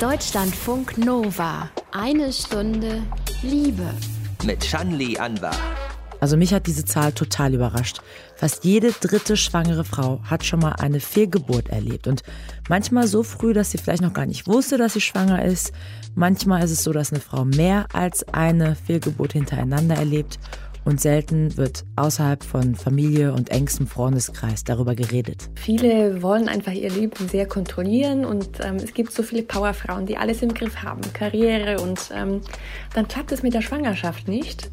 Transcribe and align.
Deutschlandfunk 0.00 0.96
Nova. 0.96 1.70
Eine 1.90 2.32
Stunde 2.32 3.02
Liebe. 3.42 3.82
Mit 4.44 4.64
Shanli 4.64 5.18
Anwar. 5.18 5.56
Also 6.20 6.36
mich 6.36 6.54
hat 6.54 6.68
diese 6.68 6.84
Zahl 6.84 7.10
total 7.10 7.54
überrascht. 7.54 8.00
Fast 8.36 8.64
jede 8.64 8.92
dritte 8.92 9.36
schwangere 9.36 9.82
Frau 9.82 10.20
hat 10.22 10.44
schon 10.44 10.60
mal 10.60 10.74
eine 10.74 11.00
Fehlgeburt 11.00 11.70
erlebt. 11.70 12.06
Und 12.06 12.22
manchmal 12.68 13.08
so 13.08 13.24
früh, 13.24 13.52
dass 13.52 13.72
sie 13.72 13.78
vielleicht 13.78 14.02
noch 14.02 14.12
gar 14.12 14.26
nicht 14.26 14.46
wusste, 14.46 14.78
dass 14.78 14.92
sie 14.92 15.00
schwanger 15.00 15.44
ist. 15.44 15.72
Manchmal 16.14 16.62
ist 16.62 16.70
es 16.70 16.84
so, 16.84 16.92
dass 16.92 17.12
eine 17.12 17.20
Frau 17.20 17.44
mehr 17.44 17.86
als 17.92 18.22
eine 18.28 18.76
Fehlgeburt 18.76 19.32
hintereinander 19.32 19.96
erlebt 19.96 20.38
und 20.84 21.00
selten 21.00 21.56
wird 21.56 21.84
außerhalb 21.96 22.42
von 22.42 22.74
Familie 22.74 23.32
und 23.32 23.50
engstem 23.50 23.86
Freundeskreis 23.86 24.64
darüber 24.64 24.94
geredet. 24.94 25.50
Viele 25.54 26.22
wollen 26.22 26.48
einfach 26.48 26.72
ihr 26.72 26.90
Leben 26.90 27.28
sehr 27.28 27.46
kontrollieren 27.46 28.24
und 28.24 28.60
ähm, 28.60 28.76
es 28.76 28.94
gibt 28.94 29.12
so 29.12 29.22
viele 29.22 29.42
Powerfrauen, 29.42 30.06
die 30.06 30.16
alles 30.16 30.42
im 30.42 30.54
Griff 30.54 30.82
haben, 30.82 31.00
Karriere 31.12 31.80
und 31.80 32.10
ähm, 32.14 32.40
dann 32.94 33.08
klappt 33.08 33.32
es 33.32 33.42
mit 33.42 33.54
der 33.54 33.62
Schwangerschaft 33.62 34.28
nicht. 34.28 34.70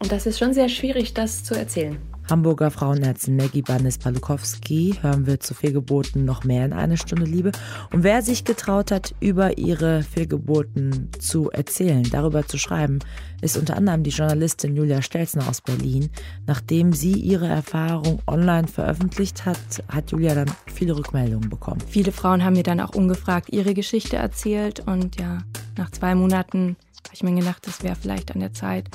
Und 0.00 0.12
das 0.12 0.26
ist 0.26 0.38
schon 0.38 0.54
sehr 0.54 0.68
schwierig, 0.68 1.14
das 1.14 1.42
zu 1.42 1.54
erzählen. 1.54 1.98
Hamburger 2.30 2.70
Frauenärztin 2.70 3.36
Maggie 3.36 3.62
Bannis-Palukowski 3.62 4.96
hören 5.00 5.26
wir 5.26 5.40
zu 5.40 5.54
Fehlgeburten 5.54 6.26
noch 6.26 6.44
mehr 6.44 6.66
in 6.66 6.74
eine 6.74 6.98
Stunde 6.98 7.24
Liebe. 7.24 7.52
Und 7.90 8.02
wer 8.02 8.20
sich 8.20 8.44
getraut 8.44 8.90
hat, 8.90 9.14
über 9.18 9.56
ihre 9.56 10.02
Fehlgeburten 10.02 11.08
zu 11.18 11.50
erzählen, 11.50 12.02
darüber 12.02 12.46
zu 12.46 12.58
schreiben, 12.58 12.98
ist 13.40 13.56
unter 13.56 13.76
anderem 13.76 14.02
die 14.02 14.10
Journalistin 14.10 14.76
Julia 14.76 15.00
Stelzner 15.00 15.48
aus 15.48 15.62
Berlin. 15.62 16.10
Nachdem 16.46 16.92
sie 16.92 17.14
ihre 17.14 17.48
Erfahrung 17.48 18.20
online 18.26 18.68
veröffentlicht 18.68 19.46
hat, 19.46 19.58
hat 19.88 20.10
Julia 20.10 20.34
dann 20.34 20.50
viele 20.66 20.96
Rückmeldungen 20.96 21.48
bekommen. 21.48 21.80
Viele 21.88 22.12
Frauen 22.12 22.44
haben 22.44 22.54
mir 22.54 22.62
dann 22.62 22.80
auch 22.80 22.94
ungefragt 22.94 23.48
ihre 23.50 23.72
Geschichte 23.72 24.16
erzählt 24.16 24.80
und 24.80 25.18
ja, 25.18 25.38
nach 25.78 25.90
zwei 25.90 26.14
Monaten 26.14 26.76
habe 27.04 27.14
ich 27.14 27.22
mir 27.22 27.34
gedacht, 27.34 27.66
es 27.66 27.82
wäre 27.82 27.96
vielleicht 27.96 28.32
an 28.34 28.40
der 28.40 28.52
Zeit, 28.52 28.90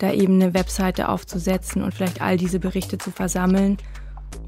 da 0.00 0.12
eben 0.12 0.40
eine 0.40 0.54
Webseite 0.54 1.08
aufzusetzen 1.08 1.82
und 1.82 1.94
vielleicht 1.94 2.20
all 2.20 2.36
diese 2.36 2.58
Berichte 2.58 2.98
zu 2.98 3.10
versammeln, 3.10 3.76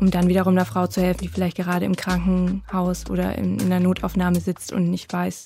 um 0.00 0.10
dann 0.10 0.28
wiederum 0.28 0.54
der 0.54 0.64
Frau 0.64 0.86
zu 0.86 1.00
helfen, 1.00 1.22
die 1.22 1.28
vielleicht 1.28 1.56
gerade 1.56 1.84
im 1.84 1.94
Krankenhaus 1.94 3.08
oder 3.10 3.36
in, 3.36 3.58
in 3.58 3.70
der 3.70 3.80
Notaufnahme 3.80 4.40
sitzt 4.40 4.72
und 4.72 4.90
nicht 4.90 5.12
weiß, 5.12 5.44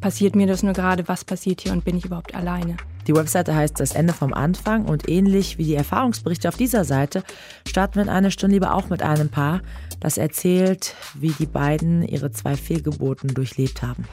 passiert 0.00 0.36
mir 0.36 0.46
das 0.46 0.62
nur 0.62 0.74
gerade, 0.74 1.08
was 1.08 1.24
passiert 1.24 1.62
hier 1.62 1.72
und 1.72 1.84
bin 1.84 1.96
ich 1.96 2.04
überhaupt 2.04 2.34
alleine. 2.34 2.76
Die 3.06 3.14
Webseite 3.14 3.56
heißt 3.56 3.80
Das 3.80 3.92
Ende 3.92 4.12
vom 4.12 4.34
Anfang 4.34 4.84
und 4.84 5.08
ähnlich 5.08 5.56
wie 5.56 5.64
die 5.64 5.74
Erfahrungsberichte 5.74 6.46
auf 6.46 6.56
dieser 6.56 6.84
Seite 6.84 7.24
starten 7.66 7.94
wir 7.94 8.02
in 8.02 8.10
einer 8.10 8.30
Stunde 8.30 8.56
lieber 8.56 8.74
auch 8.74 8.90
mit 8.90 9.02
einem 9.02 9.30
Paar, 9.30 9.62
das 9.98 10.18
erzählt, 10.18 10.94
wie 11.14 11.30
die 11.30 11.46
beiden 11.46 12.02
ihre 12.02 12.30
zwei 12.30 12.54
Fehlgeburten 12.54 13.32
durchlebt 13.32 13.82
haben. 13.82 14.04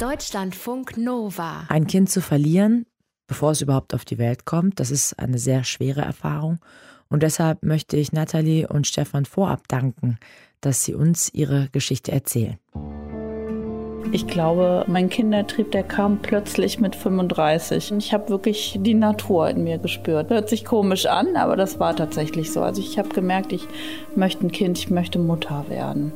Deutschlandfunk 0.00 0.98
Nova. 0.98 1.64
Ein 1.68 1.86
Kind 1.86 2.10
zu 2.10 2.20
verlieren, 2.20 2.84
bevor 3.26 3.52
es 3.52 3.60
überhaupt 3.60 3.94
auf 3.94 4.04
die 4.04 4.18
Welt 4.18 4.44
kommt, 4.44 4.80
das 4.80 4.90
ist 4.90 5.18
eine 5.18 5.38
sehr 5.38 5.64
schwere 5.64 6.02
Erfahrung. 6.02 6.58
Und 7.08 7.22
deshalb 7.22 7.62
möchte 7.62 7.96
ich 7.96 8.12
Nathalie 8.12 8.66
und 8.66 8.86
Stefan 8.86 9.24
vorab 9.24 9.68
danken, 9.68 10.18
dass 10.60 10.84
sie 10.84 10.94
uns 10.94 11.32
ihre 11.32 11.68
Geschichte 11.70 12.12
erzählen. 12.12 12.58
Ich 14.12 14.26
glaube, 14.28 14.84
mein 14.86 15.08
Kindertrieb, 15.08 15.72
der 15.72 15.82
kam 15.82 16.22
plötzlich 16.22 16.78
mit 16.78 16.94
35. 16.94 17.92
Und 17.92 17.98
ich 17.98 18.12
habe 18.12 18.28
wirklich 18.28 18.78
die 18.80 18.94
Natur 18.94 19.50
in 19.50 19.64
mir 19.64 19.78
gespürt. 19.78 20.30
Hört 20.30 20.48
sich 20.48 20.64
komisch 20.64 21.06
an, 21.06 21.36
aber 21.36 21.56
das 21.56 21.80
war 21.80 21.94
tatsächlich 21.94 22.52
so. 22.52 22.62
Also 22.62 22.80
ich 22.80 22.98
habe 22.98 23.08
gemerkt, 23.08 23.52
ich 23.52 23.66
möchte 24.14 24.46
ein 24.46 24.52
Kind, 24.52 24.78
ich 24.78 24.90
möchte 24.90 25.18
Mutter 25.18 25.66
werden. 25.68 26.12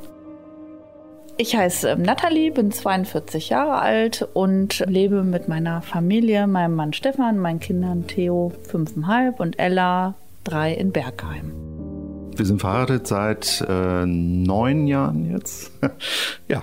Ich 1.41 1.57
heiße 1.57 1.89
ähm, 1.89 2.03
Nathalie, 2.03 2.51
bin 2.51 2.71
42 2.71 3.49
Jahre 3.49 3.79
alt 3.79 4.29
und 4.35 4.85
lebe 4.87 5.23
mit 5.23 5.49
meiner 5.49 5.81
Familie, 5.81 6.47
meinem 6.47 6.75
Mann 6.75 6.93
Stefan, 6.93 7.39
meinen 7.39 7.61
Kindern 7.61 8.07
Theo, 8.07 8.53
fünfeinhalb 8.69 9.41
und 9.41 9.59
Ella, 9.59 10.13
drei 10.45 10.75
in 10.75 10.93
Bergheim. 10.93 11.51
Wir 12.37 12.45
sind 12.45 12.61
verheiratet 12.61 13.07
seit 13.07 13.65
äh, 13.67 14.05
neun 14.05 14.87
Jahren 14.87 15.33
jetzt. 15.33 15.73
ja. 16.49 16.63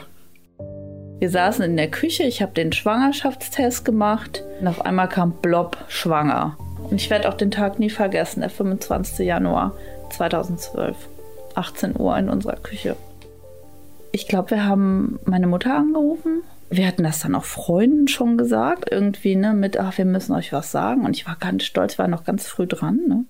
Wir 1.17 1.29
saßen 1.31 1.65
in 1.65 1.75
der 1.75 1.89
Küche, 1.89 2.21
ich 2.25 2.43
habe 2.43 2.53
den 2.53 2.71
Schwangerschaftstest 2.71 3.83
gemacht 3.83 4.43
und 4.61 4.67
auf 4.67 4.85
einmal 4.85 5.09
kam 5.09 5.31
Blob 5.41 5.75
schwanger. 5.87 6.55
Und 6.87 7.01
ich 7.01 7.09
werde 7.09 7.27
auch 7.29 7.33
den 7.33 7.49
Tag 7.49 7.79
nie 7.79 7.89
vergessen, 7.89 8.41
der 8.41 8.51
25. 8.51 9.25
Januar 9.25 9.73
2012, 10.11 10.95
18 11.55 11.99
Uhr 11.99 12.15
in 12.15 12.29
unserer 12.29 12.57
Küche. 12.57 12.95
Ich 14.17 14.27
glaube, 14.27 14.49
wir 14.49 14.65
haben 14.65 15.19
meine 15.25 15.45
Mutter 15.45 15.77
angerufen. 15.77 16.41
Wir 16.71 16.87
hatten 16.87 17.03
das 17.03 17.19
dann 17.19 17.35
auch 17.35 17.43
Freunden 17.43 18.07
schon 18.07 18.35
gesagt, 18.35 18.91
irgendwie, 18.91 19.35
ne, 19.35 19.53
mit, 19.53 19.79
ach, 19.79 19.95
wir 19.99 20.05
müssen 20.05 20.33
euch 20.33 20.51
was 20.51 20.71
sagen. 20.71 21.05
Und 21.05 21.15
ich 21.15 21.27
war 21.27 21.35
ganz 21.35 21.65
stolz, 21.65 21.99
war 21.99 22.07
noch 22.07 22.23
ganz 22.23 22.47
früh 22.47 22.65
dran, 22.65 22.99
ne. 23.07 23.25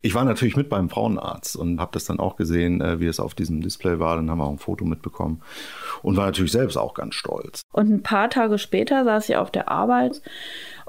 Ich 0.00 0.14
war 0.14 0.24
natürlich 0.24 0.56
mit 0.56 0.70
beim 0.70 0.88
Frauenarzt 0.88 1.56
und 1.56 1.78
habe 1.78 1.90
das 1.92 2.06
dann 2.06 2.20
auch 2.20 2.36
gesehen, 2.36 2.80
äh, 2.80 3.00
wie 3.00 3.06
es 3.06 3.20
auf 3.20 3.34
diesem 3.34 3.60
Display 3.60 3.98
war. 3.98 4.16
Dann 4.16 4.30
haben 4.30 4.38
wir 4.38 4.46
auch 4.46 4.52
ein 4.52 4.58
Foto 4.58 4.86
mitbekommen 4.86 5.42
und 6.00 6.16
war 6.16 6.24
natürlich 6.24 6.52
selbst 6.52 6.78
auch 6.78 6.94
ganz 6.94 7.16
stolz. 7.16 7.60
Und 7.70 7.90
ein 7.90 8.02
paar 8.02 8.30
Tage 8.30 8.56
später 8.56 9.04
saß 9.04 9.28
ich 9.28 9.36
auf 9.36 9.50
der 9.50 9.68
Arbeit 9.68 10.22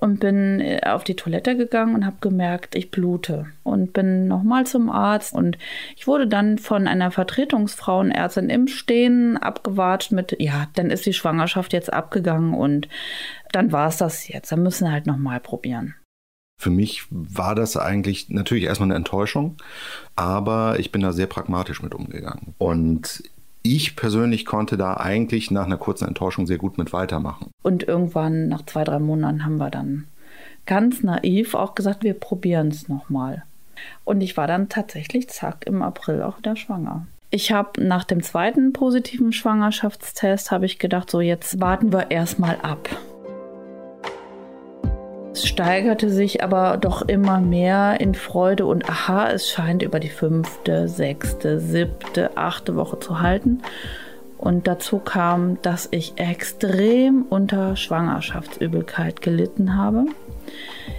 und 0.01 0.19
bin 0.19 0.59
äh, 0.59 0.81
auf 0.83 1.03
die 1.03 1.15
Toilette 1.15 1.55
gegangen 1.55 1.95
und 1.95 2.05
habe 2.05 2.17
gemerkt, 2.19 2.75
ich 2.75 2.91
blute 2.91 3.45
und 3.63 3.93
bin 3.93 4.27
nochmal 4.27 4.65
zum 4.65 4.89
Arzt 4.89 5.31
und 5.33 5.57
ich 5.95 6.07
wurde 6.07 6.27
dann 6.27 6.57
von 6.57 6.87
einer 6.87 7.11
Vertretungsfrauenärztin 7.11 8.49
im 8.49 8.67
Stehen 8.67 9.37
abgewatscht 9.37 10.11
mit, 10.11 10.35
ja, 10.39 10.67
dann 10.73 10.89
ist 10.89 11.05
die 11.05 11.13
Schwangerschaft 11.13 11.71
jetzt 11.71 11.93
abgegangen 11.93 12.55
und 12.55 12.89
dann 13.51 13.71
war 13.71 13.87
es 13.87 13.97
das 13.97 14.27
jetzt, 14.27 14.51
dann 14.51 14.63
müssen 14.63 14.85
wir 14.85 14.91
halt 14.91 15.05
nochmal 15.05 15.39
probieren. 15.39 15.93
Für 16.59 16.71
mich 16.71 17.05
war 17.09 17.55
das 17.55 17.77
eigentlich 17.77 18.29
natürlich 18.29 18.65
erstmal 18.65 18.87
eine 18.87 18.95
Enttäuschung, 18.95 19.57
aber 20.15 20.79
ich 20.79 20.91
bin 20.91 21.01
da 21.01 21.11
sehr 21.11 21.27
pragmatisch 21.27 21.81
mit 21.81 21.95
umgegangen. 21.95 22.53
Und 22.57 23.23
ich 23.63 23.95
persönlich 23.95 24.45
konnte 24.45 24.77
da 24.77 24.95
eigentlich 24.95 25.51
nach 25.51 25.65
einer 25.65 25.77
kurzen 25.77 26.07
Enttäuschung 26.07 26.47
sehr 26.47 26.57
gut 26.57 26.77
mit 26.77 26.93
weitermachen. 26.93 27.51
Und 27.61 27.83
irgendwann 27.83 28.47
nach 28.47 28.65
zwei, 28.65 28.83
drei 28.83 28.99
Monaten 28.99 29.45
haben 29.45 29.57
wir 29.57 29.69
dann 29.69 30.07
ganz 30.65 31.03
naiv 31.03 31.53
auch 31.53 31.75
gesagt, 31.75 32.03
wir 32.03 32.13
probieren 32.13 32.69
es 32.69 32.87
nochmal. 32.87 33.43
Und 34.03 34.21
ich 34.21 34.37
war 34.37 34.47
dann 34.47 34.69
tatsächlich, 34.69 35.29
zack, 35.29 35.65
im 35.65 35.81
April 35.81 36.21
auch 36.21 36.37
wieder 36.37 36.55
schwanger. 36.55 37.07
Ich 37.29 37.51
habe 37.51 37.83
nach 37.83 38.03
dem 38.03 38.21
zweiten 38.21 38.73
positiven 38.73 39.31
Schwangerschaftstest, 39.31 40.51
habe 40.51 40.65
ich 40.65 40.79
gedacht, 40.79 41.09
so 41.09 41.21
jetzt 41.21 41.59
warten 41.61 41.93
wir 41.93 42.11
erstmal 42.11 42.57
ab. 42.61 42.89
Es 45.33 45.47
steigerte 45.47 46.09
sich 46.09 46.43
aber 46.43 46.75
doch 46.75 47.03
immer 47.03 47.39
mehr 47.39 48.01
in 48.01 48.15
Freude 48.15 48.65
und 48.65 48.89
aha, 48.89 49.29
es 49.29 49.49
scheint 49.49 49.81
über 49.81 50.01
die 50.01 50.09
fünfte, 50.09 50.89
sechste, 50.89 51.59
siebte, 51.59 52.35
achte 52.35 52.75
Woche 52.75 52.99
zu 52.99 53.21
halten. 53.21 53.61
Und 54.37 54.67
dazu 54.67 54.99
kam, 54.99 55.61
dass 55.61 55.87
ich 55.91 56.13
extrem 56.17 57.25
unter 57.29 57.77
Schwangerschaftsübelkeit 57.77 59.21
gelitten 59.21 59.77
habe 59.77 60.05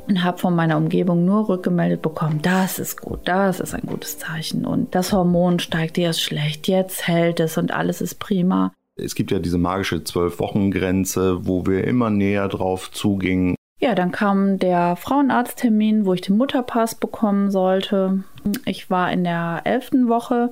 und 0.09 0.25
habe 0.25 0.38
von 0.38 0.54
meiner 0.54 0.78
Umgebung 0.78 1.26
nur 1.26 1.50
rückgemeldet 1.50 2.00
bekommen, 2.00 2.41
das 2.41 2.78
ist 2.78 3.00
gut, 3.03 3.21
das 3.25 3.60
ist 3.60 3.75
ein 3.75 3.87
gutes 3.87 4.19
Zeichen 4.19 4.65
und 4.65 4.94
das 4.94 5.12
Hormon 5.12 5.59
steigt 5.59 5.98
erst 5.98 6.22
schlecht, 6.22 6.69
jetzt 6.69 7.06
hält 7.06 7.41
es 7.41 7.59
und 7.59 7.72
alles 7.72 8.00
ist 8.00 8.19
prima. 8.19 8.72
Es 8.94 9.15
gibt 9.15 9.31
ja 9.31 9.41
diese 9.41 9.59
magische 9.59 10.04
Zwölf-Wochen-Grenze, 10.04 11.47
wo 11.47 11.66
wir 11.66 11.84
immer 11.84 12.10
näher 12.10 12.48
drauf 12.48 12.91
zugingen. 12.92 13.56
Ja, 13.82 13.97
dann 13.97 14.12
kam 14.12 14.60
der 14.60 14.94
Frauenarzttermin, 14.94 16.06
wo 16.06 16.15
ich 16.15 16.20
den 16.20 16.37
Mutterpass 16.37 16.94
bekommen 16.94 17.50
sollte. 17.50 18.22
Ich 18.65 18.91
war 18.91 19.10
in 19.10 19.25
der 19.25 19.62
elften 19.65 20.06
Woche 20.06 20.50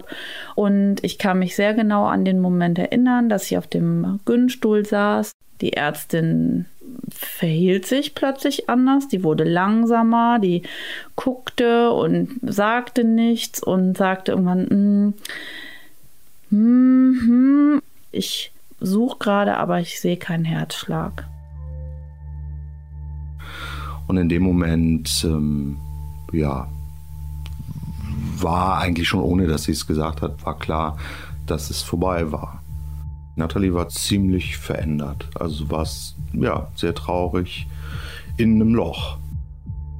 und 0.56 0.96
ich 1.02 1.16
kann 1.16 1.38
mich 1.38 1.54
sehr 1.54 1.72
genau 1.74 2.06
an 2.06 2.24
den 2.24 2.40
Moment 2.40 2.76
erinnern, 2.80 3.28
dass 3.28 3.48
ich 3.48 3.56
auf 3.56 3.68
dem 3.68 4.18
Günstuhl 4.24 4.84
saß. 4.84 5.30
Die 5.60 5.74
Ärztin 5.74 6.66
verhielt 7.08 7.86
sich 7.86 8.16
plötzlich 8.16 8.68
anders, 8.68 9.06
die 9.06 9.22
wurde 9.22 9.44
langsamer, 9.44 10.40
die 10.40 10.62
guckte 11.14 11.92
und 11.92 12.30
sagte 12.42 13.04
nichts 13.04 13.62
und 13.62 13.96
sagte 13.96 14.32
irgendwann, 14.32 15.14
mm, 16.50 16.56
mm, 16.56 17.76
mm, 17.76 17.82
ich 18.10 18.50
suche 18.80 19.18
gerade, 19.20 19.56
aber 19.56 19.78
ich 19.78 20.00
sehe 20.00 20.16
keinen 20.16 20.44
Herzschlag. 20.44 21.26
Und 24.10 24.16
in 24.16 24.28
dem 24.28 24.42
Moment, 24.42 25.24
ähm, 25.24 25.76
ja, 26.32 26.66
war 28.38 28.78
eigentlich 28.80 29.06
schon 29.06 29.20
ohne, 29.20 29.46
dass 29.46 29.62
sie 29.62 29.70
es 29.70 29.86
gesagt 29.86 30.20
hat, 30.20 30.44
war 30.44 30.58
klar, 30.58 30.98
dass 31.46 31.70
es 31.70 31.80
vorbei 31.80 32.32
war. 32.32 32.60
Natalie 33.36 33.72
war 33.72 33.88
ziemlich 33.88 34.56
verändert. 34.56 35.28
Also 35.38 35.70
war 35.70 35.82
es 35.82 36.16
ja 36.32 36.66
sehr 36.74 36.92
traurig 36.92 37.68
in 38.36 38.56
einem 38.56 38.74
Loch. 38.74 39.16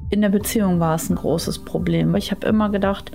In 0.09 0.19
der 0.19 0.27
Beziehung 0.27 0.81
war 0.81 0.95
es 0.95 1.09
ein 1.09 1.15
großes 1.15 1.59
Problem. 1.59 2.13
Ich 2.15 2.31
habe 2.31 2.45
immer 2.45 2.69
gedacht, 2.69 3.13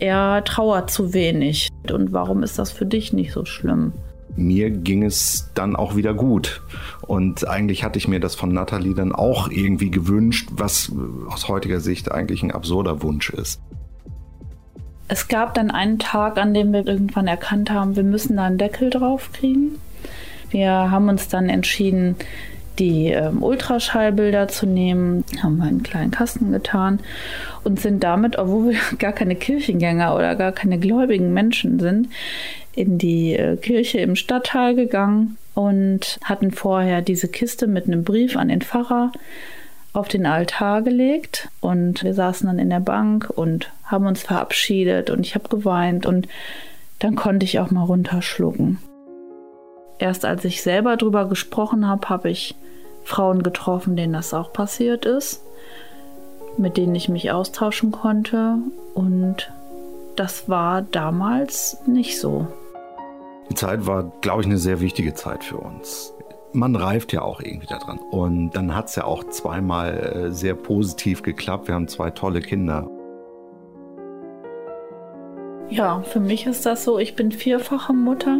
er 0.00 0.44
trauert 0.44 0.90
zu 0.90 1.14
wenig. 1.14 1.70
Und 1.90 2.12
warum 2.12 2.42
ist 2.42 2.58
das 2.58 2.70
für 2.70 2.84
dich 2.84 3.14
nicht 3.14 3.32
so 3.32 3.46
schlimm? 3.46 3.94
Mir 4.36 4.70
ging 4.70 5.02
es 5.02 5.50
dann 5.54 5.76
auch 5.76 5.96
wieder 5.96 6.14
gut. 6.14 6.62
Und 7.02 7.46
eigentlich 7.48 7.84
hatte 7.84 7.98
ich 7.98 8.08
mir 8.08 8.20
das 8.20 8.34
von 8.34 8.52
Nathalie 8.52 8.94
dann 8.94 9.12
auch 9.12 9.48
irgendwie 9.50 9.90
gewünscht, 9.90 10.48
was 10.52 10.92
aus 11.28 11.48
heutiger 11.48 11.80
Sicht 11.80 12.10
eigentlich 12.12 12.42
ein 12.42 12.50
absurder 12.50 13.02
Wunsch 13.02 13.30
ist. 13.30 13.60
Es 15.08 15.28
gab 15.28 15.54
dann 15.54 15.70
einen 15.70 15.98
Tag, 15.98 16.36
an 16.36 16.52
dem 16.52 16.72
wir 16.72 16.86
irgendwann 16.86 17.28
erkannt 17.28 17.70
haben, 17.70 17.94
wir 17.94 18.02
müssen 18.02 18.36
da 18.36 18.44
einen 18.44 18.58
Deckel 18.58 18.90
drauf 18.90 19.30
kriegen. 19.32 19.78
Wir 20.50 20.70
haben 20.90 21.08
uns 21.08 21.28
dann 21.28 21.48
entschieden, 21.48 22.16
die 22.78 23.08
ähm, 23.08 23.42
Ultraschallbilder 23.42 24.48
zu 24.48 24.66
nehmen, 24.66 25.24
haben 25.42 25.60
einen 25.60 25.82
kleinen 25.82 26.10
Kasten 26.10 26.52
getan 26.52 27.00
und 27.64 27.80
sind 27.80 28.04
damit, 28.04 28.38
obwohl 28.38 28.72
wir 28.72 28.78
gar 28.98 29.12
keine 29.12 29.36
Kirchengänger 29.36 30.14
oder 30.14 30.34
gar 30.34 30.52
keine 30.52 30.78
gläubigen 30.78 31.32
Menschen 31.32 31.78
sind, 31.80 32.08
in 32.76 32.98
die 32.98 33.34
äh, 33.34 33.56
Kirche 33.56 33.98
im 33.98 34.14
Stadtteil 34.14 34.76
gegangen 34.76 35.36
und 35.54 36.20
hatten 36.22 36.52
vorher 36.52 37.02
diese 37.02 37.28
Kiste 37.28 37.66
mit 37.66 37.86
einem 37.86 38.04
Brief 38.04 38.36
an 38.36 38.48
den 38.48 38.60
Pfarrer 38.60 39.10
auf 39.94 40.08
den 40.08 40.26
Altar 40.26 40.82
gelegt 40.82 41.48
und 41.60 42.04
wir 42.04 42.12
saßen 42.12 42.46
dann 42.46 42.58
in 42.58 42.68
der 42.68 42.80
Bank 42.80 43.32
und 43.34 43.72
haben 43.84 44.06
uns 44.06 44.22
verabschiedet 44.22 45.08
und 45.08 45.20
ich 45.20 45.34
habe 45.34 45.48
geweint 45.48 46.04
und 46.04 46.28
dann 46.98 47.16
konnte 47.16 47.44
ich 47.44 47.58
auch 47.58 47.70
mal 47.70 47.84
runterschlucken. 47.84 48.78
Erst 49.98 50.26
als 50.26 50.44
ich 50.44 50.62
selber 50.62 50.98
drüber 50.98 51.26
gesprochen 51.26 51.88
habe, 51.88 52.10
habe 52.10 52.28
ich 52.28 52.54
Frauen 53.04 53.42
getroffen, 53.42 53.96
denen 53.96 54.12
das 54.12 54.34
auch 54.34 54.52
passiert 54.52 55.06
ist, 55.06 55.42
mit 56.58 56.76
denen 56.76 56.94
ich 56.94 57.08
mich 57.08 57.30
austauschen 57.30 57.90
konnte 57.90 58.58
und 58.94 59.50
das 60.16 60.48
war 60.48 60.82
damals 60.82 61.78
nicht 61.86 62.20
so. 62.20 62.48
Die 63.48 63.54
Zeit 63.54 63.86
war, 63.86 64.10
glaube 64.20 64.42
ich, 64.42 64.46
eine 64.46 64.58
sehr 64.58 64.80
wichtige 64.80 65.14
Zeit 65.14 65.44
für 65.44 65.58
uns. 65.58 66.12
Man 66.52 66.74
reift 66.74 67.12
ja 67.12 67.22
auch 67.22 67.40
irgendwie 67.40 67.66
daran. 67.66 67.98
Und 67.98 68.50
dann 68.50 68.74
hat 68.74 68.88
es 68.88 68.96
ja 68.96 69.04
auch 69.04 69.24
zweimal 69.24 69.92
äh, 70.28 70.32
sehr 70.32 70.54
positiv 70.54 71.22
geklappt. 71.22 71.68
Wir 71.68 71.74
haben 71.74 71.88
zwei 71.88 72.10
tolle 72.10 72.40
Kinder. 72.40 72.90
Ja, 75.68 76.00
für 76.02 76.20
mich 76.20 76.46
ist 76.46 76.64
das 76.64 76.84
so, 76.84 76.98
ich 76.98 77.16
bin 77.16 77.32
vierfache 77.32 77.92
Mutter. 77.92 78.38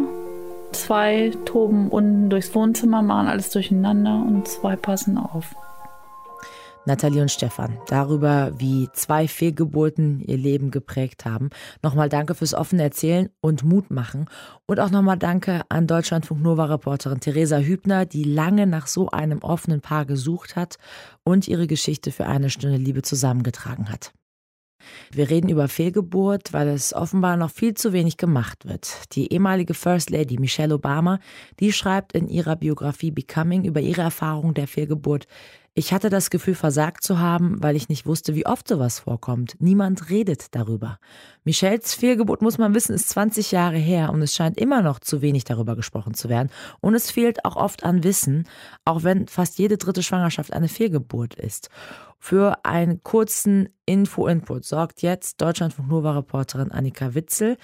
Zwei 0.71 1.31
toben 1.45 1.89
unten 1.89 2.29
durchs 2.29 2.53
Wohnzimmer, 2.55 3.01
machen 3.01 3.27
alles 3.27 3.49
durcheinander 3.49 4.23
und 4.25 4.47
zwei 4.47 4.75
passen 4.75 5.17
auf. 5.17 5.55
Nathalie 6.87 7.21
und 7.21 7.29
Stefan, 7.29 7.77
darüber, 7.87 8.53
wie 8.57 8.87
zwei 8.93 9.27
Fehlgeburten 9.27 10.21
ihr 10.21 10.37
Leben 10.37 10.71
geprägt 10.71 11.25
haben. 11.25 11.49
Nochmal 11.83 12.07
danke 12.07 12.33
fürs 12.33 12.53
offene 12.53 12.81
Erzählen 12.81 13.29
und 13.41 13.65
Mut 13.65 13.91
machen. 13.91 14.29
Und 14.67 14.79
auch 14.79 14.89
nochmal 14.89 15.17
danke 15.17 15.63
an 15.67 15.85
Deutschlandfunk 15.85 16.41
Nova-Reporterin 16.41 17.19
Theresa 17.19 17.57
Hübner, 17.57 18.05
die 18.05 18.23
lange 18.23 18.67
nach 18.67 18.87
so 18.87 19.09
einem 19.09 19.39
offenen 19.39 19.81
Paar 19.81 20.05
gesucht 20.05 20.55
hat 20.55 20.77
und 21.25 21.49
ihre 21.49 21.67
Geschichte 21.67 22.13
für 22.13 22.25
eine 22.25 22.49
Stunde 22.49 22.77
Liebe 22.77 23.01
zusammengetragen 23.01 23.91
hat. 23.91 24.13
Wir 25.11 25.29
reden 25.29 25.49
über 25.49 25.67
Fehlgeburt, 25.67 26.53
weil 26.53 26.69
es 26.69 26.93
offenbar 26.93 27.35
noch 27.35 27.51
viel 27.51 27.73
zu 27.73 27.91
wenig 27.91 28.15
gemacht 28.15 28.65
wird. 28.65 29.13
Die 29.15 29.33
ehemalige 29.33 29.73
First 29.73 30.09
Lady 30.09 30.39
Michelle 30.39 30.75
Obama, 30.75 31.19
die 31.59 31.73
schreibt 31.73 32.13
in 32.13 32.29
ihrer 32.29 32.55
Biografie 32.55 33.11
Becoming 33.11 33.65
über 33.65 33.81
ihre 33.81 34.01
Erfahrung 34.01 34.53
der 34.53 34.67
Fehlgeburt 34.67 35.27
ich 35.77 35.93
hatte 35.93 36.09
das 36.09 36.31
Gefühl, 36.31 36.55
versagt 36.55 37.03
zu 37.03 37.19
haben, 37.19 37.61
weil 37.61 37.75
ich 37.75 37.87
nicht 37.87 38.07
wusste, 38.07 38.33
wie 38.33 38.47
oft 38.47 38.67
sowas 38.67 38.97
vorkommt. 38.97 39.57
Niemand 39.59 40.09
redet 40.09 40.55
darüber. 40.55 40.97
Michelles 41.43 41.93
Fehlgeburt, 41.93 42.41
muss 42.41 42.57
man 42.57 42.73
wissen, 42.73 42.95
ist 42.95 43.09
20 43.09 43.51
Jahre 43.51 43.77
her 43.77 44.11
und 44.11 44.23
es 44.23 44.33
scheint 44.33 44.57
immer 44.57 44.81
noch 44.81 44.97
zu 44.97 45.21
wenig 45.21 45.43
darüber 45.43 45.75
gesprochen 45.75 46.15
zu 46.15 46.29
werden. 46.29 46.49
Und 46.79 46.95
es 46.95 47.11
fehlt 47.11 47.45
auch 47.45 47.55
oft 47.55 47.83
an 47.83 48.03
Wissen, 48.03 48.47
auch 48.85 49.03
wenn 49.03 49.27
fast 49.27 49.59
jede 49.59 49.77
dritte 49.77 50.01
Schwangerschaft 50.01 50.51
eine 50.51 50.67
Fehlgeburt 50.67 51.35
ist. 51.35 51.69
Für 52.17 52.65
einen 52.65 53.03
kurzen 53.03 53.69
Info-Input 53.85 54.65
sorgt 54.65 55.03
jetzt 55.03 55.39
Deutschlandfunk 55.41 55.89
Nova-Reporterin 55.89 56.71
Annika 56.71 57.13
Witzel. 57.13 57.55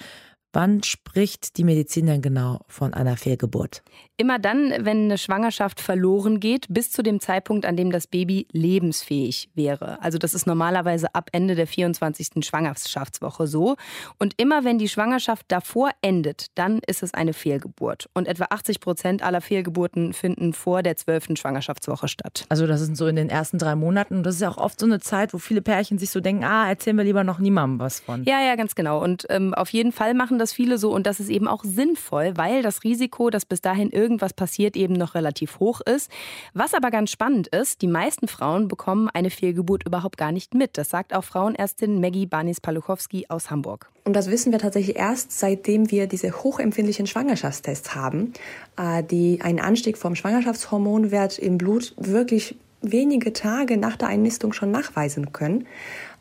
Wann 0.54 0.84
spricht 0.84 1.56
die 1.56 1.64
Medizin 1.64 2.06
denn 2.06 2.22
genau 2.22 2.60
von 2.68 2.94
einer 2.94 3.16
Fehlgeburt? 3.16 3.82
Immer 4.16 4.38
dann, 4.38 4.72
wenn 4.78 5.06
eine 5.06 5.18
Schwangerschaft 5.18 5.80
verloren 5.80 6.38
geht, 6.38 6.66
bis 6.68 6.92
zu 6.92 7.02
dem 7.02 7.18
Zeitpunkt, 7.18 7.66
an 7.66 7.76
dem 7.76 7.90
das 7.90 8.06
Baby 8.06 8.46
lebensfähig 8.52 9.50
wäre. 9.56 10.00
Also 10.00 10.16
das 10.18 10.32
ist 10.32 10.46
normalerweise 10.46 11.12
ab 11.12 11.28
Ende 11.32 11.56
der 11.56 11.66
24. 11.66 12.46
Schwangerschaftswoche 12.46 13.48
so. 13.48 13.74
Und 14.20 14.34
immer 14.36 14.62
wenn 14.62 14.78
die 14.78 14.88
Schwangerschaft 14.88 15.46
davor 15.48 15.90
endet, 16.02 16.46
dann 16.54 16.78
ist 16.86 17.02
es 17.02 17.14
eine 17.14 17.32
Fehlgeburt. 17.32 18.08
Und 18.14 18.28
etwa 18.28 18.46
80 18.50 18.78
Prozent 18.78 19.24
aller 19.24 19.40
Fehlgeburten 19.40 20.12
finden 20.12 20.52
vor 20.52 20.84
der 20.84 20.96
12. 20.96 21.36
Schwangerschaftswoche 21.36 22.06
statt. 22.06 22.44
Also 22.48 22.68
das 22.68 22.80
sind 22.80 22.96
so 22.96 23.08
in 23.08 23.16
den 23.16 23.28
ersten 23.28 23.58
drei 23.58 23.74
Monaten. 23.74 24.18
Und 24.18 24.22
das 24.22 24.36
ist 24.36 24.42
ja 24.42 24.50
auch 24.50 24.58
oft 24.58 24.78
so 24.78 24.86
eine 24.86 25.00
Zeit, 25.00 25.34
wo 25.34 25.38
viele 25.38 25.62
Pärchen 25.62 25.98
sich 25.98 26.10
so 26.10 26.20
denken, 26.20 26.44
ah, 26.44 26.68
erzählen 26.68 26.96
wir 26.96 27.04
lieber 27.04 27.24
noch 27.24 27.40
niemandem 27.40 27.80
was 27.80 27.98
von. 27.98 28.22
Ja, 28.22 28.40
ja, 28.40 28.54
ganz 28.54 28.76
genau. 28.76 29.02
Und 29.02 29.26
ähm, 29.30 29.52
auf 29.52 29.70
jeden 29.70 29.90
Fall 29.90 30.14
machen 30.14 30.38
das 30.38 30.43
viele 30.52 30.78
so. 30.78 30.92
Und 30.92 31.06
das 31.06 31.20
ist 31.20 31.28
eben 31.28 31.48
auch 31.48 31.64
sinnvoll, 31.64 32.36
weil 32.36 32.62
das 32.62 32.84
Risiko, 32.84 33.30
dass 33.30 33.46
bis 33.46 33.60
dahin 33.60 33.90
irgendwas 33.90 34.32
passiert, 34.32 34.76
eben 34.76 34.94
noch 34.94 35.14
relativ 35.14 35.60
hoch 35.60 35.80
ist. 35.80 36.10
Was 36.52 36.74
aber 36.74 36.90
ganz 36.90 37.10
spannend 37.10 37.48
ist, 37.48 37.82
die 37.82 37.86
meisten 37.86 38.28
Frauen 38.28 38.68
bekommen 38.68 39.08
eine 39.12 39.30
Fehlgeburt 39.30 39.86
überhaupt 39.86 40.16
gar 40.16 40.32
nicht 40.32 40.54
mit. 40.54 40.76
Das 40.78 40.90
sagt 40.90 41.14
auch 41.14 41.24
Frauenärztin 41.24 42.00
Maggie 42.00 42.26
Banis-Paluchowski 42.26 43.26
aus 43.28 43.50
Hamburg. 43.50 43.90
Und 44.04 44.14
das 44.14 44.30
wissen 44.30 44.52
wir 44.52 44.58
tatsächlich 44.58 44.96
erst, 44.96 45.32
seitdem 45.32 45.90
wir 45.90 46.06
diese 46.06 46.30
hochempfindlichen 46.42 47.06
Schwangerschaftstests 47.06 47.94
haben, 47.94 48.34
äh, 48.76 49.02
die 49.02 49.40
einen 49.40 49.60
Anstieg 49.60 49.96
vom 49.96 50.14
Schwangerschaftshormonwert 50.14 51.38
im 51.38 51.56
Blut 51.56 51.94
wirklich 51.96 52.56
wenige 52.82 53.32
Tage 53.32 53.76
nach 53.76 53.96
der 53.96 54.08
Einnistung 54.08 54.52
schon 54.52 54.70
nachweisen 54.70 55.32
können. 55.32 55.66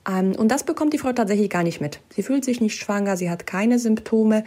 Ähm, 0.07 0.35
und 0.35 0.49
das 0.49 0.63
bekommt 0.63 0.93
die 0.93 0.97
Frau 0.97 1.13
tatsächlich 1.13 1.49
gar 1.49 1.63
nicht 1.63 1.81
mit. 1.81 1.99
Sie 2.13 2.23
fühlt 2.23 2.45
sich 2.45 2.61
nicht 2.61 2.77
schwanger, 2.77 3.17
sie 3.17 3.29
hat 3.29 3.45
keine 3.45 3.79
Symptome. 3.79 4.43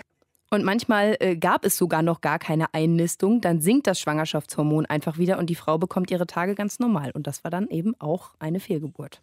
Und 0.50 0.64
manchmal 0.64 1.17
äh, 1.19 1.37
gab 1.37 1.64
es 1.64 1.76
sogar 1.76 2.03
noch 2.03 2.20
gar 2.20 2.38
keine 2.38 2.73
Einnistung. 2.73 3.41
Dann 3.41 3.61
sinkt 3.61 3.87
das 3.87 3.99
Schwangerschaftshormon 3.99 4.87
einfach 4.87 5.19
wieder 5.19 5.38
und 5.38 5.50
die 5.50 5.56
Frau 5.56 5.76
bekommt 5.76 6.11
ihre 6.11 6.26
Tage 6.26 6.55
ganz 6.55 6.79
normal. 6.79 7.11
Und 7.12 7.26
das 7.26 7.43
war 7.43 7.50
dann 7.50 7.69
eben 7.69 7.94
auch 7.99 8.35
eine 8.38 8.61
Fehlgeburt. 8.61 9.20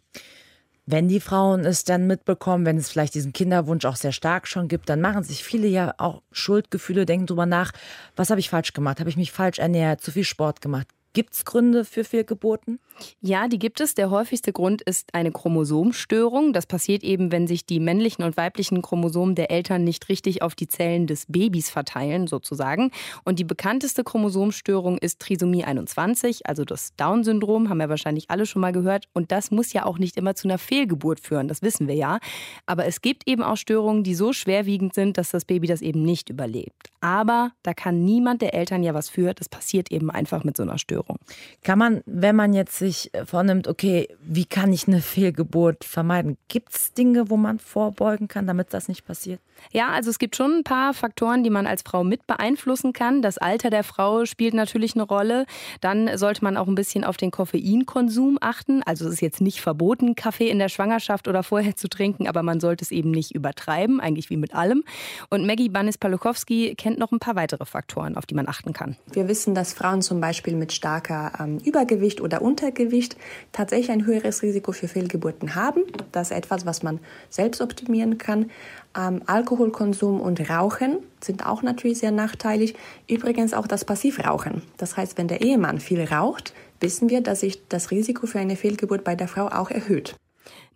Wenn 0.86 1.08
die 1.08 1.20
Frauen 1.20 1.64
es 1.64 1.84
dann 1.84 2.06
mitbekommen, 2.06 2.66
wenn 2.66 2.76
es 2.76 2.90
vielleicht 2.90 3.14
diesen 3.14 3.32
Kinderwunsch 3.32 3.86
auch 3.86 3.96
sehr 3.96 4.12
stark 4.12 4.46
schon 4.46 4.68
gibt, 4.68 4.90
dann 4.90 5.00
machen 5.00 5.22
sich 5.22 5.42
viele 5.42 5.66
ja 5.66 5.94
auch 5.96 6.20
Schuldgefühle, 6.30 7.06
denken 7.06 7.24
drüber 7.24 7.46
nach, 7.46 7.72
was 8.16 8.28
habe 8.28 8.38
ich 8.38 8.50
falsch 8.50 8.74
gemacht? 8.74 9.00
Habe 9.00 9.08
ich 9.08 9.16
mich 9.16 9.32
falsch 9.32 9.58
ernährt, 9.58 10.02
zu 10.02 10.12
viel 10.12 10.24
Sport 10.24 10.60
gemacht? 10.60 10.86
Gibt 11.14 11.32
es 11.32 11.46
Gründe 11.46 11.86
für 11.86 12.04
Fehlgeburten? 12.04 12.80
Ja, 13.20 13.48
die 13.48 13.58
gibt 13.58 13.80
es. 13.80 13.94
Der 13.94 14.10
häufigste 14.10 14.52
Grund 14.52 14.82
ist 14.82 15.14
eine 15.14 15.32
Chromosomstörung. 15.32 16.52
Das 16.52 16.66
passiert 16.66 17.02
eben, 17.02 17.32
wenn 17.32 17.46
sich 17.46 17.66
die 17.66 17.80
männlichen 17.80 18.24
und 18.24 18.36
weiblichen 18.36 18.82
Chromosomen 18.82 19.34
der 19.34 19.50
Eltern 19.50 19.84
nicht 19.84 20.08
richtig 20.08 20.42
auf 20.42 20.54
die 20.54 20.68
Zellen 20.68 21.06
des 21.06 21.26
Babys 21.28 21.70
verteilen, 21.70 22.26
sozusagen. 22.26 22.90
Und 23.24 23.38
die 23.38 23.44
bekannteste 23.44 24.04
Chromosomstörung 24.04 24.98
ist 24.98 25.20
Trisomie 25.20 25.64
21, 25.64 26.46
also 26.46 26.64
das 26.64 26.94
Down-Syndrom, 26.96 27.68
haben 27.68 27.78
wir 27.78 27.88
wahrscheinlich 27.88 28.30
alle 28.30 28.46
schon 28.46 28.60
mal 28.60 28.72
gehört. 28.72 29.08
Und 29.12 29.32
das 29.32 29.50
muss 29.50 29.72
ja 29.72 29.84
auch 29.84 29.98
nicht 29.98 30.16
immer 30.16 30.34
zu 30.34 30.48
einer 30.48 30.58
Fehlgeburt 30.58 31.20
führen, 31.20 31.48
das 31.48 31.62
wissen 31.62 31.88
wir 31.88 31.94
ja. 31.94 32.18
Aber 32.66 32.86
es 32.86 33.00
gibt 33.00 33.28
eben 33.28 33.42
auch 33.42 33.56
Störungen, 33.56 34.04
die 34.04 34.14
so 34.14 34.32
schwerwiegend 34.32 34.94
sind, 34.94 35.18
dass 35.18 35.30
das 35.30 35.44
Baby 35.44 35.66
das 35.66 35.82
eben 35.82 36.02
nicht 36.02 36.28
überlebt. 36.28 36.90
Aber 37.00 37.52
da 37.62 37.74
kann 37.74 38.04
niemand 38.04 38.40
der 38.42 38.54
Eltern 38.54 38.82
ja 38.82 38.94
was 38.94 39.08
für. 39.08 39.34
Das 39.34 39.48
passiert 39.48 39.90
eben 39.90 40.10
einfach 40.10 40.44
mit 40.44 40.56
so 40.56 40.62
einer 40.62 40.78
Störung. 40.78 41.18
Kann 41.62 41.78
man, 41.78 42.02
wenn 42.06 42.34
man 42.34 42.54
jetzt 42.54 42.78
sich 42.84 43.12
äh, 43.14 43.24
vornimmt, 43.26 43.68
okay, 43.68 44.08
wie 44.20 44.44
kann 44.44 44.72
ich 44.72 44.86
eine 44.86 45.00
Fehlgeburt 45.00 45.84
vermeiden? 45.84 46.36
Gibt 46.48 46.74
es 46.74 46.92
Dinge, 46.92 47.30
wo 47.30 47.36
man 47.36 47.58
vorbeugen 47.58 48.28
kann, 48.28 48.46
damit 48.46 48.72
das 48.72 48.88
nicht 48.88 49.06
passiert? 49.06 49.40
Ja, 49.72 49.88
also 49.88 50.10
es 50.10 50.18
gibt 50.18 50.36
schon 50.36 50.58
ein 50.58 50.64
paar 50.64 50.94
Faktoren, 50.94 51.42
die 51.42 51.50
man 51.50 51.66
als 51.66 51.82
Frau 51.82 52.04
mit 52.04 52.26
beeinflussen 52.26 52.92
kann. 52.92 53.22
Das 53.22 53.38
Alter 53.38 53.70
der 53.70 53.84
Frau 53.84 54.24
spielt 54.24 54.54
natürlich 54.54 54.94
eine 54.94 55.04
Rolle. 55.04 55.46
Dann 55.80 56.16
sollte 56.16 56.44
man 56.44 56.56
auch 56.56 56.68
ein 56.68 56.74
bisschen 56.74 57.04
auf 57.04 57.16
den 57.16 57.30
Koffeinkonsum 57.30 58.38
achten. 58.40 58.82
Also 58.84 59.06
es 59.06 59.14
ist 59.14 59.20
jetzt 59.20 59.40
nicht 59.40 59.60
verboten, 59.60 60.14
Kaffee 60.14 60.48
in 60.48 60.58
der 60.58 60.68
Schwangerschaft 60.68 61.28
oder 61.28 61.42
vorher 61.42 61.76
zu 61.76 61.88
trinken, 61.88 62.28
aber 62.28 62.42
man 62.42 62.60
sollte 62.60 62.84
es 62.84 62.90
eben 62.90 63.10
nicht 63.10 63.34
übertreiben, 63.34 64.00
eigentlich 64.00 64.30
wie 64.30 64.36
mit 64.36 64.54
allem. 64.54 64.84
Und 65.30 65.46
Maggie 65.46 65.68
Banis-Palukowski 65.68 66.74
kennt 66.76 66.98
noch 66.98 67.12
ein 67.12 67.18
paar 67.18 67.36
weitere 67.36 67.64
Faktoren, 67.64 68.16
auf 68.16 68.26
die 68.26 68.34
man 68.34 68.48
achten 68.48 68.72
kann. 68.72 68.96
Wir 69.12 69.28
wissen, 69.28 69.54
dass 69.54 69.72
Frauen 69.72 70.02
zum 70.02 70.20
Beispiel 70.20 70.54
mit 70.54 70.72
starker 70.72 71.32
ähm, 71.40 71.58
Übergewicht 71.64 72.20
oder 72.20 72.42
Untergewicht 72.42 73.16
tatsächlich 73.52 73.90
ein 73.90 74.06
höheres 74.06 74.42
Risiko 74.42 74.72
für 74.72 74.88
Fehlgeburten 74.88 75.54
haben. 75.54 75.82
Das 76.12 76.30
ist 76.30 76.36
etwas, 76.36 76.66
was 76.66 76.82
man 76.82 77.00
selbst 77.28 77.60
optimieren 77.60 78.18
kann. 78.18 78.50
Ähm, 78.96 79.22
Alkoholkonsum 79.26 80.20
und 80.20 80.48
Rauchen 80.48 80.98
sind 81.22 81.46
auch 81.46 81.62
natürlich 81.62 81.98
sehr 81.98 82.12
nachteilig. 82.12 82.74
Übrigens 83.08 83.54
auch 83.54 83.66
das 83.66 83.84
Passivrauchen. 83.84 84.62
Das 84.76 84.96
heißt, 84.96 85.18
wenn 85.18 85.28
der 85.28 85.40
Ehemann 85.40 85.80
viel 85.80 86.04
raucht, 86.04 86.54
wissen 86.80 87.10
wir, 87.10 87.20
dass 87.20 87.40
sich 87.40 87.66
das 87.68 87.90
Risiko 87.90 88.26
für 88.26 88.38
eine 88.38 88.56
Fehlgeburt 88.56 89.04
bei 89.04 89.14
der 89.16 89.28
Frau 89.28 89.48
auch 89.48 89.70
erhöht. 89.70 90.16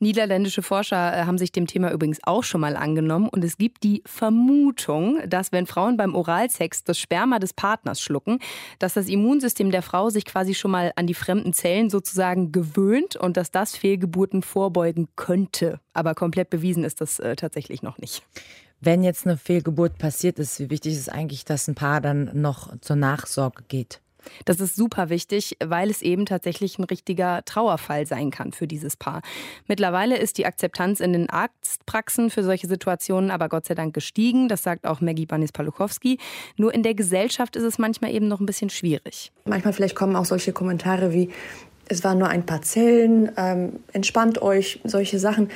Niederländische 0.01 0.63
Forscher 0.63 1.17
äh, 1.17 1.25
haben 1.25 1.39
sich 1.39 1.53
dem 1.53 1.67
Thema 1.67 1.91
übrigens 1.93 2.19
auch 2.23 2.45
schon 2.45 2.61
mal 2.61 2.77
angenommen 2.77 3.29
und 3.29 3.45
es 3.45 3.59
gibt 3.59 3.83
die 3.83 4.03
Vermutung, 4.07 5.19
dass 5.29 5.53
wenn 5.53 5.67
Frauen 5.67 5.97
beim 5.97 6.15
Oralsex 6.15 6.85
das 6.85 6.99
Sperma 6.99 7.39
des 7.39 7.53
Partners 7.53 8.01
schlucken, 8.01 8.39
dass 8.79 8.95
das 8.95 9.09
Immunsystem 9.09 9.71
der 9.71 9.83
Frau 9.83 10.11
sich 10.11 10.25
quasi 10.25 10.55
schon 10.55 10.71
mal 10.71 10.93
an 10.97 11.07
die 11.07 11.15
fremden 11.15 11.53
Zellen 11.53 11.91
sozusagen 11.91 12.53
gewöhnt 12.53 13.17
und 13.17 13.37
dass 13.37 13.51
das 13.51 13.77
Fehlgeburten 13.77 14.43
vorbeugen 14.43 15.09
könnte. 15.17 15.81
Aber 15.93 16.15
komplett 16.15 16.51
bewiesen 16.51 16.85
ist 16.85 17.01
das 17.01 17.19
äh, 17.19 17.37
tatsächlich 17.37 17.83
noch 17.83 17.99
nicht. 17.99 18.23
Wenn 18.81 19.03
jetzt 19.03 19.27
eine 19.27 19.37
Fehlgeburt 19.37 19.99
passiert 19.99 20.39
ist, 20.39 20.61
wie 20.61 20.71
wichtig 20.71 20.93
ist 20.93 21.01
es 21.01 21.09
eigentlich, 21.09 21.45
dass 21.45 21.67
ein 21.67 21.75
Paar 21.75 22.01
dann 22.01 22.31
noch 22.33 22.79
zur 22.81 22.95
Nachsorge 22.97 23.65
geht? 23.67 24.01
Das 24.45 24.61
ist 24.61 24.77
super 24.77 25.11
wichtig, 25.11 25.57
weil 25.65 25.91
es 25.91 26.03
eben 26.03 26.27
tatsächlich 26.27 26.79
ein 26.79 26.85
richtiger 26.85 27.45
Trauerfall 27.45 28.07
sein 28.07 28.31
kann 28.31 28.53
für 28.53 28.67
dieses 28.67 28.97
Paar. 28.97 29.23
Mittlerweile 29.67 30.17
ist 30.17 30.39
die 30.39 30.47
Akzeptanz 30.47 31.01
in 31.01 31.13
den 31.13 31.31
Arztpraxen 31.31 32.31
für 32.31 32.43
solche 32.43 32.67
Situationen 32.67 33.31
aber 33.31 33.49
Gott 33.49 33.67
sei 33.67 33.75
Dank 33.75 33.95
gestiegen. 33.95 34.49
Das 34.49 34.63
sagt 34.63 34.87
auch 34.87 35.01
Maggie 35.01 35.27
Banis-Paluchowski. 35.27 36.19
Nur 36.57 36.75
in 36.75 36.83
der 36.83 36.95
Gesellschaft 36.95 37.57
ist 37.57 37.65
es 37.65 37.79
manchmal 37.79 38.13
eben 38.13 38.29
noch 38.29 38.41
ein 38.41 38.47
bisschen 38.47 38.71
schwierig. 38.71 39.33
Manchmal 39.45 39.73
vielleicht 39.73 39.95
kommen 39.95 40.17
auch 40.17 40.25
solche 40.25 40.53
Kommentare 40.53 41.13
wie, 41.13 41.31
es 41.89 42.05
waren 42.05 42.19
nur 42.19 42.29
ein 42.29 42.45
paar 42.45 42.63
Zellen, 42.63 43.33
ähm, 43.37 43.81
entspannt 43.93 44.43
euch, 44.43 44.81
solche 44.85 45.19
Sachen. 45.19 45.49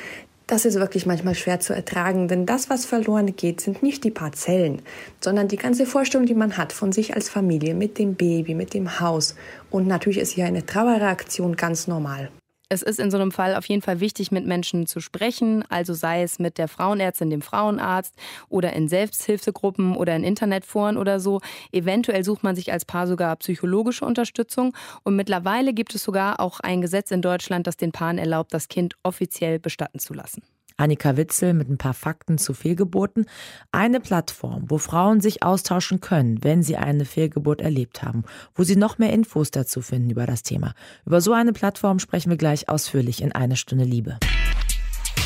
Das 0.47 0.65
ist 0.65 0.75
wirklich 0.75 1.07
manchmal 1.07 1.35
schwer 1.35 1.61
zu 1.61 1.73
ertragen, 1.73 2.29
denn 2.29 2.47
das, 2.47 2.69
was 2.69 2.85
verloren 2.85 3.35
geht, 3.37 3.61
sind 3.61 3.83
nicht 3.83 4.05
die 4.05 4.11
Parzellen, 4.11 4.83
sondern 5.21 5.49
die 5.49 5.57
ganze 5.57 5.87
Vorstellung, 5.87 6.27
die 6.27 6.35
man 6.35 6.57
hat 6.57 6.73
von 6.73 6.93
sich 6.93 7.15
als 7.15 7.29
Familie, 7.29 7.75
mit 7.75 7.99
dem 7.99 8.15
Baby, 8.15 8.55
mit 8.55 8.75
dem 8.75 9.01
Haus. 9.01 9.37
Und 9.71 9.87
natürlich 9.87 10.19
ist 10.19 10.33
hier 10.33 10.47
eine 10.47 10.67
Trauerreaktion 10.67 11.57
ganz 11.57 11.87
normal. 11.87 12.31
Es 12.73 12.81
ist 12.81 12.99
in 12.99 13.11
so 13.11 13.19
einem 13.19 13.33
Fall 13.33 13.55
auf 13.55 13.67
jeden 13.67 13.83
Fall 13.83 14.01
wichtig, 14.01 14.33
mit 14.33 14.47
Menschen 14.47 14.87
zu 14.87 15.01
sprechen, 15.01 15.63
also 15.69 15.93
sei 15.93 16.23
es 16.23 16.39
mit 16.39 16.57
der 16.57 16.69
Frauenärztin, 16.69 17.29
dem 17.29 17.43
Frauenarzt 17.43 18.15
oder 18.49 18.73
in 18.73 18.89
Selbsthilfegruppen 18.89 19.95
oder 19.95 20.17
in 20.17 20.25
Internetforen 20.25 20.97
oder 20.97 21.21
so. 21.21 21.43
Eventuell 21.71 22.25
sucht 22.25 22.43
man 22.43 22.57
sich 22.57 22.73
als 22.73 22.87
Paar 22.87 23.07
sogar 23.07 23.37
psychologische 23.37 24.07
Unterstützung 24.07 24.75
und 25.03 25.17
mittlerweile 25.17 25.75
gibt 25.75 25.95
es 25.95 26.03
sogar 26.03 26.41
auch 26.41 26.61
ein 26.61 26.81
Gesetz 26.81 27.11
in 27.11 27.21
Deutschland, 27.21 27.67
das 27.67 27.77
den 27.77 27.93
Paaren 27.93 28.17
erlaubt, 28.17 28.55
das 28.55 28.69
Kind 28.69 28.95
offiziell 29.03 29.59
bestatten 29.59 29.99
zu 29.99 30.15
lassen. 30.15 30.43
Annika 30.77 31.17
Witzel 31.17 31.55
mit 31.55 31.69
ein 31.69 31.79
paar 31.79 31.95
Fakten 31.95 32.39
zu 32.39 32.55
Fehlgeburten. 32.55 33.27
Eine 33.71 34.01
Plattform, 34.01 34.65
wo 34.69 34.79
Frauen 34.79 35.21
sich 35.21 35.43
austauschen 35.43 36.01
können, 36.01 36.43
wenn 36.43 36.63
sie 36.63 36.77
eine 36.77 37.05
Fehlgeburt 37.05 37.61
erlebt 37.61 38.03
haben, 38.03 38.25
wo 38.55 38.65
sie 38.65 38.77
noch 38.77 38.99
mehr 38.99 39.13
Infos 39.13 39.51
dazu 39.51 39.81
finden 39.81 40.11
über 40.11 40.27
das 40.27 40.43
Thema. 40.43 40.75
Über 41.07 41.21
so 41.21 41.33
eine 41.33 41.53
Plattform 41.53 41.99
sprechen 41.99 42.31
wir 42.31 42.37
gleich 42.37 42.69
ausführlich 42.69 43.23
in 43.23 43.33
eine 43.33 43.57
Stunde 43.57 43.85
Liebe. 43.85 44.19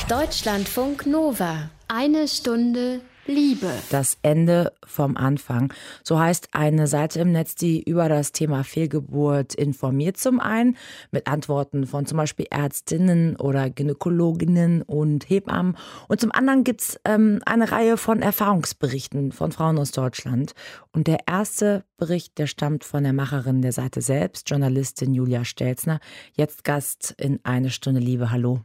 Deutschlandfunk 0.08 1.06
Nova. 1.06 1.70
Eine 1.88 2.28
Stunde 2.28 3.00
Liebe. 3.26 3.70
Das 3.90 4.18
Ende 4.22 4.72
vom 4.84 5.16
Anfang. 5.16 5.72
So 6.02 6.18
heißt 6.18 6.48
eine 6.52 6.86
Seite 6.86 7.20
im 7.20 7.32
Netz, 7.32 7.54
die 7.54 7.82
über 7.82 8.08
das 8.08 8.32
Thema 8.32 8.64
Fehlgeburt 8.64 9.54
informiert. 9.54 10.16
Zum 10.16 10.40
einen 10.40 10.76
mit 11.10 11.26
Antworten 11.26 11.86
von 11.86 12.06
zum 12.06 12.18
Beispiel 12.18 12.46
Ärztinnen 12.50 13.36
oder 13.36 13.70
Gynäkologinnen 13.70 14.82
und 14.82 15.28
Hebammen. 15.28 15.76
Und 16.08 16.20
zum 16.20 16.32
anderen 16.32 16.64
gibt 16.64 16.82
es 16.82 17.00
ähm, 17.04 17.40
eine 17.44 17.70
Reihe 17.70 17.96
von 17.96 18.22
Erfahrungsberichten 18.22 19.32
von 19.32 19.52
Frauen 19.52 19.78
aus 19.78 19.92
Deutschland. 19.92 20.52
Und 20.92 21.06
der 21.06 21.20
erste 21.26 21.84
Bericht, 21.96 22.38
der 22.38 22.46
stammt 22.46 22.84
von 22.84 23.02
der 23.02 23.12
Macherin 23.12 23.62
der 23.62 23.72
Seite 23.72 24.00
selbst, 24.00 24.48
Journalistin 24.48 25.14
Julia 25.14 25.44
Stelzner. 25.44 26.00
Jetzt 26.34 26.64
Gast 26.64 27.14
in 27.18 27.40
Eine 27.42 27.70
Stunde 27.70 28.00
Liebe. 28.00 28.30
Hallo. 28.30 28.60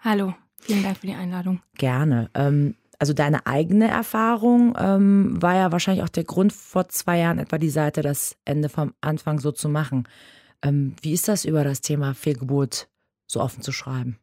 Hallo. 0.00 0.34
Vielen 0.60 0.82
Dank 0.82 0.98
für 0.98 1.06
die 1.06 1.14
Einladung. 1.14 1.60
Gerne. 1.76 2.30
Ähm, 2.34 2.74
also 2.98 3.12
deine 3.12 3.46
eigene 3.46 3.88
Erfahrung 3.88 4.76
ähm, 4.78 5.40
war 5.40 5.54
ja 5.54 5.72
wahrscheinlich 5.72 6.04
auch 6.04 6.08
der 6.08 6.24
Grund, 6.24 6.52
vor 6.52 6.88
zwei 6.88 7.18
Jahren 7.18 7.38
etwa 7.38 7.58
die 7.58 7.70
Seite 7.70 8.02
das 8.02 8.36
Ende 8.44 8.68
vom 8.68 8.92
Anfang 9.00 9.38
so 9.38 9.52
zu 9.52 9.68
machen. 9.68 10.08
Ähm, 10.62 10.96
wie 11.02 11.12
ist 11.12 11.28
das 11.28 11.44
über 11.44 11.62
das 11.62 11.80
Thema 11.80 12.14
Fehlgeburt 12.14 12.88
so 13.26 13.40
offen 13.40 13.62
zu 13.62 13.70
schreiben? 13.70 14.18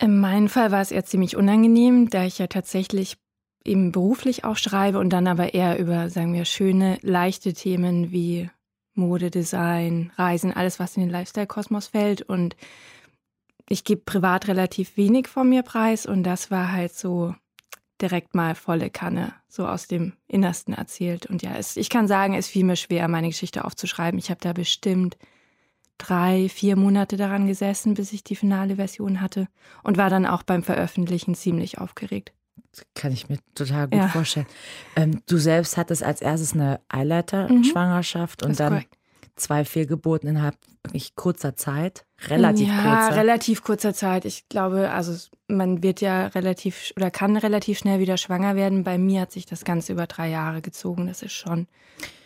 In 0.00 0.18
meinem 0.18 0.48
Fall 0.48 0.72
war 0.72 0.80
es 0.80 0.90
eher 0.90 1.04
ziemlich 1.04 1.36
unangenehm, 1.36 2.10
da 2.10 2.24
ich 2.24 2.38
ja 2.38 2.48
tatsächlich 2.48 3.16
eben 3.64 3.92
beruflich 3.92 4.44
auch 4.44 4.56
schreibe 4.56 4.98
und 4.98 5.10
dann 5.10 5.28
aber 5.28 5.54
eher 5.54 5.78
über, 5.78 6.10
sagen 6.10 6.34
wir, 6.34 6.44
schöne, 6.44 6.98
leichte 7.02 7.52
Themen 7.52 8.10
wie 8.10 8.50
Mode, 8.94 9.30
Design, 9.30 10.10
Reisen, 10.16 10.52
alles, 10.52 10.80
was 10.80 10.96
in 10.96 11.04
den 11.04 11.10
Lifestyle-Kosmos 11.10 11.86
fällt. 11.86 12.22
Und 12.22 12.56
ich 13.68 13.84
gebe 13.84 14.02
privat 14.02 14.48
relativ 14.48 14.96
wenig 14.96 15.28
von 15.28 15.48
mir 15.48 15.62
preis 15.62 16.06
und 16.06 16.24
das 16.24 16.50
war 16.50 16.72
halt 16.72 16.94
so 16.94 17.36
direkt 18.02 18.34
mal 18.34 18.54
volle 18.54 18.90
Kanne 18.90 19.32
so 19.48 19.66
aus 19.66 19.86
dem 19.86 20.12
Innersten 20.28 20.74
erzählt. 20.74 21.26
Und 21.26 21.42
ja, 21.42 21.54
es, 21.56 21.76
ich 21.76 21.88
kann 21.88 22.08
sagen, 22.08 22.34
es 22.34 22.48
fiel 22.48 22.64
mir 22.64 22.76
schwer, 22.76 23.08
meine 23.08 23.28
Geschichte 23.28 23.64
aufzuschreiben. 23.64 24.18
Ich 24.18 24.30
habe 24.30 24.40
da 24.40 24.52
bestimmt 24.52 25.16
drei, 25.98 26.48
vier 26.48 26.76
Monate 26.76 27.16
daran 27.16 27.46
gesessen, 27.46 27.94
bis 27.94 28.12
ich 28.12 28.24
die 28.24 28.36
finale 28.36 28.76
Version 28.76 29.20
hatte 29.20 29.46
und 29.82 29.96
war 29.96 30.10
dann 30.10 30.26
auch 30.26 30.42
beim 30.42 30.62
Veröffentlichen 30.62 31.34
ziemlich 31.34 31.78
aufgeregt. 31.78 32.32
Das 32.72 32.84
kann 32.94 33.12
ich 33.12 33.28
mir 33.28 33.38
total 33.54 33.88
gut 33.88 33.98
ja. 33.98 34.08
vorstellen. 34.08 34.46
Ähm, 34.96 35.22
du 35.26 35.36
selbst 35.36 35.76
hattest 35.76 36.02
als 36.02 36.22
erstes 36.22 36.54
eine 36.54 36.80
Eileiter-Schwangerschaft 36.88 38.42
mhm. 38.42 38.48
und 38.48 38.60
dann 38.60 38.72
korrekt. 38.72 38.98
Zwei 39.36 39.64
Fehlgeburten 39.64 40.28
innerhalb 40.28 40.56
wirklich 40.84 41.14
kurzer 41.14 41.56
Zeit. 41.56 42.04
Relativ 42.28 42.68
ja, 42.68 42.82
kurzer. 42.82 43.20
relativ 43.20 43.62
kurzer 43.62 43.94
Zeit. 43.94 44.24
Ich 44.24 44.48
glaube, 44.48 44.90
also 44.90 45.12
man 45.48 45.82
wird 45.82 46.00
ja 46.00 46.26
relativ 46.28 46.92
oder 46.96 47.10
kann 47.10 47.36
relativ 47.36 47.78
schnell 47.78 47.98
wieder 47.98 48.16
schwanger 48.16 48.56
werden. 48.56 48.84
Bei 48.84 48.98
mir 48.98 49.22
hat 49.22 49.32
sich 49.32 49.46
das 49.46 49.64
Ganze 49.64 49.92
über 49.92 50.06
drei 50.06 50.28
Jahre 50.28 50.60
gezogen. 50.60 51.06
Das 51.06 51.22
ist 51.22 51.32
schon 51.32 51.66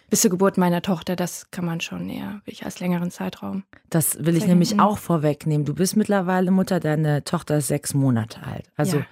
bis 0.08 0.20
zur 0.20 0.30
Geburt 0.30 0.56
meiner 0.56 0.82
Tochter, 0.82 1.16
das 1.16 1.50
kann 1.50 1.64
man 1.64 1.80
schon 1.80 2.08
eher 2.08 2.40
ich 2.44 2.64
als 2.64 2.80
längeren 2.80 3.10
Zeitraum. 3.10 3.64
Das 3.90 4.24
will 4.24 4.36
ich 4.36 4.46
nämlich 4.46 4.78
auch 4.78 4.98
vorwegnehmen. 4.98 5.64
Du 5.64 5.74
bist 5.74 5.96
mittlerweile 5.96 6.50
Mutter, 6.50 6.80
deine 6.80 7.24
Tochter 7.24 7.58
ist 7.58 7.68
sechs 7.68 7.92
Monate 7.94 8.40
alt. 8.44 8.70
Also 8.76 8.98
ja. 8.98 9.06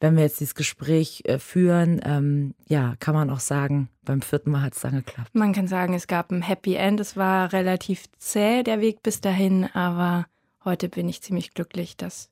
Wenn 0.00 0.16
wir 0.16 0.24
jetzt 0.24 0.40
dieses 0.40 0.54
Gespräch 0.54 1.22
äh, 1.24 1.38
führen, 1.38 2.00
ähm, 2.04 2.54
ja, 2.66 2.94
kann 3.00 3.14
man 3.14 3.30
auch 3.30 3.40
sagen, 3.40 3.88
beim 4.04 4.22
vierten 4.22 4.50
Mal 4.50 4.62
hat 4.62 4.74
es 4.74 4.80
dann 4.80 4.94
geklappt. 4.94 5.34
Man 5.34 5.52
kann 5.52 5.68
sagen, 5.68 5.94
es 5.94 6.06
gab 6.06 6.30
ein 6.30 6.42
Happy 6.42 6.74
End. 6.74 7.00
Es 7.00 7.16
war 7.16 7.52
relativ 7.52 8.04
zäh, 8.18 8.62
der 8.62 8.80
Weg 8.80 9.02
bis 9.02 9.20
dahin, 9.20 9.64
aber 9.74 10.26
heute 10.64 10.88
bin 10.88 11.08
ich 11.08 11.22
ziemlich 11.22 11.54
glücklich, 11.54 11.96
dass 11.96 12.30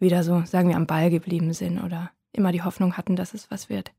wieder 0.00 0.24
so, 0.24 0.42
sagen 0.44 0.68
wir, 0.68 0.76
am 0.76 0.86
Ball 0.86 1.10
geblieben 1.10 1.52
sind 1.52 1.82
oder 1.82 2.10
immer 2.32 2.52
die 2.52 2.62
Hoffnung 2.62 2.96
hatten, 2.96 3.16
dass 3.16 3.32
es 3.34 3.50
was 3.50 3.68
wird. 3.68 3.92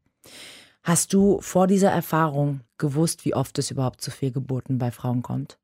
Hast 0.83 1.13
du 1.13 1.39
vor 1.41 1.67
dieser 1.67 1.91
Erfahrung 1.91 2.61
gewusst, 2.77 3.25
wie 3.25 3.33
oft 3.33 3.57
es 3.57 3.71
überhaupt 3.71 4.01
zu 4.01 4.11
Fehlgeburten 4.11 4.77
bei 4.77 4.91
Frauen 4.91 5.23
kommt? 5.23 5.57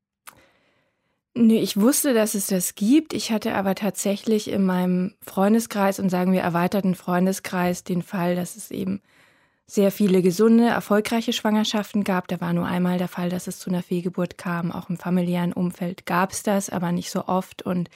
Nee, 1.34 1.60
ich 1.60 1.80
wusste, 1.80 2.12
dass 2.12 2.34
es 2.34 2.48
das 2.48 2.74
gibt. 2.74 3.14
Ich 3.14 3.32
hatte 3.32 3.54
aber 3.54 3.74
tatsächlich 3.74 4.48
in 4.50 4.64
meinem 4.66 5.14
Freundeskreis 5.22 5.98
und 5.98 6.10
sagen 6.10 6.32
wir 6.32 6.42
erweiterten 6.42 6.94
Freundeskreis 6.94 7.84
den 7.84 8.02
Fall, 8.02 8.36
dass 8.36 8.56
es 8.56 8.70
eben 8.70 9.00
sehr 9.66 9.90
viele 9.90 10.20
gesunde, 10.20 10.66
erfolgreiche 10.66 11.32
Schwangerschaften 11.32 12.04
gab. 12.04 12.28
Da 12.28 12.42
war 12.42 12.52
nur 12.52 12.66
einmal 12.66 12.98
der 12.98 13.08
Fall, 13.08 13.30
dass 13.30 13.46
es 13.46 13.58
zu 13.58 13.70
einer 13.70 13.82
Fehlgeburt 13.82 14.36
kam. 14.36 14.70
Auch 14.70 14.90
im 14.90 14.98
familiären 14.98 15.54
Umfeld 15.54 16.04
gab 16.04 16.32
es 16.32 16.42
das, 16.42 16.68
aber 16.68 16.92
nicht 16.92 17.10
so 17.10 17.26
oft. 17.26 17.62
Und 17.62 17.88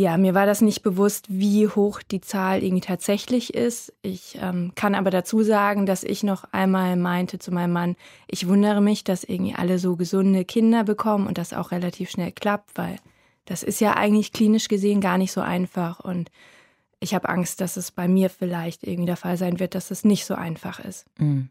ja, 0.00 0.16
mir 0.16 0.34
war 0.34 0.46
das 0.46 0.60
nicht 0.60 0.82
bewusst, 0.82 1.26
wie 1.28 1.68
hoch 1.68 2.02
die 2.02 2.20
Zahl 2.20 2.62
irgendwie 2.62 2.80
tatsächlich 2.80 3.54
ist. 3.54 3.92
Ich 4.02 4.38
ähm, 4.40 4.72
kann 4.74 4.94
aber 4.94 5.10
dazu 5.10 5.42
sagen, 5.42 5.84
dass 5.84 6.04
ich 6.04 6.22
noch 6.22 6.44
einmal 6.52 6.96
meinte 6.96 7.38
zu 7.38 7.52
meinem 7.52 7.72
Mann, 7.72 7.96
ich 8.26 8.48
wundere 8.48 8.80
mich, 8.80 9.04
dass 9.04 9.24
irgendwie 9.24 9.54
alle 9.54 9.78
so 9.78 9.96
gesunde 9.96 10.44
Kinder 10.44 10.84
bekommen 10.84 11.26
und 11.26 11.38
das 11.38 11.52
auch 11.52 11.70
relativ 11.70 12.10
schnell 12.10 12.32
klappt, 12.32 12.76
weil 12.76 12.96
das 13.44 13.62
ist 13.62 13.80
ja 13.80 13.96
eigentlich 13.96 14.32
klinisch 14.32 14.68
gesehen 14.68 15.00
gar 15.00 15.18
nicht 15.18 15.32
so 15.32 15.40
einfach. 15.40 16.00
Und 16.00 16.30
ich 17.00 17.14
habe 17.14 17.28
Angst, 17.28 17.60
dass 17.60 17.76
es 17.76 17.90
bei 17.90 18.08
mir 18.08 18.30
vielleicht 18.30 18.84
irgendwie 18.86 19.06
der 19.06 19.16
Fall 19.16 19.36
sein 19.36 19.60
wird, 19.60 19.74
dass 19.74 19.90
es 19.90 20.04
nicht 20.04 20.24
so 20.24 20.34
einfach 20.34 20.80
ist. 20.80 21.06
Mhm. 21.18 21.50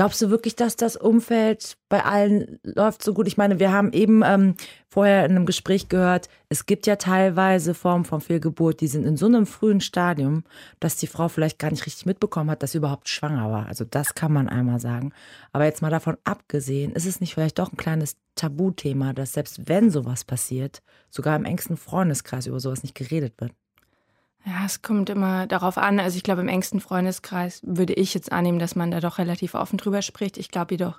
Glaubst 0.00 0.22
du 0.22 0.30
wirklich, 0.30 0.56
dass 0.56 0.76
das 0.76 0.96
Umfeld 0.96 1.76
bei 1.90 2.02
allen 2.02 2.58
läuft 2.62 3.04
so 3.04 3.12
gut? 3.12 3.26
Ich 3.26 3.36
meine, 3.36 3.60
wir 3.60 3.70
haben 3.70 3.92
eben 3.92 4.22
ähm, 4.24 4.54
vorher 4.88 5.26
in 5.26 5.32
einem 5.32 5.44
Gespräch 5.44 5.90
gehört, 5.90 6.30
es 6.48 6.64
gibt 6.64 6.86
ja 6.86 6.96
teilweise 6.96 7.74
Formen 7.74 8.06
von 8.06 8.22
Fehlgeburt, 8.22 8.80
die 8.80 8.86
sind 8.86 9.04
in 9.04 9.18
so 9.18 9.26
einem 9.26 9.44
frühen 9.44 9.82
Stadium, 9.82 10.44
dass 10.78 10.96
die 10.96 11.06
Frau 11.06 11.28
vielleicht 11.28 11.58
gar 11.58 11.70
nicht 11.70 11.84
richtig 11.84 12.06
mitbekommen 12.06 12.50
hat, 12.50 12.62
dass 12.62 12.72
sie 12.72 12.78
überhaupt 12.78 13.10
schwanger 13.10 13.52
war. 13.52 13.66
Also 13.66 13.84
das 13.84 14.14
kann 14.14 14.32
man 14.32 14.48
einmal 14.48 14.80
sagen. 14.80 15.12
Aber 15.52 15.66
jetzt 15.66 15.82
mal 15.82 15.90
davon 15.90 16.16
abgesehen, 16.24 16.92
ist 16.92 17.04
es 17.04 17.20
nicht 17.20 17.34
vielleicht 17.34 17.58
doch 17.58 17.70
ein 17.70 17.76
kleines 17.76 18.16
Tabuthema, 18.36 19.12
dass 19.12 19.34
selbst 19.34 19.68
wenn 19.68 19.90
sowas 19.90 20.24
passiert, 20.24 20.80
sogar 21.10 21.36
im 21.36 21.44
engsten 21.44 21.76
Freundeskreis 21.76 22.46
über 22.46 22.58
sowas 22.58 22.82
nicht 22.82 22.94
geredet 22.94 23.34
wird? 23.38 23.52
Ja, 24.44 24.64
es 24.64 24.82
kommt 24.82 25.10
immer 25.10 25.46
darauf 25.46 25.76
an. 25.76 26.00
Also 26.00 26.16
ich 26.16 26.22
glaube, 26.22 26.40
im 26.40 26.48
engsten 26.48 26.80
Freundeskreis 26.80 27.60
würde 27.64 27.92
ich 27.92 28.14
jetzt 28.14 28.32
annehmen, 28.32 28.58
dass 28.58 28.74
man 28.74 28.90
da 28.90 29.00
doch 29.00 29.18
relativ 29.18 29.54
offen 29.54 29.76
drüber 29.76 30.02
spricht. 30.02 30.38
Ich 30.38 30.50
glaube 30.50 30.74
jedoch, 30.74 30.98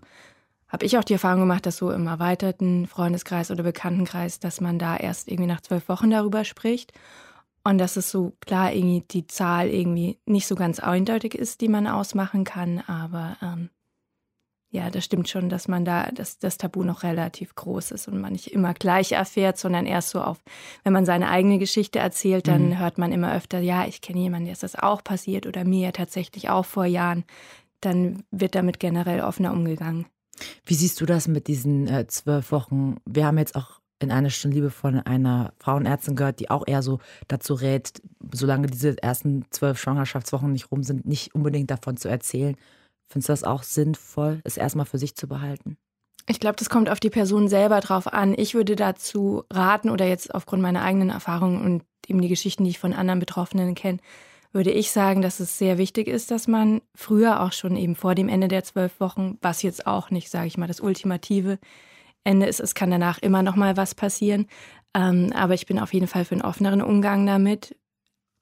habe 0.67 0.85
ich 0.85 0.97
auch 0.97 1.03
die 1.03 1.13
Erfahrung 1.13 1.41
gemacht, 1.41 1.65
dass 1.65 1.77
so 1.77 1.91
im 1.91 2.07
erweiterten 2.07 2.87
Freundeskreis 2.87 3.51
oder 3.51 3.63
Bekanntenkreis, 3.63 4.39
dass 4.39 4.61
man 4.61 4.79
da 4.79 4.95
erst 4.95 5.27
irgendwie 5.27 5.47
nach 5.47 5.61
zwölf 5.61 5.89
Wochen 5.89 6.11
darüber 6.11 6.45
spricht. 6.45 6.93
Und 7.63 7.77
dass 7.77 7.95
es 7.95 8.09
so 8.09 8.33
klar 8.41 8.73
irgendwie 8.73 9.03
die 9.11 9.27
Zahl 9.27 9.67
irgendwie 9.67 10.19
nicht 10.25 10.47
so 10.47 10.55
ganz 10.55 10.79
eindeutig 10.79 11.35
ist, 11.35 11.61
die 11.61 11.67
man 11.67 11.87
ausmachen 11.87 12.43
kann. 12.43 12.79
Aber 12.87 13.37
ähm, 13.41 13.69
ja, 14.71 14.89
das 14.89 15.03
stimmt 15.03 15.27
schon, 15.27 15.49
dass 15.49 15.67
man 15.67 15.83
da, 15.83 16.09
dass 16.11 16.39
das 16.39 16.57
Tabu 16.57 16.83
noch 16.83 17.03
relativ 17.03 17.55
groß 17.55 17.91
ist 17.91 18.07
und 18.07 18.19
man 18.19 18.31
nicht 18.31 18.53
immer 18.53 18.73
gleich 18.73 19.11
erfährt, 19.11 19.57
sondern 19.57 19.85
erst 19.85 20.11
so 20.11 20.21
auf, 20.21 20.37
wenn 20.85 20.93
man 20.93 21.05
seine 21.05 21.29
eigene 21.29 21.59
Geschichte 21.59 21.99
erzählt, 21.99 22.47
dann 22.47 22.69
mhm. 22.69 22.79
hört 22.79 22.97
man 22.97 23.11
immer 23.11 23.35
öfter, 23.35 23.59
ja, 23.59 23.85
ich 23.85 23.99
kenne 23.99 24.21
jemanden, 24.21 24.45
der 24.45 24.53
ist 24.53 24.63
das 24.63 24.75
auch 24.75 25.03
passiert 25.03 25.45
oder 25.45 25.65
mir 25.65 25.91
tatsächlich 25.91 26.49
auch 26.49 26.65
vor 26.65 26.85
Jahren. 26.85 27.25
Dann 27.81 28.23
wird 28.31 28.55
damit 28.55 28.79
generell 28.79 29.21
offener 29.21 29.51
umgegangen. 29.51 30.05
Wie 30.65 30.75
siehst 30.75 31.01
du 31.01 31.05
das 31.05 31.27
mit 31.27 31.47
diesen 31.47 31.87
äh, 31.87 32.07
zwölf 32.07 32.53
Wochen? 32.53 32.95
Wir 33.05 33.25
haben 33.25 33.37
jetzt 33.37 33.55
auch 33.55 33.81
in 33.99 34.09
einer 34.09 34.29
Stunde 34.29 34.55
Liebe 34.55 34.71
von 34.71 34.99
einer 34.99 35.53
Frauenärztin 35.59 36.15
gehört, 36.15 36.39
die 36.39 36.49
auch 36.49 36.63
eher 36.65 36.81
so 36.81 36.99
dazu 37.27 37.53
rät, 37.55 38.01
solange 38.33 38.67
diese 38.67 39.01
ersten 39.03 39.45
zwölf 39.51 39.79
Schwangerschaftswochen 39.79 40.53
nicht 40.53 40.71
rum 40.71 40.81
sind, 40.83 41.05
nicht 41.05 41.35
unbedingt 41.35 41.69
davon 41.69 41.97
zu 41.97 42.07
erzählen. 42.07 42.55
Findest 43.11 43.29
du 43.29 43.33
das 43.33 43.43
auch 43.43 43.63
sinnvoll, 43.63 44.41
es 44.43 44.57
erstmal 44.57 44.85
für 44.85 44.97
sich 44.97 45.15
zu 45.15 45.27
behalten? 45.27 45.77
Ich 46.27 46.39
glaube, 46.39 46.55
das 46.55 46.69
kommt 46.69 46.89
auf 46.89 46.99
die 46.99 47.09
Person 47.09 47.47
selber 47.47 47.81
drauf 47.81 48.07
an. 48.07 48.33
Ich 48.37 48.53
würde 48.53 48.75
dazu 48.75 49.43
raten 49.51 49.89
oder 49.89 50.07
jetzt 50.07 50.33
aufgrund 50.33 50.61
meiner 50.61 50.81
eigenen 50.81 51.09
Erfahrungen 51.09 51.61
und 51.61 51.83
eben 52.07 52.21
die 52.21 52.29
Geschichten, 52.29 52.63
die 52.63 52.69
ich 52.69 52.79
von 52.79 52.93
anderen 52.93 53.19
Betroffenen 53.19 53.75
kenne, 53.75 53.99
würde 54.53 54.71
ich 54.71 54.91
sagen, 54.91 55.21
dass 55.21 55.39
es 55.39 55.57
sehr 55.57 55.77
wichtig 55.77 56.07
ist, 56.07 56.31
dass 56.31 56.47
man 56.47 56.81
früher 56.95 57.41
auch 57.41 57.53
schon 57.53 57.75
eben 57.75 57.95
vor 57.95 58.15
dem 58.15 58.29
Ende 58.29 58.47
der 58.47 58.63
zwölf 58.63 58.99
Wochen, 58.99 59.37
was 59.41 59.61
jetzt 59.61 59.87
auch 59.87 60.09
nicht, 60.09 60.29
sage 60.29 60.47
ich 60.47 60.57
mal, 60.57 60.67
das 60.67 60.81
ultimative 60.81 61.57
Ende 62.23 62.45
ist, 62.45 62.59
es 62.59 62.75
kann 62.75 62.91
danach 62.91 63.17
immer 63.19 63.43
noch 63.43 63.55
mal 63.55 63.77
was 63.77 63.95
passieren. 63.95 64.47
Ähm, 64.93 65.31
aber 65.33 65.53
ich 65.53 65.65
bin 65.65 65.79
auf 65.79 65.93
jeden 65.93 66.07
Fall 66.07 66.25
für 66.25 66.35
einen 66.35 66.43
offeneren 66.43 66.81
Umgang 66.81 67.25
damit, 67.25 67.75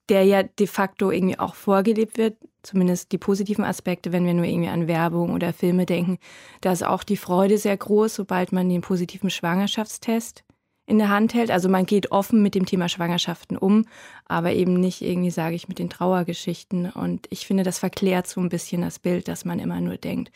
der 0.10 0.24
ja 0.26 0.44
de 0.44 0.68
facto 0.68 1.12
irgendwie 1.12 1.40
auch 1.40 1.56
vorgelebt 1.56 2.18
wird, 2.18 2.38
zumindest 2.64 3.12
die 3.12 3.18
positiven 3.18 3.64
Aspekte, 3.64 4.12
wenn 4.12 4.26
wir 4.26 4.34
nur 4.34 4.46
irgendwie 4.46 4.70
an 4.70 4.88
Werbung 4.88 5.34
oder 5.34 5.54
Filme 5.54 5.86
denken. 5.86 6.18
Da 6.62 6.72
ist 6.72 6.84
auch 6.84 7.04
die 7.04 7.18
Freude 7.18 7.58
sehr 7.58 7.78
groß, 7.78 8.16
sobald 8.16 8.52
man 8.52 8.70
den 8.70 8.82
positiven 8.82 9.30
Schwangerschaftstest 9.30 10.44
in 10.86 10.98
der 10.98 11.10
Hand 11.10 11.34
hält. 11.34 11.52
Also 11.52 11.70
man 11.70 11.86
geht 11.86 12.12
offen 12.12 12.42
mit 12.42 12.56
dem 12.56 12.66
Thema 12.66 12.90
Schwangerschaften 12.90 13.58
um, 13.58 13.86
aber 14.26 14.54
eben 14.54 14.80
nicht 14.80 15.02
irgendwie, 15.02 15.32
sage 15.32 15.56
ich, 15.56 15.68
mit 15.68 15.80
den 15.80 15.90
Trauergeschichten. 15.90 16.90
Und 16.90 17.28
ich 17.30 17.46
finde, 17.46 17.64
das 17.64 17.80
verklärt 17.80 18.28
so 18.28 18.42
ein 18.42 18.50
bisschen 18.50 18.82
das 18.82 19.00
Bild, 19.00 19.28
dass 19.28 19.46
man 19.46 19.60
immer 19.60 19.80
nur 19.80 19.98
denkt, 19.98 20.32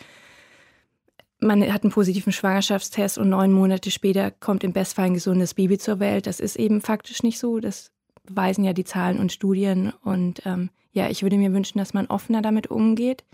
man 1.40 1.62
hat 1.74 1.84
einen 1.84 1.92
positiven 1.92 2.32
Schwangerschaftstest 2.32 3.18
und 3.18 3.30
neun 3.30 3.52
Monate 3.52 3.92
später 3.92 4.32
kommt 4.32 4.64
im 4.64 4.72
Bestfall 4.72 5.08
ein 5.08 5.14
gesundes 5.14 5.56
Baby 5.56 5.78
zur 5.78 6.00
Welt. 6.00 6.26
Das 6.26 6.40
ist 6.40 6.56
eben 6.56 6.80
faktisch 6.80 7.22
nicht 7.22 7.38
so. 7.38 7.60
Das 7.60 7.92
beweisen 8.24 8.64
ja 8.64 8.74
die 8.74 8.86
Zahlen 8.86 9.20
und 9.20 9.32
Studien. 9.32 9.92
Und 10.04 10.46
ähm, 10.46 10.70
ja, 10.94 11.10
ich 11.10 11.24
würde 11.24 11.38
mir 11.38 11.54
wünschen, 11.54 11.80
dass 11.80 11.94
man 11.94 12.08
offener 12.08 12.42
damit 12.42 12.68
umgeht. 12.68 13.26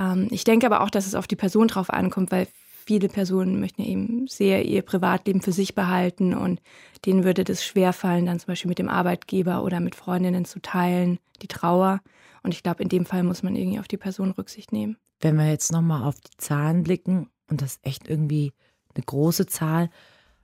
Ähm, 0.00 0.28
ich 0.30 0.44
denke 0.44 0.66
aber 0.66 0.80
auch, 0.80 0.90
dass 0.90 1.06
es 1.06 1.14
auf 1.14 1.26
die 1.26 1.36
Person 1.36 1.68
drauf 1.68 1.90
ankommt, 1.90 2.32
weil 2.32 2.48
viele 2.84 3.08
Personen 3.08 3.60
möchten 3.60 3.82
eben 3.82 4.26
sehr 4.26 4.64
ihr 4.64 4.82
Privatleben 4.82 5.40
für 5.40 5.52
sich 5.52 5.74
behalten 5.74 6.34
und 6.34 6.60
denen 7.06 7.24
würde 7.24 7.44
das 7.44 7.64
schwerfallen, 7.64 8.26
dann 8.26 8.40
zum 8.40 8.48
Beispiel 8.48 8.70
mit 8.70 8.78
dem 8.78 8.88
Arbeitgeber 8.88 9.62
oder 9.62 9.80
mit 9.80 9.94
Freundinnen 9.94 10.44
zu 10.44 10.60
teilen, 10.60 11.18
die 11.42 11.48
Trauer. 11.48 12.00
Und 12.42 12.54
ich 12.54 12.62
glaube, 12.62 12.82
in 12.82 12.88
dem 12.88 13.06
Fall 13.06 13.22
muss 13.22 13.42
man 13.42 13.54
irgendwie 13.54 13.78
auf 13.78 13.88
die 13.88 13.96
Person 13.96 14.32
Rücksicht 14.32 14.72
nehmen. 14.72 14.96
Wenn 15.20 15.36
wir 15.36 15.48
jetzt 15.48 15.70
nochmal 15.70 16.02
auf 16.02 16.18
die 16.20 16.36
Zahlen 16.38 16.82
blicken, 16.82 17.28
und 17.48 17.62
das 17.62 17.74
ist 17.74 17.86
echt 17.86 18.08
irgendwie 18.08 18.52
eine 18.94 19.04
große 19.04 19.46
Zahl, 19.46 19.90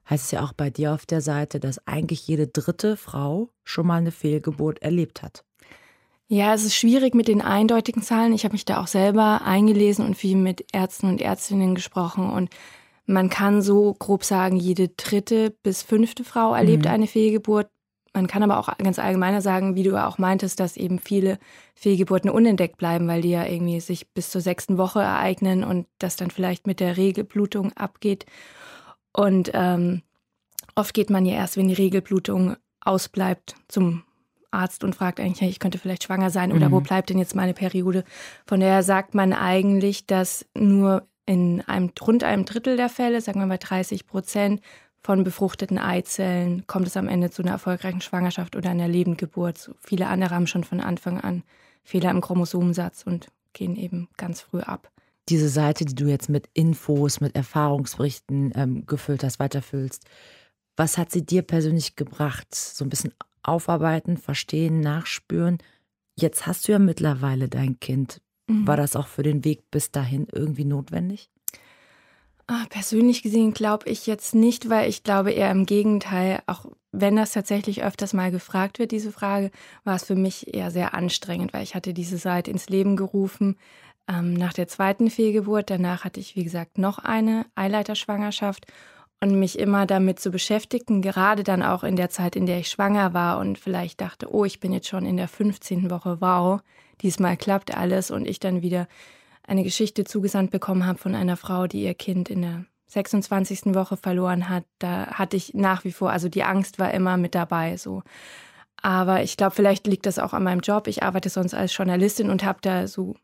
heißt 0.09 0.27
es 0.27 0.31
ja 0.31 0.45
auch 0.45 0.53
bei 0.53 0.71
dir 0.71 0.95
auf 0.95 1.07
der 1.07 1.21
Seite, 1.21 1.59
dass 1.59 1.87
eigentlich 1.87 2.27
jede 2.27 2.47
dritte 2.47 2.97
Frau 2.97 3.51
schon 3.65 3.87
mal 3.87 3.97
eine 3.97 4.13
Fehlgeburt 4.13 4.81
erlebt 4.81 5.23
hat. 5.23 5.45
Ja, 6.31 6.53
es 6.53 6.65
ist 6.65 6.75
schwierig 6.75 7.15
mit 7.15 7.27
den 7.27 7.41
eindeutigen 7.41 8.03
Zahlen. 8.03 8.35
Ich 8.35 8.45
habe 8.45 8.53
mich 8.53 8.67
da 8.67 8.83
auch 8.83 8.87
selber 8.87 9.41
eingelesen 9.47 10.05
und 10.05 10.15
viel 10.15 10.37
mit 10.37 10.67
Ärzten 10.75 11.07
und 11.07 11.23
Ärztinnen 11.23 11.75
gesprochen. 11.75 12.31
Und 12.31 12.51
man 13.07 13.31
kann 13.31 13.63
so 13.63 13.95
grob 13.95 14.25
sagen, 14.25 14.57
jede 14.57 14.89
dritte 14.89 15.57
bis 15.63 15.83
fünfte 15.83 16.25
Frau 16.25 16.53
erlebt 16.53 16.85
mhm. 16.85 16.91
eine 16.91 17.07
Fehlgeburt. 17.07 17.71
Man 18.13 18.27
kann 18.27 18.43
aber 18.43 18.59
auch 18.59 18.77
ganz 18.77 18.99
allgemeiner 18.99 19.41
sagen, 19.41 19.75
wie 19.75 19.85
du 19.85 19.97
auch 19.97 20.19
meintest, 20.19 20.61
dass 20.61 20.77
eben 20.77 20.99
viele 20.99 21.39
Fehlgeburten 21.75 22.29
unentdeckt 22.29 22.77
bleiben, 22.77 23.09
weil 23.09 23.23
die 23.23 23.31
ja 23.31 23.47
irgendwie 23.47 23.81
sich 23.81 24.11
bis 24.13 24.29
zur 24.29 24.43
sechsten 24.43 24.77
Woche 24.77 25.01
ereignen 25.01 25.65
und 25.65 25.87
das 25.99 26.17
dann 26.17 26.31
vielleicht 26.31 26.67
mit 26.67 26.81
der 26.81 26.99
Regelblutung 26.99 27.73
abgeht. 27.73 28.27
Und 29.13 29.51
ähm, 29.55 30.03
oft 30.75 30.93
geht 30.93 31.09
man 31.09 31.25
ja 31.25 31.37
erst, 31.37 31.57
wenn 31.57 31.69
die 31.69 31.75
Regelblutung 31.75 32.57
ausbleibt, 32.81 33.55
zum 33.69 34.03
Arzt 34.51 34.85
und 34.85 34.95
fragt 34.95 35.21
eigentlich, 35.21 35.41
hey, 35.41 35.49
ich 35.49 35.59
könnte 35.59 35.79
vielleicht 35.79 36.05
schwanger 36.05 36.31
sein 36.31 36.53
oder 36.53 36.69
mhm. 36.69 36.73
wo 36.73 36.81
bleibt 36.81 37.11
denn 37.11 37.19
jetzt 37.19 37.35
meine 37.35 37.55
Periode? 37.55 38.05
Von 38.47 38.61
daher 38.61 38.83
sagt 38.83 39.15
man 39.15 39.33
eigentlich, 39.33 40.07
dass 40.07 40.47
nur 40.55 41.07
in 41.27 41.63
einem, 41.67 41.91
rund 42.01 42.25
einem 42.25 42.45
Drittel 42.45 42.77
der 42.77 42.89
Fälle, 42.89 43.21
sagen 43.21 43.41
wir 43.41 43.47
mal 43.47 43.59
30 43.59 44.07
Prozent, 44.07 44.63
von 45.03 45.25
befruchteten 45.25 45.79
Eizellen 45.79 46.67
kommt 46.67 46.87
es 46.87 46.97
am 46.97 47.09
Ende 47.09 47.31
zu 47.31 47.43
einer 47.43 47.53
erfolgreichen 47.53 48.01
Schwangerschaft 48.01 48.57
oder 48.57 48.71
einer 48.71 48.89
Lebendgeburt. 48.89 49.59
So 49.59 49.73
viele 49.81 50.09
andere 50.09 50.35
haben 50.35 50.47
schon 50.47 50.65
von 50.65 50.81
Anfang 50.81 51.21
an 51.21 51.45
Fehler 51.85 52.11
im 52.11 52.21
Chromosomensatz 52.21 53.05
und 53.05 53.29
gehen 53.53 53.77
eben 53.77 54.09
ganz 54.17 54.41
früh 54.41 54.61
ab. 54.61 54.91
Diese 55.29 55.49
Seite, 55.49 55.85
die 55.85 55.95
du 55.95 56.07
jetzt 56.07 56.29
mit 56.29 56.49
Infos, 56.55 57.21
mit 57.21 57.37
Erfahrungsberichten 57.37 58.53
ähm, 58.55 58.87
gefüllt 58.87 59.23
hast, 59.23 59.39
weiterfüllst, 59.39 60.05
was 60.77 60.97
hat 60.97 61.11
sie 61.11 61.25
dir 61.25 61.43
persönlich 61.43 61.97
gebracht? 61.97 62.55
So 62.55 62.85
ein 62.85 62.89
bisschen 62.89 63.13
aufarbeiten, 63.49 64.17
verstehen, 64.17 64.81
nachspüren. 64.81 65.59
Jetzt 66.17 66.47
hast 66.47 66.69
du 66.69 66.73
ja 66.73 66.79
mittlerweile 66.79 67.49
dein 67.49 67.81
Kind. 67.81 68.21
Mhm. 68.49 68.67
War 68.67 68.77
das 68.77 68.97
auch 68.97 69.07
für 69.07 69.23
den 69.23 69.45
Weg 69.45 69.71
bis 69.71 69.91
dahin 69.91 70.27
irgendwie 70.33 70.65
notwendig? 70.65 71.31
Ah, 72.51 72.65
persönlich 72.71 73.23
gesehen 73.23 73.53
glaube 73.53 73.89
ich 73.91 74.07
jetzt 74.07 74.35
nicht, 74.35 74.71
weil 74.71 74.89
ich 74.89 75.03
glaube 75.03 75.33
eher 75.33 75.51
im 75.51 75.67
Gegenteil, 75.67 76.41
auch 76.47 76.65
wenn 76.93 77.15
das 77.15 77.33
tatsächlich 77.33 77.85
öfters 77.85 78.15
mal 78.15 78.31
gefragt 78.31 78.79
wird, 78.79 78.91
diese 78.91 79.13
Frage, 79.13 79.51
war 79.85 79.97
es 79.97 80.05
für 80.05 80.15
mich 80.15 80.55
eher 80.55 80.71
sehr 80.71 80.95
anstrengend, 80.95 81.53
weil 81.53 81.63
ich 81.63 81.75
hatte 81.75 81.93
diese 81.93 82.17
Seite 82.17 82.51
ins 82.51 82.71
Leben 82.71 82.97
gerufen 82.97 83.57
ähm, 84.09 84.33
nach 84.33 84.55
der 84.55 84.67
zweiten 84.67 85.11
Fehlgeburt. 85.11 85.69
Danach 85.69 86.05
hatte 86.05 86.21
ich, 86.21 86.37
wie 86.37 86.45
gesagt, 86.45 86.79
noch 86.79 86.99
eine 86.99 87.45
Eileiterschwangerschaft 87.55 88.67
und 89.21 89.39
mich 89.39 89.59
immer 89.59 89.87
damit 89.87 90.21
zu 90.21 90.31
beschäftigen, 90.31 91.03
gerade 91.03 91.43
dann 91.43 91.63
auch 91.63 91.83
in 91.83 91.97
der 91.97 92.11
Zeit, 92.11 92.37
in 92.37 92.47
der 92.47 92.59
ich 92.59 92.71
schwanger 92.71 93.15
war 93.15 93.39
und 93.39 93.59
vielleicht 93.59 94.01
dachte, 94.01 94.33
oh, 94.33 94.45
ich 94.45 94.61
bin 94.61 94.73
jetzt 94.73 94.89
schon 94.89 95.07
in 95.07 95.17
der 95.17 95.29
15. 95.29 95.91
Woche, 95.91 96.21
wow, 96.21 96.61
diesmal 97.03 97.37
klappt 97.37 97.77
alles 97.77 98.11
und 98.11 98.27
ich 98.27 98.39
dann 98.39 98.63
wieder 98.63 98.87
eine 99.43 99.65
Geschichte 99.65 100.05
zugesandt 100.05 100.51
bekommen 100.51 100.87
habe 100.87 100.99
von 100.99 101.15
einer 101.15 101.37
Frau, 101.37 101.67
die 101.67 101.83
ihr 101.83 101.95
Kind 101.95 102.29
in 102.31 102.43
der 102.43 102.65
26. 102.87 103.75
Woche 103.75 103.97
verloren 103.97 104.49
hat, 104.49 104.65
da 104.79 105.07
hatte 105.09 105.37
ich 105.37 105.55
nach 105.55 105.85
wie 105.85 105.93
vor, 105.93 106.11
also 106.11 106.29
die 106.29 106.45
Angst 106.45 106.79
war 106.79 106.93
immer 106.93 107.17
mit 107.17 107.35
dabei 107.35 107.77
so. 107.77 108.03
Aber 108.81 109.23
ich 109.23 109.37
glaube, 109.37 109.55
vielleicht 109.55 109.87
liegt 109.87 110.07
das 110.07 110.19
auch 110.19 110.33
an 110.33 110.45
meinem 110.45 110.61
Job. 110.61 110.87
Ich 110.87 111.03
arbeite 111.03 111.29
sonst 111.29 111.53
als 111.53 111.77
Journalistin 111.77 112.31
und 112.31 112.45
habe 112.45 112.61
da 112.63 112.87
so 112.87 113.17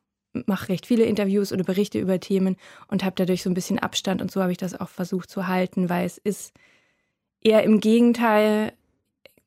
mache 0.46 0.70
recht 0.70 0.86
viele 0.86 1.04
Interviews 1.04 1.52
oder 1.52 1.64
Berichte 1.64 1.98
über 1.98 2.20
Themen 2.20 2.56
und 2.88 3.04
habe 3.04 3.14
dadurch 3.16 3.42
so 3.42 3.50
ein 3.50 3.54
bisschen 3.54 3.78
Abstand 3.78 4.20
und 4.20 4.30
so 4.30 4.42
habe 4.42 4.52
ich 4.52 4.58
das 4.58 4.78
auch 4.78 4.88
versucht 4.88 5.30
zu 5.30 5.46
halten, 5.46 5.88
weil 5.88 6.06
es 6.06 6.18
ist 6.18 6.52
eher 7.40 7.62
im 7.62 7.80
Gegenteil 7.80 8.72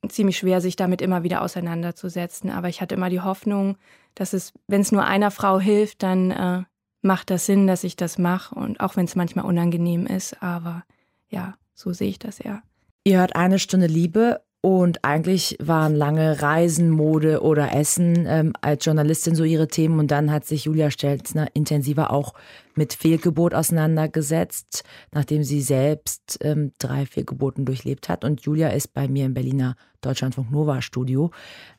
ziemlich 0.08 0.38
schwer, 0.38 0.60
sich 0.60 0.76
damit 0.76 1.02
immer 1.02 1.22
wieder 1.22 1.42
auseinanderzusetzen. 1.42 2.50
Aber 2.50 2.68
ich 2.68 2.80
hatte 2.80 2.94
immer 2.94 3.10
die 3.10 3.20
Hoffnung, 3.20 3.76
dass 4.14 4.32
es, 4.32 4.52
wenn 4.66 4.80
es 4.80 4.92
nur 4.92 5.04
einer 5.04 5.30
Frau 5.30 5.58
hilft, 5.58 6.02
dann 6.02 6.30
äh, 6.30 6.62
macht 7.02 7.30
das 7.30 7.46
Sinn, 7.46 7.66
dass 7.66 7.84
ich 7.84 7.96
das 7.96 8.18
mache. 8.18 8.54
Und 8.54 8.80
auch 8.80 8.96
wenn 8.96 9.06
es 9.06 9.16
manchmal 9.16 9.44
unangenehm 9.44 10.06
ist, 10.06 10.42
aber 10.42 10.84
ja, 11.28 11.56
so 11.74 11.92
sehe 11.92 12.08
ich 12.08 12.18
das 12.18 12.40
eher. 12.40 12.62
Ihr 13.04 13.18
hört 13.18 13.36
eine 13.36 13.58
Stunde 13.58 13.86
Liebe 13.86 14.42
und 14.60 15.04
eigentlich 15.04 15.56
waren 15.60 15.94
lange 15.94 16.42
Reisen, 16.42 16.90
Mode 16.90 17.42
oder 17.42 17.72
Essen 17.76 18.26
ähm, 18.26 18.52
als 18.60 18.84
Journalistin 18.84 19.36
so 19.36 19.44
ihre 19.44 19.68
Themen. 19.68 20.00
Und 20.00 20.10
dann 20.10 20.32
hat 20.32 20.46
sich 20.46 20.64
Julia 20.64 20.90
Stelzner 20.90 21.46
intensiver 21.54 22.12
auch 22.12 22.34
mit 22.74 22.92
Fehlgeburt 22.92 23.54
auseinandergesetzt, 23.54 24.82
nachdem 25.12 25.44
sie 25.44 25.60
selbst 25.60 26.38
ähm, 26.42 26.72
drei 26.78 27.06
Fehlgeburten 27.06 27.66
durchlebt 27.66 28.08
hat. 28.08 28.24
Und 28.24 28.40
Julia 28.40 28.70
ist 28.70 28.94
bei 28.94 29.06
mir 29.06 29.26
im 29.26 29.34
Berliner 29.34 29.76
Deutschlandfunk 30.00 30.50
Nova 30.50 30.82
Studio. 30.82 31.30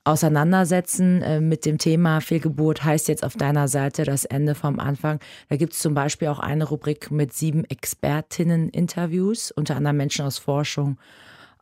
Auseinandersetzen 0.06 1.22
äh, 1.22 1.42
mit 1.42 1.66
dem 1.66 1.80
Thema 1.80 2.22
Fehlgeburt 2.22 2.86
heißt 2.86 3.10
jetzt 3.10 3.26
auf 3.26 3.36
deiner 3.36 3.68
Seite 3.68 4.06
das 4.06 4.24
Ende 4.24 4.56
vom 4.56 4.80
Anfang. 4.80 5.20
Da 5.50 5.58
gibt 5.58 5.74
es 5.74 5.80
zum 5.80 5.94
Beispiel 5.94 6.30
auch 6.30 6.40
eine 6.40 6.64
Rubrik 6.64 7.12
mit 7.12 7.34
sieben 7.34 7.66
Expertinnen-Interviews, 7.66 9.52
unter 9.52 9.76
anderem 9.76 9.98
Menschen 9.98 10.26
aus 10.26 10.38
Forschung 10.38 10.98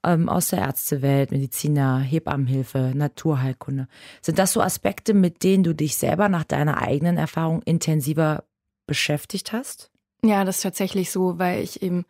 ähm, 0.08 0.30
aus 0.30 0.50
der 0.50 0.60
Ärztewelt, 0.60 1.32
Mediziner, 1.32 2.00
Hebammenhilfe, 2.00 2.94
Naturheilkunde. 2.96 3.88
Sind 4.22 4.40
das 4.40 4.54
so 4.54 4.62
Aspekte, 4.62 5.14
mit 5.14 5.44
denen 5.44 5.64
du 5.64 5.74
dich 5.74 5.98
selber 5.98 6.30
nach 6.30 6.46
deiner 6.46 6.82
eigenen 6.82 7.18
Erfahrung 7.18 7.62
intensiver 7.64 8.44
beschäftigt 8.86 9.52
hast? 9.52 9.92
Ja, 10.24 10.46
das 10.46 10.58
ist 10.58 10.62
tatsächlich 10.64 11.12
so, 11.12 11.38
weil 11.38 11.62
ich 11.62 11.82
eben 11.82 12.06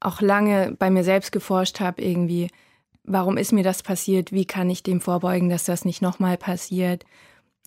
auch 0.00 0.20
lange 0.20 0.76
bei 0.78 0.90
mir 0.90 1.04
selbst 1.04 1.32
geforscht 1.32 1.80
habe, 1.80 2.02
irgendwie, 2.02 2.48
warum 3.04 3.36
ist 3.36 3.52
mir 3.52 3.64
das 3.64 3.82
passiert? 3.82 4.32
Wie 4.32 4.44
kann 4.44 4.68
ich 4.68 4.82
dem 4.82 5.00
vorbeugen, 5.00 5.48
dass 5.48 5.64
das 5.64 5.84
nicht 5.84 6.02
nochmal 6.02 6.36
passiert? 6.36 7.04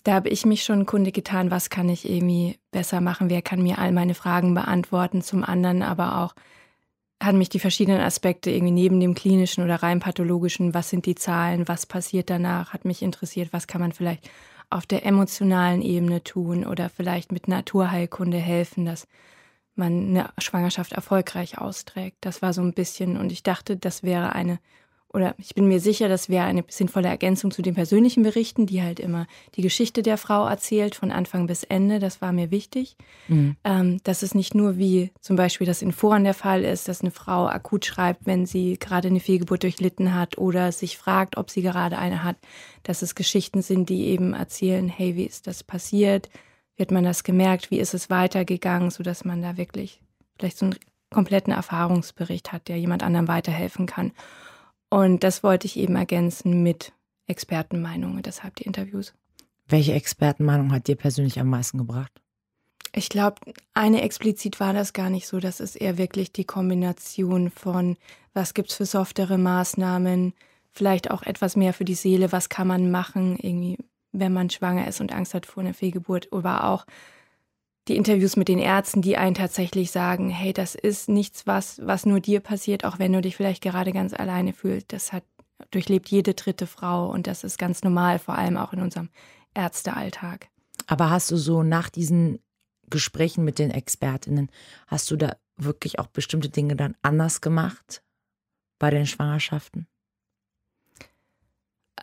Da 0.04 0.14
habe 0.14 0.28
ich 0.28 0.46
mich 0.46 0.64
schon 0.64 0.86
kundig 0.86 1.14
getan, 1.14 1.50
was 1.50 1.70
kann 1.70 1.88
ich 1.88 2.08
irgendwie 2.08 2.58
besser 2.70 3.00
machen? 3.00 3.30
Wer 3.30 3.42
kann 3.42 3.62
mir 3.62 3.78
all 3.78 3.92
meine 3.92 4.14
Fragen 4.14 4.54
beantworten? 4.54 5.22
Zum 5.22 5.44
anderen 5.44 5.82
aber 5.82 6.18
auch 6.18 6.34
haben 7.24 7.38
mich 7.38 7.48
die 7.48 7.58
verschiedenen 7.58 8.00
Aspekte 8.00 8.50
irgendwie 8.50 8.72
neben 8.72 9.00
dem 9.00 9.14
klinischen 9.14 9.64
oder 9.64 9.76
rein 9.76 10.00
pathologischen, 10.00 10.74
was 10.74 10.90
sind 10.90 11.06
die 11.06 11.14
Zahlen, 11.14 11.68
was 11.68 11.86
passiert 11.86 12.30
danach, 12.30 12.72
hat 12.72 12.84
mich 12.84 13.02
interessiert, 13.02 13.52
was 13.52 13.66
kann 13.66 13.80
man 13.80 13.92
vielleicht 13.92 14.28
auf 14.70 14.86
der 14.86 15.04
emotionalen 15.04 15.82
Ebene 15.82 16.24
tun 16.24 16.64
oder 16.64 16.88
vielleicht 16.88 17.30
mit 17.30 17.48
Naturheilkunde 17.48 18.38
helfen, 18.38 18.86
dass 18.86 19.06
man 19.74 20.08
eine 20.08 20.30
Schwangerschaft 20.38 20.92
erfolgreich 20.92 21.58
austrägt. 21.58 22.18
Das 22.20 22.42
war 22.42 22.52
so 22.52 22.62
ein 22.62 22.74
bisschen, 22.74 23.16
und 23.16 23.32
ich 23.32 23.42
dachte, 23.42 23.76
das 23.76 24.02
wäre 24.02 24.32
eine 24.34 24.58
oder 25.14 25.34
ich 25.36 25.54
bin 25.54 25.68
mir 25.68 25.78
sicher, 25.78 26.08
das 26.08 26.30
wäre 26.30 26.46
eine 26.46 26.64
sinnvolle 26.68 27.08
Ergänzung 27.08 27.50
zu 27.50 27.60
den 27.60 27.74
persönlichen 27.74 28.22
Berichten, 28.22 28.64
die 28.64 28.82
halt 28.82 28.98
immer 28.98 29.26
die 29.56 29.62
Geschichte 29.62 30.02
der 30.02 30.16
Frau 30.16 30.46
erzählt, 30.46 30.94
von 30.94 31.10
Anfang 31.10 31.46
bis 31.46 31.64
Ende. 31.64 31.98
Das 31.98 32.22
war 32.22 32.32
mir 32.32 32.50
wichtig. 32.50 32.96
Mhm. 33.28 33.56
Ähm, 33.62 34.00
dass 34.04 34.22
es 34.22 34.34
nicht 34.34 34.54
nur 34.54 34.78
wie 34.78 35.10
zum 35.20 35.36
Beispiel 35.36 35.66
das 35.66 35.82
in 35.82 35.92
Foren 35.92 36.24
der 36.24 36.34
Fall 36.34 36.64
ist, 36.64 36.88
dass 36.88 37.02
eine 37.02 37.10
Frau 37.10 37.46
akut 37.46 37.84
schreibt, 37.84 38.24
wenn 38.24 38.46
sie 38.46 38.78
gerade 38.78 39.08
eine 39.08 39.20
Fehlgeburt 39.20 39.62
durchlitten 39.62 40.14
hat 40.14 40.38
oder 40.38 40.72
sich 40.72 40.96
fragt, 40.96 41.36
ob 41.36 41.50
sie 41.50 41.62
gerade 41.62 41.98
eine 41.98 42.24
hat, 42.24 42.36
dass 42.82 43.02
es 43.02 43.14
Geschichten 43.14 43.60
sind, 43.60 43.90
die 43.90 44.06
eben 44.06 44.32
erzählen, 44.32 44.88
hey, 44.88 45.14
wie 45.16 45.24
ist 45.24 45.46
das 45.46 45.62
passiert? 45.62 46.30
Wird 46.76 46.90
man 46.90 47.04
das 47.04 47.22
gemerkt? 47.22 47.70
Wie 47.70 47.80
ist 47.80 47.92
es 47.92 48.08
weitergegangen? 48.08 48.90
Sodass 48.90 49.26
man 49.26 49.42
da 49.42 49.58
wirklich 49.58 50.00
vielleicht 50.38 50.56
so 50.56 50.66
einen 50.66 50.76
kompletten 51.10 51.52
Erfahrungsbericht 51.52 52.50
hat, 52.50 52.68
der 52.68 52.78
jemand 52.78 53.02
anderem 53.02 53.28
weiterhelfen 53.28 53.84
kann. 53.84 54.12
Und 54.92 55.24
das 55.24 55.42
wollte 55.42 55.66
ich 55.66 55.78
eben 55.78 55.96
ergänzen 55.96 56.62
mit 56.62 56.92
Expertenmeinungen, 57.26 58.20
deshalb 58.22 58.56
die 58.56 58.64
Interviews. 58.64 59.14
Welche 59.66 59.94
Expertenmeinung 59.94 60.70
hat 60.70 60.86
dir 60.86 60.96
persönlich 60.96 61.40
am 61.40 61.48
meisten 61.48 61.78
gebracht? 61.78 62.12
Ich 62.94 63.08
glaube, 63.08 63.36
eine 63.72 64.02
explizit 64.02 64.60
war 64.60 64.74
das 64.74 64.92
gar 64.92 65.08
nicht 65.08 65.26
so. 65.26 65.40
Das 65.40 65.60
ist 65.60 65.76
eher 65.76 65.96
wirklich 65.96 66.30
die 66.30 66.44
Kombination 66.44 67.48
von, 67.48 67.96
was 68.34 68.52
gibt 68.52 68.68
es 68.68 68.76
für 68.76 68.84
softere 68.84 69.38
Maßnahmen, 69.38 70.34
vielleicht 70.72 71.10
auch 71.10 71.22
etwas 71.22 71.56
mehr 71.56 71.72
für 71.72 71.86
die 71.86 71.94
Seele, 71.94 72.30
was 72.30 72.50
kann 72.50 72.66
man 72.66 72.90
machen, 72.90 73.38
irgendwie, 73.38 73.78
wenn 74.12 74.34
man 74.34 74.50
schwanger 74.50 74.86
ist 74.86 75.00
und 75.00 75.10
Angst 75.10 75.32
hat 75.32 75.46
vor 75.46 75.62
einer 75.62 75.72
Fehlgeburt, 75.72 76.28
aber 76.32 76.64
auch 76.64 76.84
die 77.88 77.96
Interviews 77.96 78.36
mit 78.36 78.48
den 78.48 78.58
Ärzten, 78.58 79.02
die 79.02 79.16
einen 79.16 79.34
tatsächlich 79.34 79.90
sagen, 79.90 80.30
hey, 80.30 80.52
das 80.52 80.74
ist 80.74 81.08
nichts, 81.08 81.46
was, 81.46 81.80
was 81.84 82.06
nur 82.06 82.20
dir 82.20 82.40
passiert, 82.40 82.84
auch 82.84 82.98
wenn 82.98 83.12
du 83.12 83.20
dich 83.20 83.36
vielleicht 83.36 83.62
gerade 83.62 83.92
ganz 83.92 84.14
alleine 84.14 84.52
fühlst. 84.52 84.92
Das 84.92 85.12
hat 85.12 85.24
durchlebt 85.70 86.08
jede 86.08 86.34
dritte 86.34 86.66
Frau 86.66 87.10
und 87.10 87.26
das 87.26 87.44
ist 87.44 87.58
ganz 87.58 87.82
normal, 87.82 88.18
vor 88.18 88.36
allem 88.36 88.56
auch 88.56 88.72
in 88.72 88.80
unserem 88.80 89.08
Ärztealltag. 89.54 90.48
Aber 90.86 91.10
hast 91.10 91.30
du 91.30 91.36
so 91.36 91.62
nach 91.62 91.88
diesen 91.88 92.38
Gesprächen 92.88 93.44
mit 93.44 93.58
den 93.58 93.70
Expertinnen, 93.70 94.50
hast 94.86 95.10
du 95.10 95.16
da 95.16 95.36
wirklich 95.56 95.98
auch 95.98 96.06
bestimmte 96.06 96.48
Dinge 96.48 96.76
dann 96.76 96.96
anders 97.02 97.40
gemacht 97.40 98.02
bei 98.78 98.90
den 98.90 99.06
Schwangerschaften? 99.06 99.86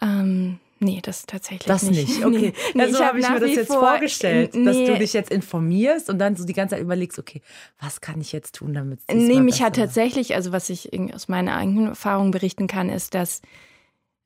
Ähm, 0.02 0.60
Nee, 0.80 1.00
das 1.02 1.26
tatsächlich 1.26 1.66
das 1.66 1.84
nicht. 1.84 2.04
Das 2.04 2.18
nicht, 2.18 2.26
okay. 2.26 2.54
Nee, 2.74 2.82
also 2.82 3.04
habe 3.04 3.20
ich 3.20 3.30
mir 3.30 3.40
das 3.40 3.52
jetzt 3.52 3.74
vorgestellt, 3.74 4.56
nee. 4.56 4.66
dass 4.66 4.78
du 4.78 4.98
dich 4.98 5.14
jetzt 5.14 5.30
informierst 5.32 6.10
und 6.10 6.20
dann 6.20 6.36
so 6.36 6.46
die 6.46 6.54
ganze 6.54 6.76
Zeit 6.76 6.84
überlegst, 6.84 7.20
okay, 7.20 7.42
was 7.80 8.00
kann 8.00 8.22
ich 8.22 8.32
jetzt 8.32 8.56
tun, 8.56 8.74
damit 8.74 9.00
es 9.06 9.16
Nee, 9.16 9.42
mich 9.42 9.62
hat 9.62 9.76
tatsächlich, 9.76 10.36
also 10.36 10.52
was 10.52 10.70
ich 10.70 10.90
aus 11.14 11.28
meiner 11.28 11.56
eigenen 11.56 11.88
Erfahrung 11.88 12.32
berichten 12.32 12.68
kann, 12.68 12.90
ist, 12.90 13.14
dass 13.14 13.42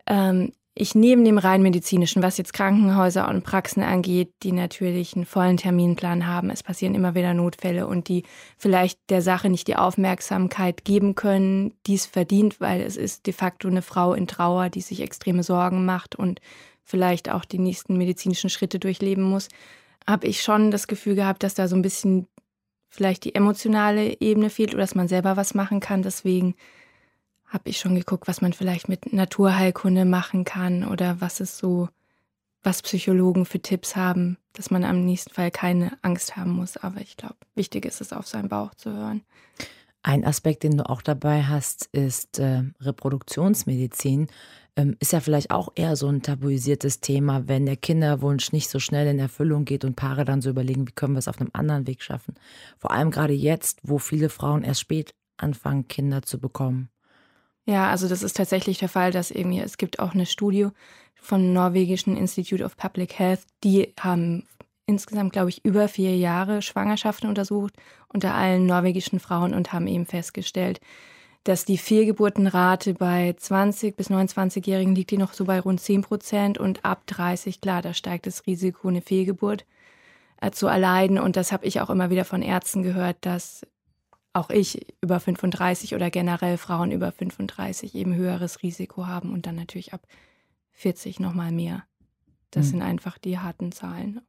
ähm, 0.05 0.53
ich 0.75 0.95
neben 0.95 1.23
dem 1.23 1.37
rein 1.37 1.61
medizinischen, 1.61 2.23
was 2.23 2.37
jetzt 2.37 2.53
Krankenhäuser 2.53 3.29
und 3.29 3.43
Praxen 3.43 3.83
angeht, 3.83 4.33
die 4.41 4.51
natürlich 4.51 5.15
einen 5.15 5.25
vollen 5.25 5.57
Terminplan 5.57 6.25
haben, 6.25 6.49
es 6.49 6.63
passieren 6.63 6.95
immer 6.95 7.13
wieder 7.13 7.35
Notfälle 7.35 7.85
und 7.85 8.07
die 8.07 8.23
vielleicht 8.57 8.99
der 9.09 9.21
Sache 9.21 9.49
nicht 9.49 9.67
die 9.67 9.75
Aufmerksamkeit 9.75 10.83
geben 10.83 11.13
können, 11.13 11.73
die 11.85 11.93
es 11.93 12.07
verdient, 12.07 12.59
weil 12.59 12.81
es 12.81 12.97
ist 12.97 13.27
de 13.27 13.33
facto 13.33 13.67
eine 13.67 13.83
Frau 13.83 14.13
in 14.13 14.27
Trauer, 14.27 14.69
die 14.69 14.81
sich 14.81 15.01
extreme 15.01 15.43
Sorgen 15.43 15.85
macht 15.85 16.15
und 16.15 16.41
vielleicht 16.83 17.29
auch 17.29 17.45
die 17.45 17.59
nächsten 17.59 17.97
medizinischen 17.97 18.49
Schritte 18.49 18.79
durchleben 18.79 19.23
muss, 19.23 19.49
habe 20.07 20.27
ich 20.27 20.41
schon 20.41 20.71
das 20.71 20.87
Gefühl 20.87 21.15
gehabt, 21.15 21.43
dass 21.43 21.53
da 21.53 21.67
so 21.67 21.75
ein 21.75 21.83
bisschen 21.83 22.27
vielleicht 22.89 23.25
die 23.25 23.35
emotionale 23.35 24.19
Ebene 24.21 24.49
fehlt 24.49 24.73
oder 24.73 24.81
dass 24.81 24.95
man 24.95 25.07
selber 25.07 25.37
was 25.37 25.53
machen 25.53 25.79
kann. 25.79 26.03
Deswegen 26.03 26.55
habe 27.53 27.69
ich 27.69 27.77
schon 27.77 27.95
geguckt, 27.95 28.27
was 28.27 28.41
man 28.41 28.51
vielleicht 28.51 28.89
mit 28.89 29.13
Naturheilkunde 29.13 30.05
machen 30.05 30.43
kann 30.43 30.83
oder 30.83 31.21
was 31.21 31.39
es 31.39 31.57
so, 31.57 31.87
was 32.63 32.81
Psychologen 32.81 33.45
für 33.45 33.59
Tipps 33.59 33.95
haben, 33.95 34.37
dass 34.53 34.71
man 34.71 34.83
am 34.83 35.05
nächsten 35.05 35.33
Fall 35.33 35.51
keine 35.51 35.97
Angst 36.01 36.35
haben 36.35 36.51
muss. 36.51 36.77
Aber 36.77 36.99
ich 36.99 37.15
glaube, 37.15 37.35
wichtig 37.53 37.85
ist 37.85 38.01
es, 38.01 38.11
auf 38.11 38.27
seinen 38.27 38.49
Bauch 38.49 38.73
zu 38.73 38.91
hören. 38.91 39.21
Ein 40.01 40.25
Aspekt, 40.25 40.63
den 40.63 40.77
du 40.77 40.89
auch 40.89 41.01
dabei 41.01 41.43
hast, 41.43 41.85
ist 41.93 42.39
äh, 42.39 42.63
Reproduktionsmedizin. 42.81 44.27
Ähm, 44.75 44.97
ist 44.99 45.13
ja 45.13 45.19
vielleicht 45.19 45.51
auch 45.51 45.69
eher 45.75 45.95
so 45.95 46.07
ein 46.07 46.23
tabuisiertes 46.23 46.99
Thema, 46.99 47.47
wenn 47.47 47.67
der 47.67 47.77
Kinderwunsch 47.77 48.51
nicht 48.51 48.69
so 48.69 48.79
schnell 48.79 49.07
in 49.07 49.19
Erfüllung 49.19 49.65
geht 49.65 49.85
und 49.85 49.95
Paare 49.95 50.25
dann 50.25 50.41
so 50.41 50.49
überlegen, 50.49 50.87
wie 50.87 50.91
können 50.91 51.13
wir 51.13 51.19
es 51.19 51.27
auf 51.27 51.39
einem 51.39 51.51
anderen 51.53 51.85
Weg 51.85 52.01
schaffen. 52.01 52.33
Vor 52.79 52.91
allem 52.91 53.11
gerade 53.11 53.33
jetzt, 53.33 53.79
wo 53.83 53.99
viele 53.99 54.29
Frauen 54.29 54.63
erst 54.63 54.81
spät 54.81 55.13
anfangen, 55.37 55.87
Kinder 55.87 56.23
zu 56.23 56.39
bekommen. 56.39 56.89
Ja, 57.65 57.89
also 57.89 58.09
das 58.09 58.23
ist 58.23 58.35
tatsächlich 58.35 58.79
der 58.79 58.89
Fall, 58.89 59.11
dass 59.11 59.31
irgendwie, 59.31 59.59
es 59.59 59.77
gibt 59.77 59.99
auch 59.99 60.13
eine 60.13 60.25
Studie 60.25 60.67
vom 61.15 61.53
norwegischen 61.53 62.17
Institute 62.17 62.63
of 62.63 62.75
Public 62.75 63.17
Health, 63.17 63.41
die 63.63 63.93
haben 63.99 64.45
insgesamt, 64.85 65.31
glaube 65.31 65.49
ich, 65.49 65.63
über 65.63 65.87
vier 65.87 66.15
Jahre 66.17 66.61
Schwangerschaften 66.61 67.29
untersucht 67.29 67.73
unter 68.09 68.33
allen 68.33 68.65
norwegischen 68.65 69.19
Frauen 69.19 69.53
und 69.53 69.71
haben 69.71 69.87
eben 69.87 70.05
festgestellt, 70.05 70.81
dass 71.43 71.65
die 71.65 71.77
Fehlgeburtenrate 71.77 72.93
bei 72.93 73.33
20 73.37 73.95
bis 73.95 74.09
29-Jährigen 74.09 74.95
liegt 74.95 75.11
die 75.11 75.17
noch 75.17 75.33
so 75.33 75.45
bei 75.45 75.59
rund 75.59 75.81
10 75.81 76.01
Prozent 76.01 76.57
und 76.57 76.85
ab 76.85 77.03
30, 77.07 77.59
klar, 77.61 77.81
da 77.81 77.93
steigt 77.93 78.27
das 78.27 78.45
Risiko, 78.47 78.87
eine 78.87 79.01
Fehlgeburt 79.01 79.65
äh, 80.41 80.51
zu 80.51 80.67
erleiden. 80.67 81.19
Und 81.19 81.35
das 81.35 81.51
habe 81.51 81.65
ich 81.65 81.81
auch 81.81 81.89
immer 81.89 82.09
wieder 82.09 82.25
von 82.25 82.41
Ärzten 82.41 82.81
gehört, 82.83 83.17
dass 83.21 83.65
auch 84.33 84.49
ich 84.49 84.93
über 85.01 85.19
35 85.19 85.93
oder 85.95 86.09
generell 86.09 86.57
Frauen 86.57 86.91
über 86.91 87.11
35 87.11 87.95
eben 87.95 88.15
höheres 88.15 88.63
Risiko 88.63 89.07
haben 89.07 89.31
und 89.31 89.45
dann 89.45 89.55
natürlich 89.55 89.93
ab 89.93 90.01
40 90.71 91.19
nochmal 91.19 91.51
mehr. 91.51 91.83
Das 92.51 92.67
mhm. 92.67 92.69
sind 92.71 92.81
einfach 92.81 93.17
die 93.19 93.39
harten 93.39 93.71
Zahlen. 93.71 94.21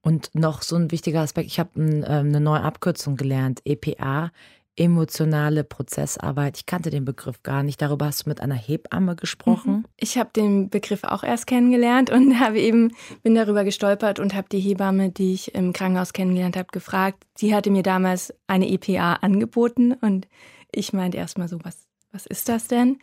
Und 0.00 0.34
noch 0.34 0.62
so 0.62 0.76
ein 0.76 0.90
wichtiger 0.90 1.20
Aspekt, 1.20 1.48
ich 1.48 1.58
habe 1.58 1.80
ein, 1.80 2.02
äh, 2.02 2.06
eine 2.06 2.40
neue 2.40 2.62
Abkürzung 2.62 3.16
gelernt, 3.16 3.60
EPA, 3.64 4.32
emotionale 4.78 5.64
Prozessarbeit. 5.64 6.56
Ich 6.58 6.66
kannte 6.66 6.90
den 6.90 7.04
Begriff 7.04 7.42
gar 7.42 7.62
nicht. 7.62 7.82
Darüber 7.82 8.06
hast 8.06 8.24
du 8.24 8.28
mit 8.28 8.40
einer 8.40 8.54
Hebamme 8.54 9.16
gesprochen. 9.16 9.72
Mhm. 9.72 9.84
Ich 9.96 10.18
habe 10.18 10.30
den 10.34 10.70
Begriff 10.70 11.04
auch 11.04 11.24
erst 11.24 11.46
kennengelernt 11.46 12.10
und 12.10 12.38
habe 12.40 12.60
eben 12.60 12.92
bin 13.22 13.34
darüber 13.34 13.64
gestolpert 13.64 14.20
und 14.20 14.34
habe 14.34 14.48
die 14.50 14.60
Hebamme, 14.60 15.10
die 15.10 15.34
ich 15.34 15.54
im 15.54 15.72
Krankenhaus 15.72 16.12
kennengelernt 16.12 16.56
habe, 16.56 16.68
gefragt. 16.72 17.24
Sie 17.36 17.54
hatte 17.54 17.70
mir 17.70 17.82
damals 17.82 18.32
eine 18.46 18.68
EPA 18.68 19.14
angeboten 19.14 19.92
und 19.92 20.28
ich 20.70 20.92
meinte 20.92 21.18
erstmal 21.18 21.48
so, 21.48 21.58
was 21.62 21.88
was 22.12 22.26
ist 22.26 22.48
das 22.48 22.68
denn? 22.68 22.98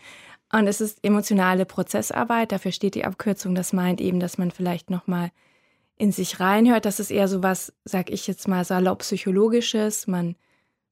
Und 0.52 0.68
es 0.68 0.82
ist 0.82 1.04
emotionale 1.04 1.66
Prozessarbeit. 1.66 2.52
Dafür 2.52 2.72
steht 2.72 2.96
die 2.96 3.06
Abkürzung. 3.06 3.56
Das 3.56 3.74
meint 3.74 4.02
eben, 4.02 4.20
dass 4.20 4.38
man 4.38 4.52
vielleicht 4.52 4.90
noch 4.90 5.08
mal 5.08 5.32
in 5.98 6.12
sich 6.12 6.40
reinhört. 6.40 6.86
Das 6.86 7.00
ist 7.00 7.12
eher 7.12 7.28
so 7.28 7.44
was, 7.44 7.74
sag 7.84 8.10
ich 8.10 8.28
jetzt 8.28 8.48
mal, 8.48 8.64
salopp 8.64 9.00
psychologisches. 9.00 10.08
Man 10.08 10.36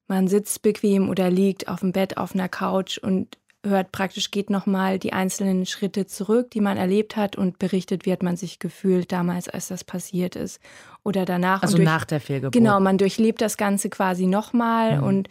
man 0.06 0.28
sitzt 0.28 0.62
bequem 0.62 1.08
oder 1.08 1.30
liegt 1.30 1.68
auf 1.68 1.80
dem 1.80 1.92
Bett 1.92 2.16
auf 2.16 2.34
einer 2.34 2.48
Couch 2.48 2.98
und 2.98 3.38
hört 3.64 3.92
praktisch, 3.92 4.30
geht 4.30 4.50
nochmal 4.50 4.98
die 4.98 5.12
einzelnen 5.12 5.66
Schritte 5.66 6.06
zurück, 6.06 6.50
die 6.50 6.60
man 6.60 6.76
erlebt 6.76 7.16
hat 7.16 7.36
und 7.36 7.58
berichtet, 7.58 8.04
wie 8.04 8.12
hat 8.12 8.22
man 8.22 8.36
sich 8.36 8.58
gefühlt 8.58 9.10
damals, 9.10 9.48
als 9.48 9.68
das 9.68 9.84
passiert 9.84 10.36
ist. 10.36 10.60
Oder 11.02 11.24
danach. 11.24 11.62
Also 11.62 11.76
durch, 11.76 11.86
nach 11.86 12.04
der 12.04 12.20
Fehlgeburt. 12.20 12.52
Genau, 12.52 12.78
man 12.80 12.98
durchlebt 12.98 13.40
das 13.40 13.56
Ganze 13.56 13.88
quasi 13.88 14.26
nochmal 14.26 14.98
mhm. 14.98 15.04
und 15.04 15.28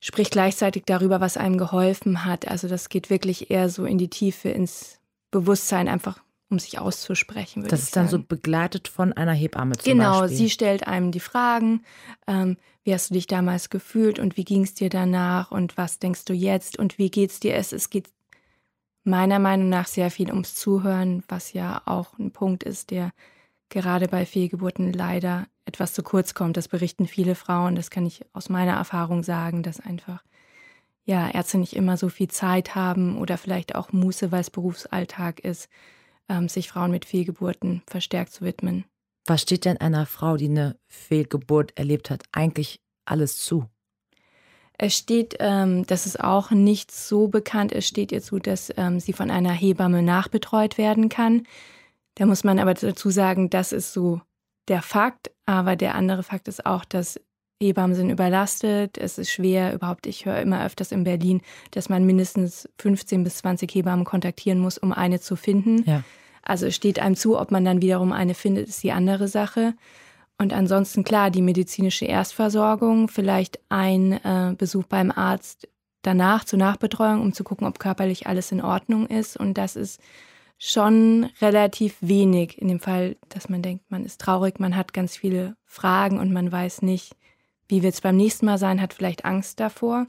spricht 0.00 0.32
gleichzeitig 0.32 0.84
darüber, 0.86 1.20
was 1.20 1.36
einem 1.36 1.58
geholfen 1.58 2.24
hat. 2.24 2.48
Also 2.48 2.68
das 2.68 2.88
geht 2.88 3.10
wirklich 3.10 3.50
eher 3.50 3.68
so 3.68 3.84
in 3.84 3.98
die 3.98 4.08
Tiefe, 4.08 4.48
ins 4.48 4.98
Bewusstsein, 5.30 5.88
einfach 5.88 6.23
um 6.54 6.58
sich 6.58 6.78
auszusprechen. 6.78 7.64
Das 7.64 7.82
ist 7.82 7.96
dann 7.96 8.08
so 8.08 8.18
begleitet 8.18 8.88
von 8.88 9.12
einer 9.12 9.32
Hebamme 9.32 9.76
zum 9.76 9.92
genau, 9.92 10.20
Beispiel. 10.20 10.36
sie 10.38 10.50
stellt 10.50 10.86
einem 10.86 11.10
die 11.10 11.20
Fragen. 11.20 11.82
Ähm, 12.26 12.56
wie 12.84 12.94
hast 12.94 13.10
du 13.10 13.14
dich 13.14 13.26
damals 13.26 13.70
gefühlt 13.70 14.18
und 14.18 14.36
wie 14.36 14.44
ging 14.44 14.62
es 14.62 14.74
dir 14.74 14.88
danach 14.88 15.50
und 15.50 15.76
was 15.76 15.98
denkst 15.98 16.24
du 16.26 16.32
jetzt 16.32 16.78
und 16.78 16.98
wie 16.98 17.10
geht 17.10 17.30
es 17.30 17.40
dir? 17.40 17.54
Es, 17.54 17.72
es 17.72 17.90
geht 17.90 18.08
meiner 19.02 19.38
Meinung 19.38 19.68
nach 19.68 19.86
sehr 19.86 20.10
viel 20.10 20.30
ums 20.30 20.54
Zuhören, 20.54 21.24
was 21.28 21.52
ja 21.52 21.82
auch 21.86 22.18
ein 22.18 22.30
Punkt 22.30 22.62
ist, 22.62 22.90
der 22.90 23.10
gerade 23.68 24.06
bei 24.06 24.24
Fehlgeburten 24.24 24.92
leider 24.92 25.46
etwas 25.64 25.92
zu 25.92 26.02
kurz 26.02 26.34
kommt. 26.34 26.56
Das 26.56 26.68
berichten 26.68 27.06
viele 27.06 27.34
Frauen. 27.34 27.74
Das 27.74 27.90
kann 27.90 28.06
ich 28.06 28.24
aus 28.32 28.48
meiner 28.48 28.74
Erfahrung 28.74 29.22
sagen, 29.22 29.62
dass 29.62 29.80
einfach 29.80 30.22
ja, 31.04 31.28
Ärzte 31.28 31.58
nicht 31.58 31.76
immer 31.76 31.96
so 31.96 32.08
viel 32.08 32.28
Zeit 32.28 32.74
haben 32.74 33.18
oder 33.18 33.36
vielleicht 33.36 33.74
auch 33.74 33.92
Muße, 33.92 34.32
weil 34.32 34.40
es 34.40 34.50
Berufsalltag 34.50 35.40
ist, 35.40 35.68
ähm, 36.28 36.48
sich 36.48 36.68
Frauen 36.68 36.90
mit 36.90 37.04
Fehlgeburten 37.04 37.82
verstärkt 37.86 38.32
zu 38.32 38.44
widmen. 38.44 38.84
Was 39.26 39.42
steht 39.42 39.64
denn 39.64 39.78
einer 39.78 40.06
Frau, 40.06 40.36
die 40.36 40.48
eine 40.48 40.76
Fehlgeburt 40.86 41.76
erlebt 41.76 42.10
hat, 42.10 42.22
eigentlich 42.32 42.80
alles 43.06 43.38
zu? 43.38 43.68
Es 44.76 44.96
steht, 44.96 45.36
ähm, 45.38 45.86
das 45.86 46.04
ist 46.06 46.18
auch 46.20 46.50
nicht 46.50 46.90
so 46.90 47.28
bekannt, 47.28 47.72
es 47.72 47.86
steht 47.86 48.10
ihr 48.10 48.22
zu, 48.22 48.38
dass 48.38 48.72
ähm, 48.76 48.98
sie 48.98 49.12
von 49.12 49.30
einer 49.30 49.52
Hebamme 49.52 50.02
nachbetreut 50.02 50.78
werden 50.78 51.08
kann. 51.08 51.46
Da 52.16 52.26
muss 52.26 52.44
man 52.44 52.58
aber 52.58 52.74
dazu 52.74 53.10
sagen, 53.10 53.50
das 53.50 53.72
ist 53.72 53.92
so 53.92 54.20
der 54.68 54.82
Fakt, 54.82 55.30
aber 55.46 55.76
der 55.76 55.94
andere 55.94 56.22
Fakt 56.22 56.48
ist 56.48 56.66
auch, 56.66 56.84
dass 56.84 57.20
Hebammen 57.60 57.94
sind 57.94 58.10
überlastet, 58.10 58.98
es 58.98 59.18
ist 59.18 59.30
schwer 59.30 59.74
überhaupt, 59.74 60.06
ich 60.06 60.26
höre 60.26 60.40
immer 60.40 60.64
öfters 60.64 60.92
in 60.92 61.04
Berlin, 61.04 61.40
dass 61.70 61.88
man 61.88 62.04
mindestens 62.04 62.68
15 62.78 63.24
bis 63.24 63.38
20 63.38 63.74
Hebammen 63.74 64.04
kontaktieren 64.04 64.58
muss, 64.58 64.76
um 64.76 64.92
eine 64.92 65.20
zu 65.20 65.36
finden. 65.36 65.84
Ja. 65.88 66.02
Also 66.42 66.66
es 66.66 66.74
steht 66.74 66.98
einem 66.98 67.16
zu, 67.16 67.38
ob 67.38 67.50
man 67.50 67.64
dann 67.64 67.80
wiederum 67.80 68.12
eine 68.12 68.34
findet, 68.34 68.68
ist 68.68 68.82
die 68.82 68.92
andere 68.92 69.28
Sache. 69.28 69.74
Und 70.36 70.52
ansonsten 70.52 71.04
klar, 71.04 71.30
die 71.30 71.42
medizinische 71.42 72.04
Erstversorgung, 72.06 73.08
vielleicht 73.08 73.60
ein 73.68 74.12
äh, 74.12 74.54
Besuch 74.58 74.84
beim 74.84 75.10
Arzt 75.10 75.68
danach 76.02 76.44
zur 76.44 76.58
Nachbetreuung, 76.58 77.22
um 77.22 77.32
zu 77.32 77.44
gucken, 77.44 77.66
ob 77.66 77.78
körperlich 77.78 78.26
alles 78.26 78.52
in 78.52 78.60
Ordnung 78.60 79.06
ist. 79.06 79.36
Und 79.36 79.56
das 79.56 79.76
ist 79.76 80.00
schon 80.58 81.30
relativ 81.40 81.96
wenig 82.00 82.60
in 82.60 82.68
dem 82.68 82.80
Fall, 82.80 83.16
dass 83.28 83.48
man 83.48 83.62
denkt, 83.62 83.90
man 83.90 84.04
ist 84.04 84.20
traurig, 84.20 84.58
man 84.58 84.76
hat 84.76 84.92
ganz 84.92 85.16
viele 85.16 85.56
Fragen 85.64 86.18
und 86.18 86.32
man 86.32 86.50
weiß 86.50 86.82
nicht, 86.82 87.16
wie 87.74 87.82
wird 87.82 87.94
es 87.94 88.00
beim 88.00 88.16
nächsten 88.16 88.46
Mal 88.46 88.56
sein, 88.56 88.80
hat 88.80 88.94
vielleicht 88.94 89.24
Angst 89.24 89.58
davor. 89.58 90.06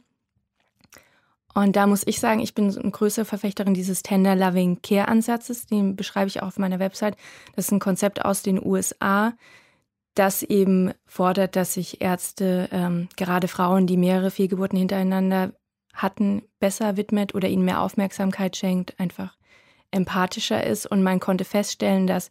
Und 1.56 1.76
da 1.76 1.88
muss 1.88 2.06
ich 2.06 2.20
sagen, 2.20 2.42
ich 2.42 2.54
bin 2.54 2.78
eine 2.78 2.92
größere 2.92 3.26
Verfechterin 3.26 3.74
dieses 3.74 4.04
Tender 4.04 4.36
Loving 4.36 4.84
Care 4.84 5.08
Ansatzes, 5.08 5.66
den 5.66 5.96
beschreibe 5.96 6.28
ich 6.28 6.44
auch 6.44 6.48
auf 6.50 6.60
meiner 6.60 6.78
Website. 6.78 7.18
Das 7.56 7.66
ist 7.66 7.72
ein 7.72 7.80
Konzept 7.80 8.24
aus 8.24 8.44
den 8.44 8.64
USA, 8.64 9.34
das 10.14 10.44
eben 10.44 10.94
fordert, 11.08 11.56
dass 11.56 11.74
sich 11.74 12.02
Ärzte 12.02 12.70
ähm, 12.72 13.10
gerade 13.16 13.48
Frauen, 13.48 13.88
die 13.88 13.98
mehrere 13.98 14.30
Fehlgeburten 14.30 14.78
hintereinander 14.78 15.54
hatten, 15.92 16.44
besser 16.60 16.98
widmet 16.98 17.34
oder 17.34 17.48
ihnen 17.48 17.66
mehr 17.66 17.82
Aufmerksamkeit 17.82 18.56
schenkt, 18.56 19.00
einfach 19.00 19.36
empathischer 19.90 20.64
ist. 20.64 20.86
Und 20.86 21.02
man 21.02 21.20
konnte 21.20 21.46
feststellen, 21.46 22.06
dass 22.06 22.30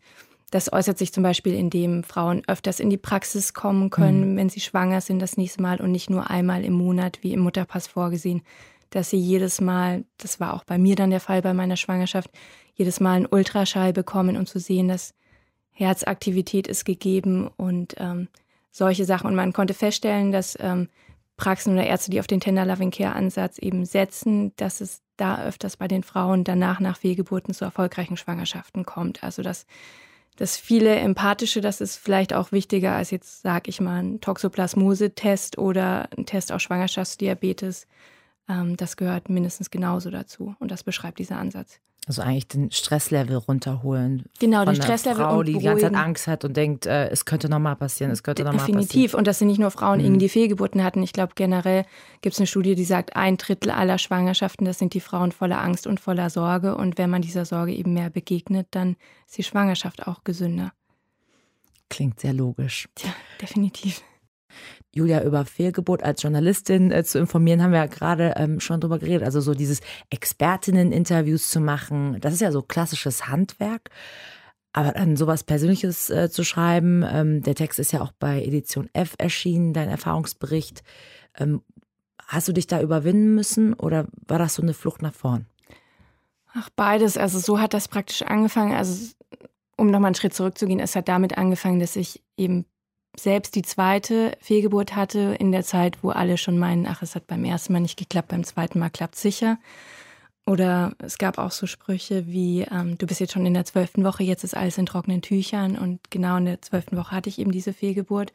das 0.55 0.73
äußert 0.73 0.99
sich 0.99 1.13
zum 1.13 1.25
Beispiel, 1.25 1.53
indem 1.53 2.05
Frauen 2.05 2.43
öfters 2.47 2.79
in 2.79 2.89
die 2.89 2.97
Praxis 2.97 3.55
kommen 3.55 3.91
können, 3.91 4.35
mhm. 4.35 4.37
wenn 4.37 4.49
sie 4.49 4.61
schwanger 4.61 5.01
sind, 5.01 5.19
das 5.19 5.37
nächste 5.37 5.61
Mal 5.61 5.81
und 5.81 5.91
nicht 5.91 6.11
nur 6.11 6.31
einmal 6.31 6.65
im 6.65 6.75
Monat, 6.75 7.19
wie 7.23 7.33
im 7.33 7.41
Mutterpass 7.41 7.89
vorgesehen, 7.89 8.41
dass 8.91 9.11
sie 9.11 9.17
jedes 9.17 9.61
Mal, 9.61 10.05
das 10.17 10.39
war 10.39 10.55
auch 10.55 10.63
bei 10.63 10.79
mir 10.79 10.95
dann 10.95 11.11
der 11.11 11.19
Fall 11.19 11.43
bei 11.43 11.53
meiner 11.55 11.77
Schwangerschaft, 11.77 12.31
jedes 12.75 13.01
Mal 13.01 13.15
einen 13.15 13.27
Ultraschall 13.27 13.93
bekommen, 13.93 14.37
um 14.37 14.47
zu 14.47 14.61
sehen, 14.61 14.87
dass 14.87 15.13
Herzaktivität 15.73 16.69
ist 16.69 16.85
gegeben 16.85 17.51
und 17.57 17.97
ähm, 17.99 18.29
solche 18.71 19.07
Sachen. 19.07 19.27
Und 19.27 19.35
man 19.35 19.53
konnte 19.53 19.75
feststellen, 19.75 20.31
dass 20.31 20.57
ähm, 20.61 20.89
Praxen 21.37 21.73
oder 21.73 21.85
Ärzte, 21.85 22.13
die 22.13 22.21
auf 22.21 22.29
den 22.29 22.39
Tender 22.39 22.65
Loving 22.65 22.93
Care 22.93 23.17
Ansatz 23.17 23.59
eben 23.59 23.85
setzen, 23.87 24.53
dass 24.55 24.81
es 24.81 25.03
da 25.17 25.45
öfters 25.45 25.77
bei 25.77 25.89
den 25.89 26.05
Frauen 26.05 26.45
danach 26.45 26.79
nach 26.79 26.97
Fehlgeburten 26.97 27.55
zu 27.55 27.65
erfolgreichen 27.65 28.17
Schwangerschaften 28.17 28.85
kommt. 28.85 29.25
Also 29.25 29.43
dass 29.43 29.67
das 30.37 30.57
viele 30.57 30.97
empathische, 30.97 31.61
das 31.61 31.81
ist 31.81 31.97
vielleicht 31.97 32.33
auch 32.35 32.51
wichtiger 32.51 32.95
als 32.95 33.11
jetzt, 33.11 33.43
sag 33.43 33.69
ich 33.69 33.81
mal, 33.81 34.03
ein 34.03 34.21
Toxoplasmose-Test 34.21 35.59
oder 35.59 36.09
ein 36.17 36.27
Test 36.27 36.53
auf 36.53 36.61
Schwangerschaftsdiabetes. 36.61 37.87
Ähm, 38.49 38.77
das 38.77 38.97
gehört 38.97 39.29
mindestens 39.29 39.71
genauso 39.71 40.11
dazu 40.11 40.55
und 40.59 40.71
das 40.71 40.83
beschreibt 40.83 41.19
dieser 41.19 41.39
Ansatz. 41.39 41.81
Also 42.07 42.21
eigentlich 42.21 42.49
den 42.49 42.71
Stresslevel 42.71 43.37
runterholen. 43.37 44.25
Genau, 44.39 44.65
den 44.65 44.75
Stresslevel 44.77 45.25
Frau, 45.25 45.43
die 45.43 45.55
die 45.55 45.65
ganze 45.65 45.85
Zeit 45.85 45.95
Angst 45.95 46.27
hat 46.27 46.45
und 46.45 46.57
denkt, 46.57 46.85
äh, 46.85 47.09
es 47.09 47.25
könnte 47.25 47.49
nochmal 47.49 47.77
passieren, 47.77 48.11
es 48.13 48.23
könnte 48.23 48.43
nochmal 48.43 48.59
passieren. 48.59 48.83
Definitiv. 48.83 49.15
Und 49.15 49.27
das 49.27 49.39
sind 49.39 49.49
nicht 49.49 49.59
nur 49.59 49.71
Frauen, 49.71 50.03
mhm. 50.03 50.19
die 50.19 50.29
Fehlgeburten 50.29 50.85
hatten. 50.85 51.03
Ich 51.03 51.15
glaube, 51.15 51.33
generell 51.35 51.87
gibt 52.21 52.35
es 52.35 52.41
eine 52.41 52.47
Studie, 52.47 52.75
die 52.75 52.85
sagt, 52.85 53.17
ein 53.17 53.39
Drittel 53.39 53.71
aller 53.71 53.97
Schwangerschaften, 53.97 54.67
das 54.67 54.79
sind 54.79 54.93
die 54.93 55.01
Frauen 55.01 55.33
voller 55.33 55.63
Angst 55.63 55.87
und 55.87 55.99
voller 55.99 56.29
Sorge. 56.29 56.77
Und 56.77 56.99
wenn 56.99 57.09
man 57.09 57.23
dieser 57.23 57.47
Sorge 57.47 57.73
eben 57.73 57.95
mehr 57.95 58.11
begegnet, 58.11 58.69
dann 58.73 58.97
ist 59.27 59.39
die 59.39 59.43
Schwangerschaft 59.43 60.07
auch 60.07 60.25
gesünder. 60.25 60.73
Klingt 61.89 62.21
sehr 62.21 62.33
logisch. 62.33 62.89
Tja, 62.95 63.15
definitiv. 63.41 64.03
Julia, 64.93 65.23
über 65.23 65.45
Fehlgeburt 65.45 66.03
als 66.03 66.23
Journalistin 66.23 66.91
äh, 66.91 67.05
zu 67.05 67.19
informieren, 67.19 67.63
haben 67.63 67.73
wir 67.73 67.81
ja 67.81 67.87
gerade 67.87 68.35
ähm, 68.37 68.61
schon 68.61 68.81
drüber 68.81 68.99
geredet. 68.99 69.25
Also 69.25 69.41
so 69.41 69.55
dieses 69.55 69.81
Expertinnen-Interviews 70.11 71.51
zu 71.51 71.61
machen, 71.61 72.19
das 72.21 72.35
ist 72.35 72.41
ja 72.41 72.53
so 72.53 72.63
klassisches 72.63 73.29
Handwerk. 73.29 73.91
Aber 74.73 74.93
dann 74.93 75.17
sowas 75.17 75.45
Persönliches 75.45 76.11
äh, 76.11 76.31
zu 76.31 76.45
schreiben, 76.45 77.05
ähm, 77.09 77.43
der 77.43 77.55
Text 77.55 77.79
ist 77.79 77.93
ja 77.93 78.01
auch 78.01 78.13
bei 78.13 78.43
Edition 78.43 78.91
F 78.93 79.15
erschienen, 79.19 79.73
dein 79.73 79.89
Erfahrungsbericht. 79.89 80.83
Ähm, 81.39 81.63
hast 82.27 82.49
du 82.49 82.53
dich 82.53 82.67
da 82.67 82.81
überwinden 82.81 83.35
müssen 83.35 83.75
oder 83.75 84.09
war 84.27 84.39
das 84.39 84.55
so 84.55 84.63
eine 84.63 84.75
Flucht 84.75 85.01
nach 85.01 85.15
vorn? 85.15 85.47
Ach, 86.55 86.71
beides. 86.75 87.17
Also 87.17 87.39
so 87.39 87.61
hat 87.61 87.75
das 87.75 87.89
praktisch 87.89 88.23
angefangen. 88.23 88.75
Also 88.75 89.13
um 89.77 89.89
nochmal 89.91 90.09
einen 90.09 90.15
Schritt 90.15 90.35
zurückzugehen, 90.35 90.81
es 90.81 90.97
hat 90.97 91.09
damit 91.09 91.37
angefangen, 91.37 91.81
dass 91.81 91.97
ich 91.97 92.23
eben 92.37 92.65
selbst 93.17 93.55
die 93.55 93.63
zweite 93.63 94.37
Fehlgeburt 94.41 94.97
hatte 94.97 95.37
in 95.39 95.53
der 95.53 95.63
Zeit, 95.63 95.99
wo 96.03 96.11
alle 96.11 96.37
schon 96.37 96.59
meinen, 96.59 96.87
ach, 96.87 97.03
es 97.03 97.15
hat 97.15 97.27
beim 97.27 97.45
ersten 97.45 97.73
Mal 97.73 97.81
nicht 97.81 97.99
geklappt, 97.99 98.29
beim 98.29 98.45
zweiten 98.45 98.79
Mal 98.79 98.91
klappt 98.91 99.17
sicher. 99.17 99.59
Oder 100.47 100.93
es 100.99 101.17
gab 101.17 101.39
auch 101.39 101.53
so 101.53 101.67
Sprüche 101.67 102.27
wie, 102.27 102.63
ähm, 102.71 102.99
du 102.99 103.07
bist 103.07 103.21
jetzt 103.21 103.33
schon 103.33 103.47
in 103.47 103.55
der 103.55 103.65
zwölften 103.65 104.05
Woche, 104.05 104.23
jetzt 104.23 104.45
ist 104.45 104.57
alles 104.57 104.77
in 104.77 104.85
trockenen 104.85 105.23
Tüchern. 105.23 105.79
Und 105.79 106.11
genau 106.11 106.37
in 106.37 106.45
der 106.45 106.61
zwölften 106.61 106.97
Woche 106.97 107.13
hatte 107.13 107.31
ich 107.31 107.39
eben 107.39 107.51
diese 107.51 107.73
Fehlgeburt. 107.73 108.33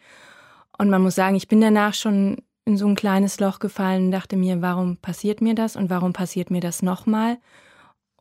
Und 0.77 0.89
man 0.89 1.03
muss 1.03 1.15
sagen, 1.15 1.35
ich 1.35 1.47
bin 1.47 1.61
danach 1.61 1.93
schon 1.93 2.37
in 2.65 2.77
so 2.77 2.87
ein 2.87 2.95
kleines 2.95 3.39
Loch 3.39 3.59
gefallen 3.59 4.05
und 4.05 4.11
dachte 4.11 4.37
mir, 4.37 4.61
warum 4.61 4.97
passiert 4.97 5.41
mir 5.41 5.55
das 5.55 5.75
und 5.75 5.89
warum 5.89 6.13
passiert 6.13 6.49
mir 6.51 6.61
das 6.61 6.81
nochmal? 6.81 7.37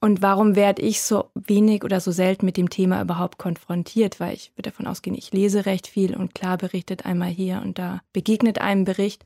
Und 0.01 0.23
warum 0.23 0.55
werde 0.55 0.83
ich 0.83 1.03
so 1.03 1.31
wenig 1.35 1.83
oder 1.83 2.01
so 2.01 2.13
selten 2.13 2.47
mit 2.47 2.57
dem 2.57 2.71
Thema 2.71 3.03
überhaupt 3.03 3.39
konfrontiert? 3.39 4.21
Weil 4.21 4.35
ich 4.35 4.53
würde 4.55 4.71
davon 4.71 4.87
ausgehen, 4.87 5.17
ich 5.17 5.33
lese 5.33 5.67
recht 5.67 5.87
viel 5.87 6.17
und 6.17 6.35
klar 6.35 6.57
berichtet 6.57 7.05
einmal 7.05 7.31
hier 7.31 7.63
und 7.65 7.79
da 7.79 8.01
begegnet 8.13 8.61
einem 8.61 8.85
Bericht. 8.85 9.25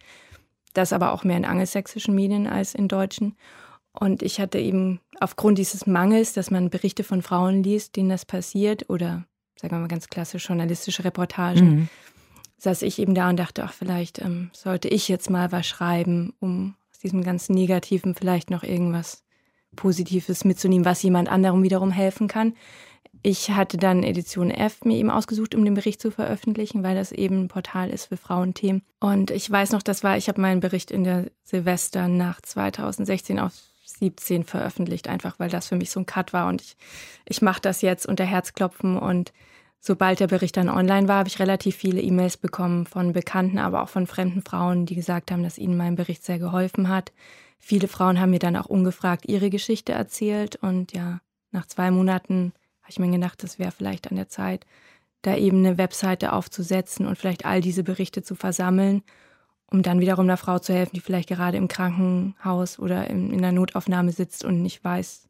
Das 0.72 0.94
aber 0.94 1.12
auch 1.12 1.24
mehr 1.24 1.36
in 1.36 1.44
angelsächsischen 1.44 2.14
Medien 2.14 2.46
als 2.46 2.74
in 2.74 2.88
deutschen. 2.88 3.36
Und 3.92 4.22
ich 4.22 4.40
hatte 4.40 4.58
eben 4.58 5.00
aufgrund 5.20 5.58
dieses 5.58 5.86
Mangels, 5.86 6.32
dass 6.32 6.50
man 6.50 6.70
Berichte 6.70 7.04
von 7.04 7.20
Frauen 7.20 7.62
liest, 7.62 7.96
denen 7.96 8.08
das 8.08 8.24
passiert, 8.24 8.88
oder 8.88 9.24
sagen 9.56 9.74
wir 9.74 9.80
mal 9.80 9.88
ganz 9.88 10.08
klassisch 10.08 10.48
journalistische 10.48 11.04
Reportagen, 11.04 11.68
mhm. 11.68 11.88
saß 12.56 12.80
ich 12.82 12.98
eben 12.98 13.14
da 13.14 13.28
und 13.28 13.38
dachte, 13.38 13.64
ach, 13.64 13.74
vielleicht 13.74 14.20
ähm, 14.20 14.48
sollte 14.54 14.88
ich 14.88 15.08
jetzt 15.08 15.28
mal 15.28 15.52
was 15.52 15.66
schreiben, 15.66 16.32
um 16.40 16.74
aus 16.90 17.00
diesem 17.00 17.22
ganz 17.22 17.50
Negativen 17.50 18.14
vielleicht 18.14 18.48
noch 18.48 18.62
irgendwas 18.62 19.22
Positives 19.76 20.44
mitzunehmen, 20.44 20.84
was 20.84 21.02
jemand 21.02 21.28
anderem 21.28 21.62
wiederum 21.62 21.90
helfen 21.90 22.28
kann. 22.28 22.54
Ich 23.22 23.50
hatte 23.50 23.76
dann 23.76 24.02
Edition 24.02 24.50
F 24.50 24.84
mir 24.84 24.96
eben 24.96 25.10
ausgesucht, 25.10 25.54
um 25.54 25.64
den 25.64 25.74
Bericht 25.74 26.00
zu 26.00 26.10
veröffentlichen, 26.10 26.82
weil 26.82 26.96
das 26.96 27.12
eben 27.12 27.42
ein 27.42 27.48
Portal 27.48 27.90
ist 27.90 28.06
für 28.06 28.16
Frauenthemen. 28.16 28.82
Und 29.00 29.30
ich 29.30 29.48
weiß 29.48 29.72
noch, 29.72 29.82
das 29.82 30.02
war, 30.02 30.16
ich 30.16 30.28
habe 30.28 30.40
meinen 30.40 30.60
Bericht 30.60 30.90
in 30.90 31.04
der 31.04 31.26
Silvesternacht 31.44 32.46
2016 32.46 33.38
auf 33.38 33.52
17 33.84 34.44
veröffentlicht, 34.44 35.08
einfach 35.08 35.38
weil 35.38 35.50
das 35.50 35.68
für 35.68 35.76
mich 35.76 35.90
so 35.90 36.00
ein 36.00 36.06
Cut 36.06 36.32
war 36.32 36.48
und 36.48 36.60
ich, 36.60 36.76
ich 37.26 37.42
mache 37.42 37.60
das 37.60 37.82
jetzt 37.82 38.06
unter 38.06 38.24
Herzklopfen 38.24 38.98
und 38.98 39.32
sobald 39.78 40.20
der 40.20 40.26
Bericht 40.26 40.56
dann 40.56 40.68
online 40.68 41.06
war, 41.06 41.18
habe 41.18 41.28
ich 41.28 41.38
relativ 41.38 41.76
viele 41.76 42.00
E-Mails 42.00 42.36
bekommen 42.36 42.86
von 42.86 43.12
Bekannten, 43.12 43.58
aber 43.58 43.82
auch 43.82 43.88
von 43.88 44.06
fremden 44.06 44.42
Frauen, 44.42 44.86
die 44.86 44.94
gesagt 44.94 45.30
haben, 45.30 45.42
dass 45.42 45.58
ihnen 45.58 45.76
mein 45.76 45.94
Bericht 45.94 46.24
sehr 46.24 46.38
geholfen 46.38 46.88
hat. 46.88 47.12
Viele 47.64 47.86
Frauen 47.86 48.18
haben 48.18 48.30
mir 48.30 48.40
dann 48.40 48.56
auch 48.56 48.66
ungefragt 48.66 49.24
ihre 49.28 49.48
Geschichte 49.48 49.92
erzählt 49.92 50.56
und 50.56 50.92
ja, 50.92 51.20
nach 51.52 51.64
zwei 51.66 51.92
Monaten 51.92 52.52
habe 52.82 52.90
ich 52.90 52.98
mir 52.98 53.08
gedacht, 53.08 53.40
das 53.44 53.60
wäre 53.60 53.70
vielleicht 53.70 54.10
an 54.10 54.16
der 54.16 54.28
Zeit, 54.28 54.66
da 55.22 55.36
eben 55.36 55.58
eine 55.58 55.78
Webseite 55.78 56.32
aufzusetzen 56.32 57.06
und 57.06 57.16
vielleicht 57.16 57.44
all 57.44 57.60
diese 57.60 57.84
Berichte 57.84 58.24
zu 58.24 58.34
versammeln, 58.34 59.04
um 59.70 59.82
dann 59.82 60.00
wiederum 60.00 60.24
einer 60.24 60.38
Frau 60.38 60.58
zu 60.58 60.74
helfen, 60.74 60.96
die 60.96 61.00
vielleicht 61.00 61.28
gerade 61.28 61.56
im 61.56 61.68
Krankenhaus 61.68 62.80
oder 62.80 63.08
in, 63.08 63.32
in 63.32 63.40
der 63.40 63.52
Notaufnahme 63.52 64.10
sitzt 64.10 64.44
und 64.44 64.60
nicht 64.60 64.82
weiß, 64.82 65.28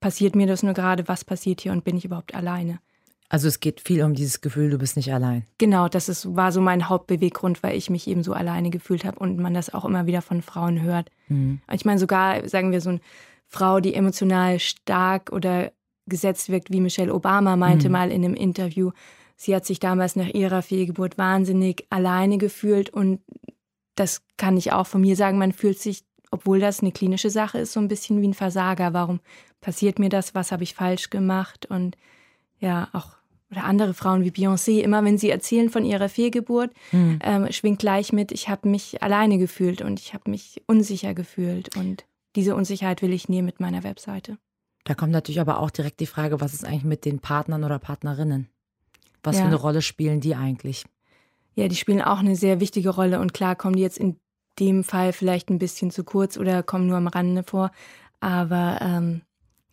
passiert 0.00 0.34
mir 0.34 0.48
das 0.48 0.64
nur 0.64 0.74
gerade, 0.74 1.06
was 1.06 1.24
passiert 1.24 1.60
hier 1.60 1.70
und 1.70 1.84
bin 1.84 1.96
ich 1.96 2.04
überhaupt 2.04 2.34
alleine. 2.34 2.80
Also 3.28 3.48
es 3.48 3.60
geht 3.60 3.80
viel 3.80 4.02
um 4.02 4.14
dieses 4.14 4.40
Gefühl, 4.40 4.70
du 4.70 4.78
bist 4.78 4.96
nicht 4.96 5.12
allein. 5.12 5.44
Genau, 5.58 5.88
das 5.88 6.08
ist, 6.08 6.36
war 6.36 6.52
so 6.52 6.60
mein 6.60 6.88
Hauptbeweggrund, 6.88 7.62
weil 7.62 7.76
ich 7.76 7.90
mich 7.90 8.06
eben 8.06 8.22
so 8.22 8.32
alleine 8.32 8.70
gefühlt 8.70 9.04
habe 9.04 9.18
und 9.18 9.38
man 9.38 9.54
das 9.54 9.72
auch 9.72 9.84
immer 9.84 10.06
wieder 10.06 10.22
von 10.22 10.42
Frauen 10.42 10.82
hört. 10.82 11.10
Mhm. 11.28 11.60
Ich 11.72 11.84
meine, 11.84 11.98
sogar, 11.98 12.48
sagen 12.48 12.72
wir, 12.72 12.80
so 12.80 12.90
eine 12.90 13.00
Frau, 13.48 13.80
die 13.80 13.94
emotional 13.94 14.58
stark 14.58 15.32
oder 15.32 15.72
gesetzt 16.06 16.50
wirkt, 16.50 16.70
wie 16.70 16.80
Michelle 16.80 17.12
Obama 17.12 17.56
meinte 17.56 17.88
mhm. 17.88 17.92
mal 17.92 18.12
in 18.12 18.24
einem 18.24 18.34
Interview, 18.34 18.92
sie 19.36 19.54
hat 19.54 19.66
sich 19.66 19.80
damals 19.80 20.14
nach 20.16 20.28
ihrer 20.28 20.62
Fehlgeburt 20.62 21.18
wahnsinnig 21.18 21.84
alleine 21.90 22.38
gefühlt 22.38 22.90
und 22.90 23.20
das 23.96 24.22
kann 24.36 24.56
ich 24.56 24.72
auch 24.72 24.86
von 24.86 25.00
mir 25.00 25.16
sagen, 25.16 25.38
man 25.38 25.52
fühlt 25.52 25.78
sich 25.80 26.04
obwohl 26.30 26.60
das 26.60 26.80
eine 26.80 26.92
klinische 26.92 27.30
Sache 27.30 27.58
ist, 27.58 27.72
so 27.72 27.80
ein 27.80 27.88
bisschen 27.88 28.20
wie 28.20 28.28
ein 28.28 28.34
Versager. 28.34 28.92
Warum 28.92 29.20
passiert 29.60 29.98
mir 29.98 30.08
das? 30.08 30.34
Was 30.34 30.52
habe 30.52 30.64
ich 30.64 30.74
falsch 30.74 31.10
gemacht? 31.10 31.66
Und 31.66 31.96
ja, 32.58 32.88
auch 32.92 33.15
oder 33.50 33.64
andere 33.64 33.94
Frauen 33.94 34.24
wie 34.24 34.30
Beyoncé, 34.30 34.80
immer 34.80 35.04
wenn 35.04 35.18
sie 35.18 35.30
erzählen 35.30 35.70
von 35.70 35.84
ihrer 35.84 36.08
Fehlgeburt, 36.08 36.72
mhm. 36.92 37.18
ähm, 37.22 37.52
schwingt 37.52 37.78
gleich 37.78 38.12
mit, 38.12 38.32
ich 38.32 38.48
habe 38.48 38.68
mich 38.68 39.02
alleine 39.02 39.38
gefühlt 39.38 39.82
und 39.82 40.00
ich 40.00 40.14
habe 40.14 40.30
mich 40.30 40.62
unsicher 40.66 41.14
gefühlt. 41.14 41.76
Und 41.76 42.04
diese 42.34 42.56
Unsicherheit 42.56 43.02
will 43.02 43.12
ich 43.12 43.28
nie 43.28 43.42
mit 43.42 43.60
meiner 43.60 43.84
Webseite. 43.84 44.38
Da 44.84 44.94
kommt 44.94 45.12
natürlich 45.12 45.40
aber 45.40 45.60
auch 45.60 45.70
direkt 45.70 46.00
die 46.00 46.06
Frage, 46.06 46.40
was 46.40 46.54
ist 46.54 46.64
eigentlich 46.64 46.84
mit 46.84 47.04
den 47.04 47.20
Partnern 47.20 47.64
oder 47.64 47.78
Partnerinnen? 47.78 48.48
Was 49.22 49.36
ja. 49.36 49.42
für 49.42 49.48
eine 49.48 49.56
Rolle 49.56 49.82
spielen 49.82 50.20
die 50.20 50.34
eigentlich? 50.34 50.84
Ja, 51.54 51.68
die 51.68 51.76
spielen 51.76 52.02
auch 52.02 52.18
eine 52.18 52.36
sehr 52.36 52.60
wichtige 52.60 52.90
Rolle 52.90 53.18
und 53.18 53.32
klar 53.32 53.56
kommen 53.56 53.76
die 53.76 53.82
jetzt 53.82 53.98
in 53.98 54.16
dem 54.58 54.84
Fall 54.84 55.12
vielleicht 55.12 55.50
ein 55.50 55.58
bisschen 55.58 55.90
zu 55.90 56.04
kurz 56.04 56.36
oder 56.36 56.62
kommen 56.62 56.86
nur 56.86 56.96
am 56.96 57.08
Rande 57.08 57.42
vor. 57.42 57.70
Aber 58.20 58.78
ähm, 58.80 59.22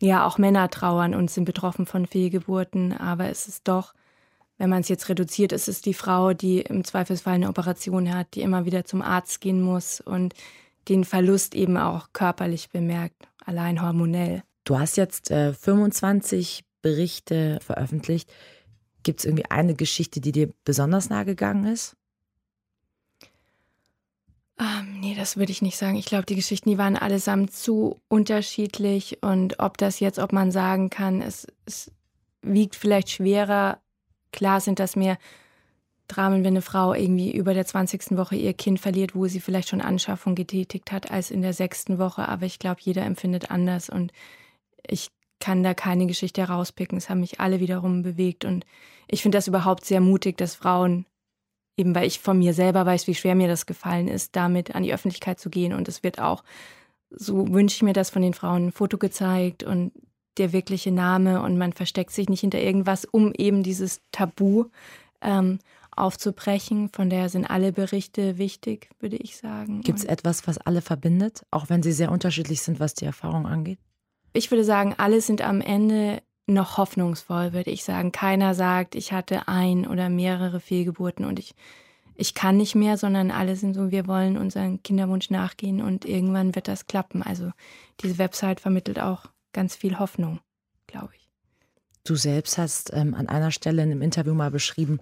ja, 0.04 0.26
auch 0.26 0.38
Männer 0.38 0.70
trauern 0.70 1.14
und 1.14 1.30
sind 1.30 1.44
betroffen 1.44 1.86
von 1.86 2.06
Fehlgeburten. 2.06 2.92
Aber 2.92 3.28
es 3.28 3.48
ist 3.48 3.66
doch, 3.68 3.94
wenn 4.58 4.70
man 4.70 4.80
es 4.80 4.88
jetzt 4.88 5.08
reduziert, 5.08 5.52
es 5.52 5.68
ist 5.68 5.86
die 5.86 5.94
Frau, 5.94 6.32
die 6.32 6.60
im 6.60 6.84
Zweifelsfall 6.84 7.34
eine 7.34 7.48
Operation 7.48 8.14
hat, 8.14 8.34
die 8.34 8.42
immer 8.42 8.64
wieder 8.64 8.84
zum 8.84 9.02
Arzt 9.02 9.40
gehen 9.40 9.60
muss 9.60 10.00
und 10.00 10.34
den 10.88 11.04
Verlust 11.04 11.54
eben 11.54 11.76
auch 11.76 12.08
körperlich 12.12 12.68
bemerkt, 12.68 13.28
allein 13.44 13.82
hormonell. 13.82 14.42
Du 14.64 14.78
hast 14.78 14.96
jetzt 14.96 15.30
äh, 15.30 15.52
25 15.52 16.64
Berichte 16.82 17.58
veröffentlicht. 17.62 18.30
Gibt 19.02 19.20
es 19.20 19.26
irgendwie 19.26 19.50
eine 19.50 19.74
Geschichte, 19.74 20.20
die 20.20 20.32
dir 20.32 20.52
besonders 20.64 21.08
nahe 21.08 21.24
gegangen 21.24 21.66
ist? 21.66 21.96
Ähm, 24.58 25.00
nee, 25.00 25.14
das 25.16 25.36
würde 25.36 25.52
ich 25.52 25.62
nicht 25.62 25.76
sagen. 25.76 25.96
Ich 25.96 26.06
glaube, 26.06 26.26
die 26.26 26.36
Geschichten, 26.36 26.70
die 26.70 26.78
waren 26.78 26.96
allesamt 26.96 27.52
zu 27.52 28.00
unterschiedlich. 28.08 29.18
Und 29.22 29.58
ob 29.58 29.78
das 29.78 30.00
jetzt, 30.00 30.18
ob 30.18 30.32
man 30.32 30.52
sagen 30.52 30.90
kann, 30.90 31.20
es, 31.20 31.46
es 31.66 31.90
wiegt 32.42 32.76
vielleicht 32.76 33.10
schwerer. 33.10 33.80
Klar 34.32 34.60
sind 34.60 34.78
das 34.78 34.96
mehr 34.96 35.18
Dramen, 36.06 36.44
wenn 36.44 36.54
eine 36.54 36.62
Frau 36.62 36.92
irgendwie 36.94 37.32
über 37.32 37.54
der 37.54 37.66
20. 37.66 38.16
Woche 38.16 38.36
ihr 38.36 38.52
Kind 38.52 38.78
verliert, 38.78 39.14
wo 39.14 39.26
sie 39.26 39.40
vielleicht 39.40 39.68
schon 39.68 39.80
Anschaffung 39.80 40.34
getätigt 40.34 40.92
hat, 40.92 41.10
als 41.10 41.30
in 41.30 41.42
der 41.42 41.54
sechsten 41.54 41.98
Woche. 41.98 42.28
Aber 42.28 42.46
ich 42.46 42.58
glaube, 42.58 42.80
jeder 42.82 43.04
empfindet 43.04 43.50
anders. 43.50 43.88
Und 43.88 44.12
ich 44.86 45.10
kann 45.40 45.62
da 45.62 45.74
keine 45.74 46.06
Geschichte 46.06 46.42
herauspicken. 46.42 46.98
Es 46.98 47.08
haben 47.08 47.20
mich 47.20 47.40
alle 47.40 47.58
wiederum 47.58 48.02
bewegt. 48.02 48.44
Und 48.44 48.64
ich 49.08 49.22
finde 49.22 49.38
das 49.38 49.48
überhaupt 49.48 49.84
sehr 49.84 50.00
mutig, 50.00 50.36
dass 50.36 50.54
Frauen 50.54 51.06
eben 51.76 51.94
weil 51.94 52.06
ich 52.06 52.20
von 52.20 52.38
mir 52.38 52.54
selber 52.54 52.86
weiß, 52.86 53.06
wie 53.06 53.14
schwer 53.14 53.34
mir 53.34 53.48
das 53.48 53.66
gefallen 53.66 54.08
ist, 54.08 54.36
damit 54.36 54.74
an 54.74 54.82
die 54.82 54.94
Öffentlichkeit 54.94 55.40
zu 55.40 55.50
gehen. 55.50 55.72
Und 55.72 55.88
es 55.88 56.02
wird 56.02 56.20
auch, 56.20 56.44
so 57.10 57.48
wünsche 57.48 57.76
ich 57.76 57.82
mir 57.82 57.92
das 57.92 58.10
von 58.10 58.22
den 58.22 58.34
Frauen, 58.34 58.68
ein 58.68 58.72
Foto 58.72 58.98
gezeigt 58.98 59.62
und 59.62 59.92
der 60.36 60.52
wirkliche 60.52 60.90
Name 60.90 61.42
und 61.42 61.58
man 61.58 61.72
versteckt 61.72 62.10
sich 62.10 62.28
nicht 62.28 62.40
hinter 62.40 62.60
irgendwas, 62.60 63.04
um 63.04 63.32
eben 63.36 63.62
dieses 63.62 64.00
Tabu 64.10 64.66
ähm, 65.20 65.60
aufzubrechen. 65.96 66.88
Von 66.88 67.08
daher 67.08 67.28
sind 67.28 67.44
alle 67.46 67.72
Berichte 67.72 68.36
wichtig, 68.36 68.90
würde 68.98 69.16
ich 69.16 69.36
sagen. 69.36 69.82
Gibt 69.82 70.00
es 70.00 70.04
etwas, 70.04 70.46
was 70.48 70.58
alle 70.58 70.82
verbindet, 70.82 71.44
auch 71.52 71.68
wenn 71.68 71.82
sie 71.82 71.92
sehr 71.92 72.10
unterschiedlich 72.10 72.62
sind, 72.62 72.80
was 72.80 72.94
die 72.94 73.04
Erfahrung 73.04 73.46
angeht? 73.46 73.78
Ich 74.32 74.50
würde 74.50 74.64
sagen, 74.64 74.94
alle 74.98 75.20
sind 75.20 75.42
am 75.42 75.60
Ende 75.60 76.20
noch 76.46 76.76
hoffnungsvoll, 76.76 77.52
würde 77.52 77.70
ich 77.70 77.84
sagen. 77.84 78.12
Keiner 78.12 78.54
sagt, 78.54 78.94
ich 78.94 79.12
hatte 79.12 79.48
ein 79.48 79.86
oder 79.86 80.08
mehrere 80.08 80.60
Fehlgeburten 80.60 81.24
und 81.24 81.38
ich, 81.38 81.54
ich 82.14 82.34
kann 82.34 82.56
nicht 82.56 82.74
mehr, 82.74 82.96
sondern 82.96 83.30
alle 83.30 83.56
sind 83.56 83.74
so, 83.74 83.90
wir 83.90 84.06
wollen 84.06 84.36
unseren 84.36 84.82
Kinderwunsch 84.82 85.30
nachgehen 85.30 85.80
und 85.80 86.04
irgendwann 86.04 86.54
wird 86.54 86.68
das 86.68 86.86
klappen. 86.86 87.22
Also 87.22 87.50
diese 88.02 88.18
Website 88.18 88.60
vermittelt 88.60 89.00
auch 89.00 89.26
ganz 89.52 89.74
viel 89.74 89.98
Hoffnung, 89.98 90.40
glaube 90.86 91.10
ich. 91.16 91.28
Du 92.04 92.16
selbst 92.16 92.58
hast 92.58 92.92
ähm, 92.92 93.14
an 93.14 93.28
einer 93.28 93.50
Stelle 93.50 93.82
in 93.82 93.90
einem 93.90 94.02
Interview 94.02 94.34
mal 94.34 94.50
beschrieben, 94.50 95.00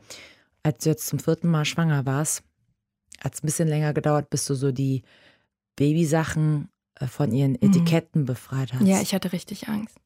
als 0.62 0.84
du 0.84 0.90
jetzt 0.90 1.08
zum 1.08 1.18
vierten 1.18 1.48
Mal 1.48 1.64
schwanger 1.64 2.06
warst, 2.06 2.44
hat 3.20 3.34
es 3.34 3.42
ein 3.42 3.46
bisschen 3.46 3.68
länger 3.68 3.92
gedauert, 3.92 4.30
bis 4.30 4.46
du 4.46 4.54
so 4.54 4.70
die 4.70 5.02
Babysachen 5.74 6.68
äh, 7.00 7.06
von 7.06 7.32
ihren 7.32 7.52
mhm. 7.52 7.58
Etiketten 7.62 8.22
mhm. 8.22 8.26
befreit 8.26 8.72
hast. 8.72 8.86
Ja, 8.86 9.00
ich 9.00 9.14
hatte 9.14 9.32
richtig 9.32 9.68
Angst. 9.68 9.98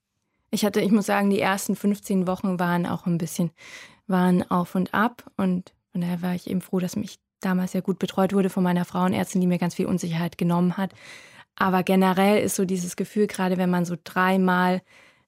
Ich 0.51 0.65
hatte, 0.65 0.81
ich 0.81 0.93
muss 0.93 1.07
sagen, 1.07 1.31
die 1.31 1.41
ersten 1.41 1.77
15 1.77 2.27
Wochen 2.27 2.59
waren 2.59 2.87
auch 2.87 3.07
ein 3.07 3.19
bisschen, 3.19 3.51
waren 4.07 4.49
auf 4.51 4.75
und 4.75 4.95
ab. 4.95 5.25
Und 5.37 5.73
von 5.93 6.01
daher 6.01 6.23
war 6.23 6.35
ich 6.35 6.49
eben 6.49 6.61
froh, 6.61 6.79
dass 6.79 6.97
mich 6.97 7.19
damals 7.41 7.73
sehr 7.73 7.83
gut 7.83 7.99
betreut 7.99 8.33
wurde 8.33 8.51
von 8.51 8.63
meiner 8.63 8.85
Frauenärztin, 8.85 9.41
die 9.41 9.47
mir 9.47 9.59
ganz 9.59 9.75
viel 9.75 9.87
Unsicherheit 9.87 10.39
genommen 10.39 10.77
hat. 10.77 10.93
Aber 11.57 11.83
generell 11.83 12.43
ist 12.43 12.57
so 12.57 12.65
dieses 12.65 12.97
Gefühl, 12.97 13.27
gerade 13.27 13.57
wenn 13.57 13.71
man 13.71 13.85
so 13.85 13.97
dreimal 14.03 14.83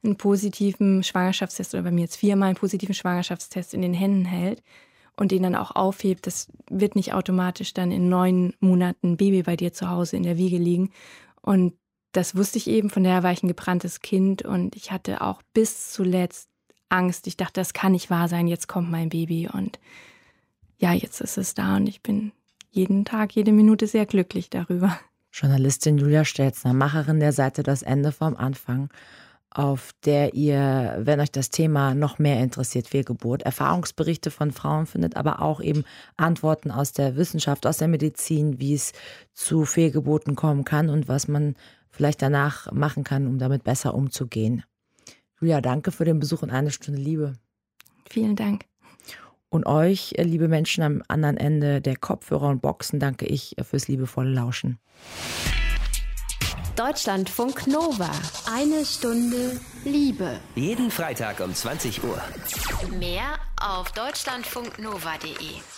einen 0.05 0.17
positiven 0.17 1.03
Schwangerschaftstest 1.03 1.75
oder 1.75 1.85
bei 1.85 1.91
mir 1.91 2.03
jetzt 2.03 2.17
viermal 2.17 2.49
einen 2.49 2.57
positiven 2.57 2.95
Schwangerschaftstest 2.95 3.75
in 3.75 3.83
den 3.83 3.95
Händen 3.95 4.25
hält 4.25 4.63
und 5.17 5.33
den 5.33 5.43
dann 5.43 5.57
auch 5.57 5.75
aufhebt, 5.75 6.27
das 6.27 6.53
wird 6.71 6.95
nicht 6.95 7.15
automatisch 7.15 7.75
dann 7.75 7.91
in 7.91 8.09
neun 8.09 8.55
Monaten 8.61 9.17
Baby 9.17 9.43
bei 9.43 9.57
dir 9.57 9.73
zu 9.73 9.89
Hause 9.91 10.17
in 10.17 10.23
der 10.23 10.37
Wiege 10.37 10.59
liegen. 10.59 10.91
Und 11.41 11.75
das 12.13 12.37
wusste 12.37 12.59
ich 12.59 12.69
eben, 12.69 12.91
von 12.91 13.05
daher 13.05 13.23
war 13.23 13.33
ich 13.33 13.43
ein 13.43 13.49
gebranntes 13.49 14.01
Kind 14.01 14.43
und 14.43 14.77
ich 14.77 14.91
hatte 14.93 15.21
auch 15.21 15.43
bis 15.53 15.93
zuletzt 15.93 16.49
Angst. 16.89 17.27
Ich 17.27 17.37
dachte, 17.37 17.61
das 17.61 17.73
kann 17.73 17.93
nicht 17.93 18.11
wahr 18.11 18.29
sein, 18.29 18.49
jetzt 18.49 18.69
kommt 18.69 18.91
mein 18.91 19.11
Baby 19.11 19.49
und 19.53 19.79
ja, 20.79 20.93
jetzt 20.93 21.21
ist 21.21 21.39
es 21.39 21.55
da 21.55 21.77
und 21.77 21.89
ich 21.89 22.03
bin 22.03 22.33
jeden 22.71 23.05
Tag, 23.05 23.33
jede 23.35 23.53
Minute 23.53 23.87
sehr 23.87 24.07
glücklich 24.07 24.51
darüber. 24.51 24.99
Journalistin 25.33 25.99
Julia 25.99 26.25
Stelzner, 26.25 26.73
Macherin 26.73 27.21
der 27.21 27.33
Seite 27.33 27.63
Das 27.63 27.83
Ende 27.83 28.13
vom 28.13 28.37
Anfang, 28.37 28.89
auf 29.51 29.93
der 30.05 30.35
ihr, 30.35 30.99
wenn 31.01 31.21
euch 31.21 31.33
das 31.33 31.51
Thema 31.51 31.95
noch 31.95 32.19
mehr 32.19 32.41
interessiert, 32.41 32.87
Fehlgeburt, 32.89 33.43
Erfahrungsberichte 33.43 34.31
von 34.31 34.53
Frauen 34.53 34.87
findet, 34.87 35.17
aber 35.17 35.43
auch 35.43 35.61
eben 35.61 35.85
Antworten 36.17 36.71
aus 36.71 36.93
der 36.93 37.17
Wissenschaft, 37.17 37.67
aus 37.67 37.79
der 37.79 37.89
Medizin, 37.89 38.61
wie 38.61 38.75
es 38.75 38.93
zu 39.33 39.65
Fehlgeburten 39.65 40.37
kommen 40.37 40.65
kann 40.65 40.91
und 40.91 41.09
was 41.09 41.29
man 41.29 41.57
vielleicht 41.91 42.23
danach 42.23 42.71
machen 42.73 43.05
kann, 43.05 43.27
um 43.27 43.39
damit 43.39 43.65
besser 43.65 43.95
umzugehen. 43.95 44.63
Julia, 45.41 45.61
danke 45.61 45.93
für 45.93 46.05
den 46.05 46.19
Besuch 46.19 46.43
in 46.43 46.51
eine 46.51 46.71
Stunde 46.71 47.01
Liebe. 47.01 47.35
Vielen 48.09 48.37
Dank. 48.37 48.65
Und 49.51 49.67
euch, 49.67 50.15
äh, 50.17 50.25
liebe 50.25 50.49
Menschen 50.49 50.83
am 50.83 51.03
anderen 51.09 51.37
Ende 51.37 51.81
der 51.81 51.97
Kopfhörer 51.97 52.49
und 52.49 52.61
Boxen, 52.61 53.01
danke 53.01 53.27
ich 53.27 53.57
fürs 53.63 53.89
liebevolle 53.89 54.31
Lauschen. 54.31 54.79
Deutschlandfunk 56.77 57.67
Nova. 57.67 58.11
Eine 58.55 58.85
Stunde 58.85 59.61
Liebe. 59.85 60.39
Jeden 60.55 60.91
Freitag 60.91 61.41
um 61.41 61.53
20 61.53 62.05
Uhr. 62.05 62.21
Mehr 62.99 63.39
auf 63.61 63.91
deutschlandfunknova.de. 63.93 65.78